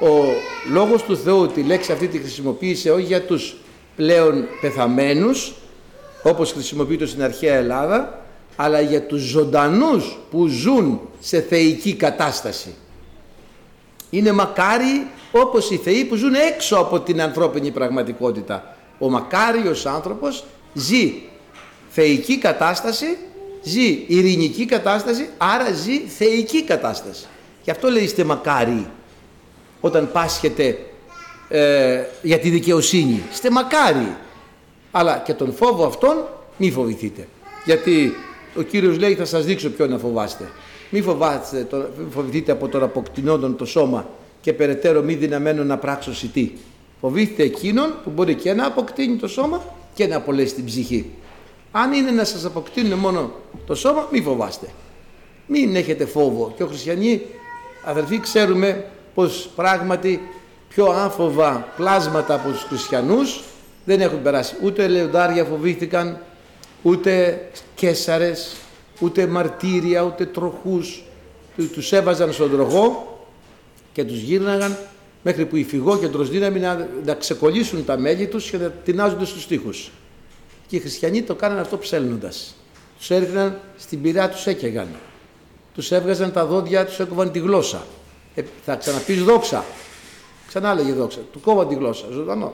Ο 0.00 0.24
λόγος 0.72 1.02
του 1.02 1.16
Θεού 1.16 1.46
τη 1.46 1.62
λέξη 1.62 1.92
αυτή 1.92 2.06
τη 2.06 2.18
χρησιμοποίησε 2.18 2.90
όχι 2.90 3.02
για 3.02 3.22
τους 3.22 3.56
πλέον 4.00 4.48
πεθαμένους 4.60 5.52
όπως 6.22 6.52
χρησιμοποιείται 6.52 7.06
στην 7.06 7.22
αρχαία 7.22 7.54
Ελλάδα 7.54 8.22
αλλά 8.56 8.80
για 8.80 9.02
τους 9.02 9.22
ζωντανούς 9.22 10.18
που 10.30 10.46
ζουν 10.46 11.00
σε 11.18 11.40
θεϊκή 11.40 11.94
κατάσταση. 11.94 12.74
Είναι 14.10 14.32
μακάριοι 14.32 15.06
όπως 15.32 15.70
οι 15.70 15.76
θεοί 15.76 16.04
που 16.04 16.14
ζουν 16.14 16.34
έξω 16.34 16.76
από 16.76 17.00
την 17.00 17.22
ανθρώπινη 17.22 17.70
πραγματικότητα. 17.70 18.76
Ο 18.98 19.10
μακάριος 19.10 19.86
άνθρωπος 19.86 20.44
ζει 20.74 21.14
θεϊκή 21.90 22.38
κατάσταση, 22.38 23.18
ζει 23.62 24.04
ειρηνική 24.06 24.64
κατάσταση, 24.64 25.28
άρα 25.38 25.72
ζει 25.72 25.98
θεϊκή 25.98 26.62
κατάσταση. 26.62 27.26
Γι' 27.62 27.70
αυτό 27.70 27.88
λέει 27.90 28.02
είστε 28.02 28.24
μακάριοι 28.24 28.86
όταν 29.80 30.12
πάσχετε 30.12 30.78
ε, 31.52 32.02
για 32.22 32.38
τη 32.38 32.48
δικαιοσύνη. 32.48 33.22
Είστε 33.32 33.50
μακάριοι. 33.50 34.16
Αλλά 34.90 35.22
και 35.24 35.34
τον 35.34 35.54
φόβο 35.54 35.86
αυτόν 35.86 36.16
μη 36.56 36.70
φοβηθείτε. 36.70 37.28
Γιατί 37.64 38.12
ο 38.56 38.62
Κύριος 38.62 38.98
λέει 38.98 39.14
θα 39.14 39.24
σας 39.24 39.44
δείξω 39.44 39.70
ποιο 39.70 39.86
να 39.86 39.98
φοβάστε. 39.98 40.50
Μη 40.90 41.02
φοβάστε, 41.02 41.66
φοβηθείτε 42.10 42.52
από 42.52 42.68
τον 42.68 42.82
αποκτηνόντων 42.82 43.56
το 43.56 43.64
σώμα 43.64 44.08
και 44.40 44.52
περαιτέρω 44.52 45.02
μη 45.02 45.14
δυναμένο 45.14 45.64
να 45.64 45.78
πράξω 45.78 46.14
σιτή. 46.14 46.58
Φοβήθητε 47.00 47.42
εκείνον 47.42 47.94
που 48.04 48.10
μπορεί 48.10 48.34
και 48.34 48.52
να 48.52 48.66
αποκτήνει 48.66 49.16
το 49.16 49.28
σώμα 49.28 49.64
και 49.94 50.06
να 50.06 50.16
απολέσει 50.16 50.54
την 50.54 50.64
ψυχή. 50.64 51.10
Αν 51.72 51.92
είναι 51.92 52.10
να 52.10 52.24
σας 52.24 52.44
αποκτήνουν 52.44 52.98
μόνο 52.98 53.32
το 53.66 53.74
σώμα, 53.74 54.08
μη 54.12 54.20
φοβάστε. 54.20 54.66
Μην 55.46 55.76
έχετε 55.76 56.04
φόβο. 56.04 56.52
Και 56.56 56.62
ο 56.62 56.66
χριστιανοί, 56.66 57.22
αδελφοί, 57.84 58.20
ξέρουμε 58.20 58.84
πως 59.14 59.50
πράγματι 59.56 60.20
πιο 60.74 60.84
άφοβα 60.84 61.68
πλάσματα 61.76 62.34
από 62.34 62.50
τους 62.50 62.62
χριστιανούς 62.62 63.40
δεν 63.84 64.00
έχουν 64.00 64.22
περάσει. 64.22 64.54
Ούτε 64.62 64.88
λεοντάρια 64.88 65.44
φοβήθηκαν, 65.44 66.20
ούτε 66.82 67.40
κέσαρες, 67.74 68.56
ούτε 69.00 69.26
μαρτύρια, 69.26 70.02
ούτε 70.02 70.26
τροχούς. 70.26 71.02
Τους 71.72 71.92
έβαζαν 71.92 72.32
στον 72.32 72.50
τροχό 72.50 73.18
και 73.92 74.04
τους 74.04 74.20
γύρναγαν 74.20 74.76
μέχρι 75.22 75.46
που 75.46 75.56
η 75.56 75.64
φυγό 75.64 75.98
και 75.98 76.06
δύναμη 76.06 76.60
να, 76.60 76.88
να 77.04 77.14
ξεκολλήσουν 77.14 77.84
τα 77.84 77.98
μέλη 77.98 78.26
τους 78.26 78.50
και 78.50 78.56
να 78.56 78.70
τεινάζονται 78.70 79.24
στους 79.24 79.46
τοίχους. 79.46 79.90
Και 80.66 80.76
οι 80.76 80.80
χριστιανοί 80.80 81.22
το 81.22 81.34
κάνανε 81.34 81.60
αυτό 81.60 81.78
ψέλνοντας. 81.78 82.54
Τους 82.98 83.10
έριχναν 83.10 83.58
στην 83.78 84.02
πυρά, 84.02 84.28
τους 84.28 84.46
έκαιγαν. 84.46 84.88
Τους 85.74 85.90
έβγαζαν 85.90 86.32
τα 86.32 86.46
δόντια, 86.46 86.86
τους 86.86 86.98
έκοβαν 86.98 87.32
τη 87.32 87.38
γλώσσα. 87.38 87.86
Ε, 88.34 88.42
θα 88.64 88.76
ξαναπείς 88.76 89.22
δόξα. 89.22 89.64
Ξανά 90.50 90.74
λέγε 90.74 90.92
δόξα. 90.92 91.18
Του 91.32 91.40
κόβαν 91.40 91.68
τη 91.68 91.74
γλώσσα, 91.74 92.06
ζωντανό. 92.12 92.52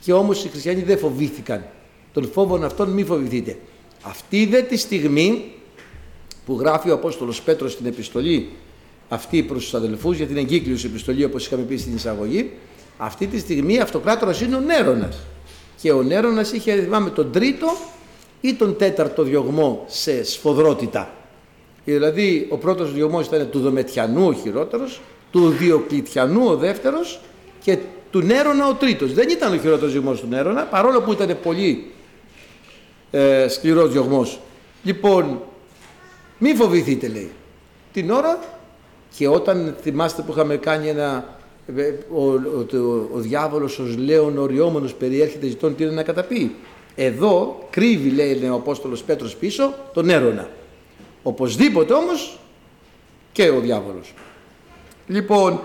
Και 0.00 0.12
όμως 0.12 0.44
οι 0.44 0.48
χριστιανοί 0.48 0.82
δεν 0.82 0.98
φοβήθηκαν. 0.98 1.64
Τον 2.12 2.30
φόβον 2.32 2.64
αυτόν 2.64 2.90
μη 2.90 3.04
φοβηθείτε. 3.04 3.58
Αυτή 4.02 4.46
δε 4.46 4.62
τη 4.62 4.76
στιγμή 4.76 5.52
που 6.46 6.56
γράφει 6.60 6.90
ο 6.90 6.94
Απόστολος 6.94 7.42
Πέτρος 7.42 7.72
στην 7.72 7.86
επιστολή 7.86 8.50
αυτή 9.08 9.42
προς 9.42 9.62
τους 9.62 9.74
αδελφούς 9.74 10.16
για 10.16 10.26
την 10.26 10.36
εγκύκλωση 10.36 10.86
επιστολή 10.86 11.24
όπως 11.24 11.46
είχαμε 11.46 11.62
πει 11.62 11.76
στην 11.76 11.94
εισαγωγή 11.94 12.50
αυτή 12.96 13.26
τη 13.26 13.38
στιγμή 13.38 13.78
αυτοκράτορας 13.80 14.40
είναι 14.40 14.56
ο 14.56 14.60
Νέρονας 14.60 15.16
και 15.80 15.92
ο 15.92 16.02
Νέρονας 16.02 16.52
είχε 16.52 16.82
θυμάμαι 16.82 17.10
τον 17.10 17.32
τρίτο 17.32 17.66
ή 18.40 18.54
τον 18.54 18.76
τέταρτο 18.76 19.22
διωγμό 19.22 19.84
σε 19.88 20.24
σφοδρότητα 20.24 21.14
δηλαδή 21.84 22.46
ο 22.50 22.56
πρώτος 22.56 22.92
διωγμός 22.92 23.26
ήταν 23.26 23.50
του 23.50 23.60
Δομετιανού 23.60 24.26
ο 24.26 24.32
χειρότερος 24.32 25.00
του 25.34 25.48
Διοκλητιανού 25.48 26.46
ο 26.46 26.56
δεύτερος 26.56 27.20
και 27.60 27.78
του 28.10 28.20
Νέρονα 28.20 28.68
ο 28.68 28.74
τρίτος 28.74 29.12
δεν 29.12 29.28
ήταν 29.28 29.52
ο 29.52 29.56
χειρότερος 29.56 29.92
διωγμός 29.92 30.20
του 30.20 30.26
Νέρονα 30.26 30.62
παρόλο 30.62 31.00
που 31.00 31.12
ήταν 31.12 31.38
πολύ 31.42 31.92
ε, 33.10 33.48
σκληρός 33.48 33.92
διωγμός 33.92 34.38
λοιπόν 34.82 35.40
μη 36.38 36.54
φοβηθείτε 36.54 37.08
λέει 37.08 37.30
την 37.92 38.10
ώρα 38.10 38.38
και 39.16 39.28
όταν 39.28 39.76
θυμάστε 39.82 40.22
που 40.22 40.32
είχαμε 40.32 40.56
κάνει 40.56 40.88
ένα 40.88 41.38
ε, 41.76 41.92
ο, 42.12 42.22
ο, 42.22 42.66
ο, 42.76 43.08
ο 43.14 43.18
διάβολος 43.18 43.78
ως 43.78 43.96
λέον 43.96 44.38
οριόμενος 44.38 44.94
περιέρχεται 44.94 45.46
ζητών 45.46 45.76
τι 45.76 45.82
είναι 45.82 45.92
να 45.92 46.02
καταπεί. 46.02 46.54
Εδώ 46.94 47.66
κρύβει 47.70 48.10
λέει 48.10 48.48
ο 48.48 48.54
Απόστολος 48.54 49.02
Πέτρος 49.02 49.36
πίσω 49.36 49.74
τον 49.92 50.10
έρωνα. 50.10 50.48
Οπωσδήποτε 51.22 51.92
όμως 51.92 52.38
και 53.32 53.48
ο 53.50 53.60
διάβολος. 53.60 54.14
Λοιπόν, 55.06 55.60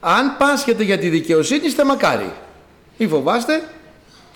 αν 0.00 0.36
πάσχετε 0.38 0.82
για 0.82 0.98
τη 0.98 1.08
δικαιοσύνη 1.08 1.66
είστε 1.66 1.84
μακάρι. 1.84 2.32
Μη 2.98 3.06
φοβάστε, 3.06 3.62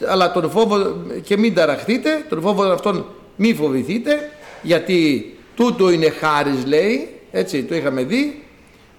αλλά 0.06 0.32
τον 0.32 0.50
φόβο 0.50 0.96
και 1.22 1.36
μην 1.36 1.54
ταραχτείτε, 1.54 2.24
τον 2.28 2.40
φόβο 2.40 2.62
αυτόν 2.62 3.06
μη 3.36 3.54
φοβηθείτε, 3.54 4.30
γιατί 4.62 5.30
τούτο 5.54 5.90
είναι 5.90 6.10
χάρις 6.10 6.66
λέει, 6.66 7.08
έτσι 7.30 7.62
το 7.62 7.74
είχαμε 7.74 8.02
δει 8.02 8.42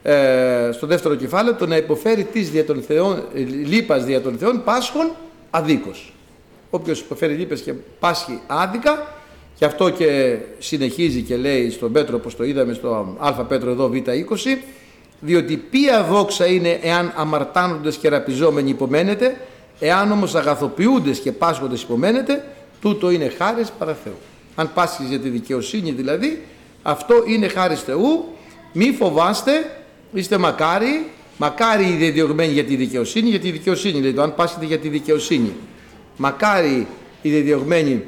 ε, 0.03 0.69
στο 0.73 0.87
δεύτερο 0.87 1.15
κεφάλαιο, 1.15 1.55
το 1.55 1.67
να 1.67 1.77
υποφέρει 1.77 2.23
της 2.23 2.51
δια 2.51 2.65
των 2.65 2.81
θεών, 2.81 3.23
λύπας 3.65 4.05
δια 4.05 4.21
των 4.21 4.37
θεών 4.37 4.63
πάσχων 4.63 5.11
αδίκως. 5.49 6.13
Όποιος 6.69 6.99
υποφέρει 6.99 7.33
λύπες 7.33 7.61
και 7.61 7.73
πάσχει 7.99 8.39
άδικα, 8.47 9.15
και 9.57 9.65
αυτό 9.65 9.89
και 9.89 10.37
συνεχίζει 10.59 11.21
και 11.21 11.35
λέει 11.35 11.69
στον 11.69 11.91
Πέτρο, 11.91 12.15
όπως 12.15 12.35
το 12.35 12.43
είδαμε 12.43 12.73
στο 12.73 13.15
Α 13.19 13.33
Πέτρο 13.33 13.69
εδώ 13.69 13.91
Β20, 13.93 14.57
διότι 15.19 15.57
ποια 15.57 16.03
δόξα 16.03 16.45
είναι 16.45 16.79
εάν 16.81 17.13
αμαρτάνοντες 17.15 17.95
και 17.95 18.09
ραπιζόμενοι 18.09 18.69
υπομένετε, 18.69 19.37
Εάν 19.79 20.11
όμως 20.11 20.35
αγαθοποιούντες 20.35 21.19
και 21.19 21.31
πάσχοντες 21.31 21.81
υπομένετε, 21.81 22.45
τούτο 22.81 23.11
είναι 23.11 23.29
χάρις 23.37 23.71
παρά 23.77 23.97
Θεού. 24.03 24.17
Αν 24.55 24.73
πάσχεις 24.73 25.09
για 25.09 25.19
τη 25.19 25.29
δικαιοσύνη 25.29 25.91
δηλαδή, 25.91 26.43
αυτό 26.83 27.23
είναι 27.27 27.47
χάρις 27.47 27.81
Θεού. 27.81 28.25
Μη 28.73 28.91
φοβάστε, 28.91 29.81
είστε 30.13 30.37
μακάρι, 30.37 31.09
μακάρι 31.37 31.85
οι 31.85 31.95
διδιωγμένοι 31.95 32.53
για 32.53 32.63
τη 32.63 32.75
δικαιοσύνη, 32.75 33.29
για 33.29 33.39
τη 33.39 33.51
δικαιοσύνη 33.51 34.01
λέει 34.01 34.13
το, 34.13 34.21
αν 34.21 34.35
πάσχετε 34.35 34.65
για 34.65 34.77
τη 34.77 34.89
δικαιοσύνη. 34.89 35.53
Μακάρι 36.17 36.87
οι 37.21 37.29
διδιωγμένοι 37.29 38.03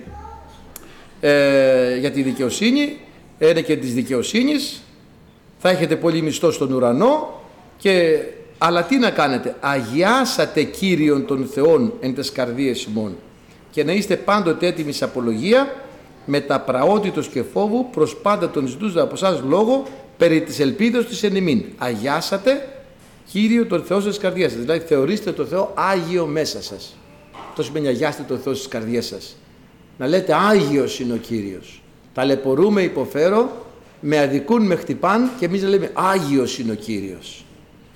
ε, 1.20 1.98
για 1.98 2.12
τη 2.12 2.22
δικαιοσύνη, 2.22 2.98
είναι 3.40 3.62
και 3.62 3.76
της 3.76 3.94
δικαιοσύνης, 3.94 4.82
θα 5.60 5.70
έχετε 5.70 5.96
πολύ 5.96 6.22
μισθό 6.22 6.52
στον 6.52 6.72
ουρανό 6.72 7.42
και 7.78 8.20
αλλά 8.58 8.84
τι 8.84 8.98
να 8.98 9.10
κάνετε, 9.10 9.56
αγιάσατε 9.60 10.64
Κύριον 10.64 11.26
των 11.26 11.46
Θεών 11.54 11.94
εν 12.00 12.16
τες 12.16 12.32
καρδίες 12.32 12.84
ημών 12.84 13.16
και 13.72 13.84
να 13.84 13.92
είστε 13.92 14.16
πάντοτε 14.16 14.68
έτοιμοι 14.68 14.92
σε 14.92 15.04
απολογία 15.04 15.76
με 16.26 16.40
τα 16.40 16.60
πραότητος 16.60 17.28
και 17.28 17.44
φόβου 17.54 17.90
προς 17.90 18.16
πάντα 18.16 18.50
τον 18.50 18.68
ζητούσα 18.68 19.02
από 19.02 19.14
εσάς 19.14 19.42
λόγο 19.48 19.84
περί 20.18 20.42
της 20.42 20.60
ελπίδος 20.60 21.06
της 21.06 21.24
εν 21.24 21.66
Αγιάσατε 21.78 22.68
Κύριο 23.32 23.66
τον 23.66 23.84
Θεό 23.84 24.00
στις 24.00 24.18
καρδιές 24.18 24.52
σας. 24.52 24.62
Δηλαδή 24.62 24.80
θεωρήστε 24.80 25.32
τον 25.32 25.48
Θεό 25.48 25.72
Άγιο 25.76 26.26
μέσα 26.26 26.62
σας. 26.62 26.98
Αυτό 27.50 27.64
σημαίνει 27.64 27.88
αγιάστε 27.88 28.24
τον 28.28 28.40
Θεό 28.40 28.54
στις 28.54 28.68
καρδιές 28.68 29.06
σας. 29.06 29.36
Να 29.98 30.08
λέτε 30.08 30.34
Άγιος 30.34 31.00
είναι 31.00 31.14
ο 31.14 31.18
Κύριος. 31.18 31.82
Ταλαιπωρούμε, 32.14 32.82
υποφέρω, 32.82 33.66
με 34.00 34.20
αδικούν, 34.20 34.66
με 34.66 34.76
χτυπάν 34.76 35.32
και 35.40 35.46
εμείς 35.46 35.64
λέμε 35.64 35.92
Άγιος 35.94 36.60
είναι 36.60 36.72
ο 36.72 36.76
Κύριος. 36.76 37.46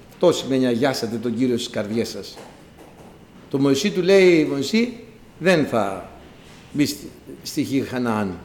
Αυτό 0.10 0.32
σημαίνει 0.32 0.66
αγιάσατε 0.66 1.16
τον 1.16 1.36
Κύριο 1.36 1.58
στις 1.58 1.70
καρδιές 1.70 2.10
σας. 2.10 2.38
Το 3.50 3.60
Μωυσή 3.60 3.92
του 3.92 4.02
λέει, 4.02 4.48
Μωυσή 4.52 5.00
δεν 5.40 5.66
θα 5.66 6.10
μπει 6.72 6.86
στη, 6.86 7.10
στη 7.44 7.62
γη 7.62 7.82
Χαναάν. 7.82 8.38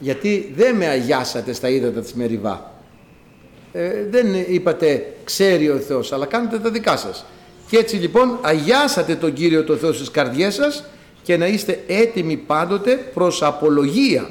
Γιατί 0.00 0.52
δεν 0.56 0.76
με 0.76 0.86
αγιάσατε 0.86 1.52
στα 1.52 1.68
ύδατα 1.68 2.00
της 2.00 2.14
Μεριβά. 2.14 2.74
Ε, 3.72 4.06
δεν 4.10 4.26
είπατε 4.48 5.14
ξέρει 5.24 5.70
ο 5.70 5.76
Θεός, 5.76 6.12
αλλά 6.12 6.26
κάνετε 6.26 6.58
τα 6.58 6.70
δικά 6.70 6.96
σας. 6.96 7.24
Και 7.68 7.76
έτσι 7.76 7.96
λοιπόν 7.96 8.38
αγιάσατε 8.42 9.14
τον 9.14 9.32
Κύριο 9.32 9.64
το 9.64 9.76
Θεό 9.76 9.92
στις 9.92 10.10
καρδιές 10.10 10.54
σας 10.54 10.84
και 11.22 11.36
να 11.36 11.46
είστε 11.46 11.80
έτοιμοι 11.86 12.36
πάντοτε 12.36 12.94
προς 13.14 13.42
απολογία 13.42 14.30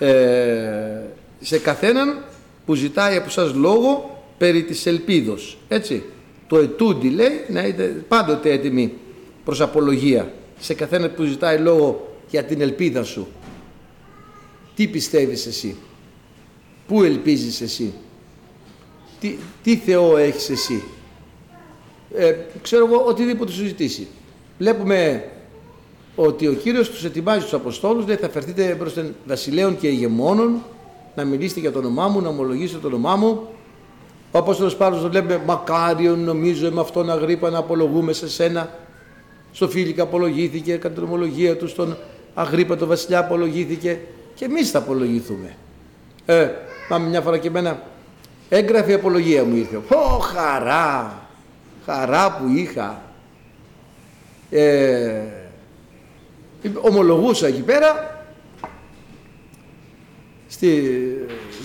ε, 0.00 1.02
σε 1.40 1.58
καθέναν 1.58 2.24
που 2.66 2.74
ζητάει 2.74 3.16
από 3.16 3.30
σας 3.30 3.54
λόγο 3.54 4.22
περί 4.38 4.62
της 4.62 4.86
ελπίδος. 4.86 5.58
Έτσι. 5.68 6.02
Το 6.46 6.58
ετούντι 6.58 7.08
λέει 7.08 7.44
να 7.48 7.66
είστε 7.66 8.04
πάντοτε 8.08 8.52
έτοιμοι 8.52 8.92
προς 9.44 9.60
απολογία 9.60 10.32
σε 10.58 10.74
καθέναν 10.74 11.14
που 11.14 11.24
ζητάει 11.24 11.58
λόγο 11.58 12.16
για 12.30 12.44
την 12.44 12.60
ελπίδα 12.60 13.04
σου. 13.04 13.28
Τι 14.74 14.86
πιστεύεις 14.88 15.46
εσύ; 15.46 15.76
Πού 16.86 17.02
ελπίζεις 17.02 17.60
εσύ; 17.60 17.92
Τι, 19.20 19.36
τι 19.62 19.76
Θεό 19.76 20.16
έχεις 20.16 20.50
εσύ; 20.50 20.82
Ε, 22.14 22.34
ξέρω 22.62 22.86
εγώ 22.86 23.04
οτιδήποτε 23.06 23.52
σου 23.52 23.64
ζητήσει. 23.64 24.08
Βλέπουμε 24.58 25.24
ότι 26.22 26.46
ο 26.46 26.52
Κύριος 26.52 26.90
τους 26.90 27.04
ετοιμάζει 27.04 27.42
τους 27.42 27.52
Αποστόλους, 27.52 28.06
λέει 28.06 28.16
θα 28.16 28.28
φερθείτε 28.28 28.74
προς 28.78 28.94
τον 28.94 29.14
βασιλέων 29.26 29.78
και 29.78 29.88
ηγεμόνων, 29.88 30.62
να 31.14 31.24
μιλήσετε 31.24 31.60
για 31.60 31.72
το 31.72 31.78
όνομά 31.78 32.08
μου, 32.08 32.20
να 32.20 32.28
ομολογήσετε 32.28 32.80
το 32.80 32.86
όνομά 32.86 33.16
μου. 33.16 33.48
Ο 34.32 34.38
Απόστολος 34.38 34.76
Παύλος 34.76 35.02
το 35.02 35.08
λέμε 35.08 35.42
μακάριον 35.46 36.18
νομίζω 36.18 36.70
με 36.70 36.80
αυτόν 36.80 37.10
αγρίπα 37.10 37.50
να 37.50 37.58
απολογούμε 37.58 38.12
σε 38.12 38.28
σένα. 38.28 38.70
Στο 39.52 39.68
Φίλικα 39.68 40.02
απολογήθηκε, 40.02 40.76
κατά 40.76 40.94
την 40.94 41.04
ομολογία 41.04 41.56
του 41.56 41.68
στον 41.68 41.96
Αγρίπα 42.34 42.76
το 42.76 42.86
βασιλιά 42.86 43.18
απολογήθηκε 43.18 44.00
και 44.34 44.44
εμείς 44.44 44.70
θα 44.70 44.78
απολογηθούμε. 44.78 45.56
Ε, 46.26 46.48
πάμε 46.88 47.08
μια 47.08 47.20
φορά 47.20 47.38
και 47.38 47.48
εμένα 47.48 47.82
έγγραφη 48.48 48.92
απολογία 48.92 49.44
μου 49.44 49.56
ήρθε. 49.56 49.76
Πω 49.76 50.18
χαρά, 50.18 51.18
χαρά 51.86 52.36
που 52.36 52.48
είχα. 52.56 53.02
Ε, 54.50 55.39
ομολογούσα 56.80 57.46
εκεί 57.46 57.62
πέρα 57.62 58.18
στη 60.48 60.82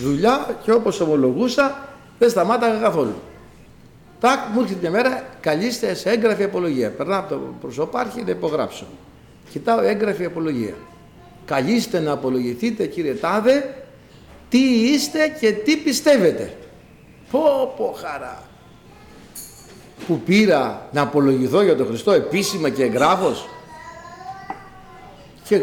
δουλειά 0.02 0.60
και 0.64 0.72
όπως 0.72 1.00
ομολογούσα 1.00 1.90
δεν 2.20 2.30
σταμάταγα 2.30 2.80
καθόλου. 2.80 3.16
Τάκ, 4.20 4.40
μου 4.54 4.62
έρχεται 4.62 4.80
μια 4.80 4.92
μέρα, 4.92 5.24
καλείστε 5.40 5.94
σε 5.94 6.10
έγγραφη 6.10 6.44
απολογία. 6.44 6.90
Περνάω 6.90 7.20
από 7.20 7.30
το 7.30 7.40
προσωπάρχη 7.62 8.24
να 8.24 8.32
υπογράψω. 8.32 8.86
Κοιτάω 9.52 9.82
έγγραφη 9.82 10.26
απολογία. 10.26 10.74
Καλείστε 11.46 12.00
να 12.00 12.12
απολογηθείτε 12.12 12.86
κύριε 12.86 13.14
Τάδε, 13.14 13.86
τι 14.50 14.60
είστε 14.60 15.36
και 15.40 15.52
τι 15.52 15.78
πιστεύετε. 15.78 16.58
Πω 17.32 17.74
πω 17.78 17.96
χαρά. 18.02 18.44
Που 20.08 20.20
πήρα 20.20 20.90
να 20.92 21.02
απολογηθώ 21.02 21.62
για 21.62 21.76
τον 21.76 21.88
Χριστό 21.88 22.12
επίσημα 22.12 22.70
και 22.70 22.84
εγγράφος 22.84 23.48
και 25.48 25.62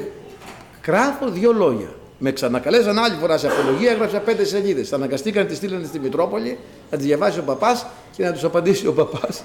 γράφω 0.86 1.30
δύο 1.30 1.52
λόγια. 1.52 1.94
Με 2.18 2.32
ξανακαλέσαν 2.32 2.98
άλλη 2.98 3.16
φορά 3.20 3.38
σε 3.38 3.46
απολογία, 3.46 3.90
έγραψα 3.90 4.18
πέντε 4.18 4.44
σελίδες. 4.44 4.88
Θα 4.88 4.96
αναγκαστήκαν 4.96 5.42
να 5.42 5.48
τη 5.48 5.54
στείλανε 5.54 5.86
στη 5.86 5.98
Μητρόπολη, 5.98 6.58
να 6.90 6.98
τη 6.98 7.04
διαβάσει 7.04 7.38
ο 7.38 7.42
παπάς 7.42 7.86
και 8.16 8.24
να 8.24 8.32
τους 8.32 8.44
απαντήσει 8.44 8.86
ο 8.86 8.92
παπάς. 8.92 9.42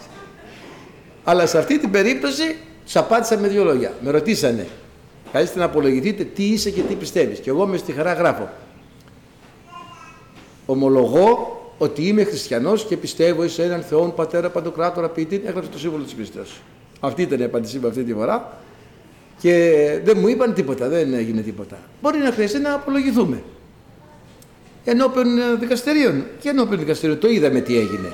Αλλά 1.24 1.46
σε 1.46 1.58
αυτή 1.58 1.80
την 1.80 1.92
περίπτωση 1.92 2.56
του 2.94 3.00
απάντησα 3.00 3.38
με 3.38 3.48
δύο 3.48 3.64
λόγια. 3.64 3.94
Με 4.02 4.12
ρωτήσανε, 4.12 4.68
Καλείστε 5.32 5.60
να 5.60 5.66
απολογηθείτε 5.66 6.24
τι 6.24 6.44
είσαι 6.44 6.70
και 6.70 6.82
τι 6.82 6.96
πιστεύεις; 6.96 7.40
Και 7.40 7.50
εγώ 7.50 7.66
με 7.66 7.78
στη 7.78 7.92
χαρά 7.92 8.14
γράφω. 8.14 8.50
Ομολογώ 10.66 11.62
ότι 11.78 12.08
είμαι 12.08 12.24
χριστιανός 12.24 12.86
και 12.86 12.98
πιστεύω 12.98 13.48
σε 13.48 13.64
έναν 13.64 13.82
Θεόν 13.82 14.14
Πατέρα 14.14 14.50
Παντοκράτορα 14.50 15.10
Ποιητή. 15.10 15.42
Έγραψε 15.46 15.70
το 15.70 15.80
σύμβολο 15.80 16.04
της 16.04 16.14
πίστεω. 16.14 16.44
Αυτή 17.00 17.22
ήταν 17.22 17.40
η 17.40 17.44
απάντησή 17.44 17.80
μου 17.80 17.88
αυτή 17.88 18.04
τη 18.04 18.14
φορά 18.14 18.58
και 19.40 19.54
δεν 20.04 20.18
μου 20.20 20.28
είπαν 20.28 20.54
τίποτα, 20.54 20.88
δεν 20.88 21.14
έγινε 21.14 21.42
τίποτα. 21.42 21.78
Μπορεί 22.02 22.18
να 22.18 22.32
χρειαστεί 22.32 22.60
να 22.60 22.74
απολογηθούμε. 22.74 23.44
Ενώπιον 24.84 25.38
ε, 25.38 25.56
δικαστηρίων 25.60 26.24
και 26.40 26.50
ενώπιον 26.50 26.80
δικαστηρίων. 26.80 27.20
Το 27.20 27.28
είδαμε 27.28 27.60
τι 27.60 27.78
έγινε. 27.78 28.14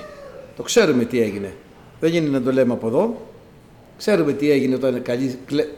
Το 0.55 0.63
ξέρουμε 0.63 1.05
τι 1.05 1.21
έγινε. 1.21 1.53
Δεν 1.99 2.11
γίνεται 2.11 2.31
να 2.31 2.41
το 2.41 2.51
λέμε 2.51 2.73
από 2.73 2.87
εδώ. 2.87 3.27
Ξέρουμε 3.97 4.33
τι 4.33 4.51
έγινε 4.51 4.75
όταν 4.75 5.01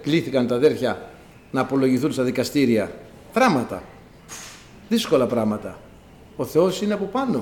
κλήθηκαν 0.02 0.48
τα 0.48 0.56
αδέρφια 0.56 1.10
να 1.52 1.62
απολογηθούν 1.62 2.12
στα 2.12 2.24
δικαστήρια. 2.24 2.92
Πράγματα. 3.34 3.84
Δύσκολα 4.90 5.26
πράγματα. 5.26 5.80
Ο 6.36 6.46
Θεός 6.46 6.82
είναι 6.82 6.94
από 6.94 7.06
πάνω. 7.06 7.38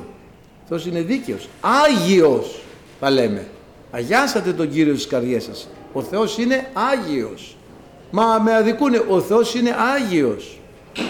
Ο 0.64 0.66
Θεός 0.68 0.86
είναι 0.86 1.02
δίκαιος. 1.02 1.50
Άγιος 1.62 2.62
θα 3.00 3.10
λέμε. 3.10 3.48
Αγιάσατε 3.92 4.54
τον 4.54 4.72
Κύριο 4.72 4.94
στις 4.94 5.08
καρδιές 5.08 5.44
σας. 5.44 5.68
Ο 5.94 6.02
Θεός 6.02 6.38
είναι 6.38 6.70
Άγιος. 6.74 7.58
Μα 8.16 8.40
με 8.44 8.56
αδικούνε. 8.56 9.04
Ο 9.10 9.22
Θεός 9.22 9.56
είναι 9.56 9.76
Άγιος. 9.96 10.60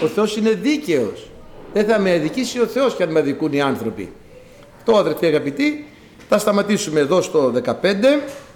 Ο 0.02 0.06
Θεός 0.06 0.36
είναι 0.36 0.50
δίκαιος. 0.50 1.30
Δεν 1.72 1.84
θα 1.84 1.98
με 1.98 2.12
αδικήσει 2.12 2.60
ο 2.60 2.66
Θεός 2.66 2.94
και 2.94 3.02
αν 3.02 3.10
με 3.10 3.18
αδικούν 3.18 3.52
οι 3.52 3.60
άνθρωποι. 3.60 4.12
Το 4.84 4.96
αδερφοί 4.96 5.26
αγαπητοί 5.26 5.86
θα 6.28 6.38
σταματήσουμε 6.38 7.00
εδώ 7.00 7.22
στο 7.22 7.52
15 7.64 7.72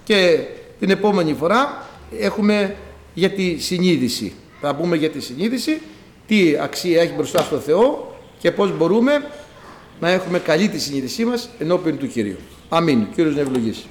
και 0.03 0.39
την 0.79 0.89
επόμενη 0.89 1.33
φορά 1.33 1.87
έχουμε 2.19 2.75
για 3.13 3.29
τη 3.29 3.57
συνείδηση. 3.57 4.33
Θα 4.61 4.75
πούμε 4.75 4.95
για 4.95 5.09
τη 5.09 5.19
συνείδηση, 5.19 5.81
τι 6.27 6.57
αξία 6.61 7.01
έχει 7.01 7.13
μπροστά 7.13 7.39
στο 7.39 7.57
Θεό 7.57 8.15
και 8.39 8.51
πώς 8.51 8.77
μπορούμε 8.77 9.25
να 9.99 10.09
έχουμε 10.09 10.39
καλή 10.39 10.69
τη 10.69 10.79
συνείδησή 10.79 11.25
μας 11.25 11.49
ενώπιον 11.59 11.97
του 11.97 12.07
Κυρίου. 12.07 12.37
Αμήν. 12.69 13.07
Κύριος 13.15 13.35
να 13.35 13.41
ευλογήσει. 13.41 13.85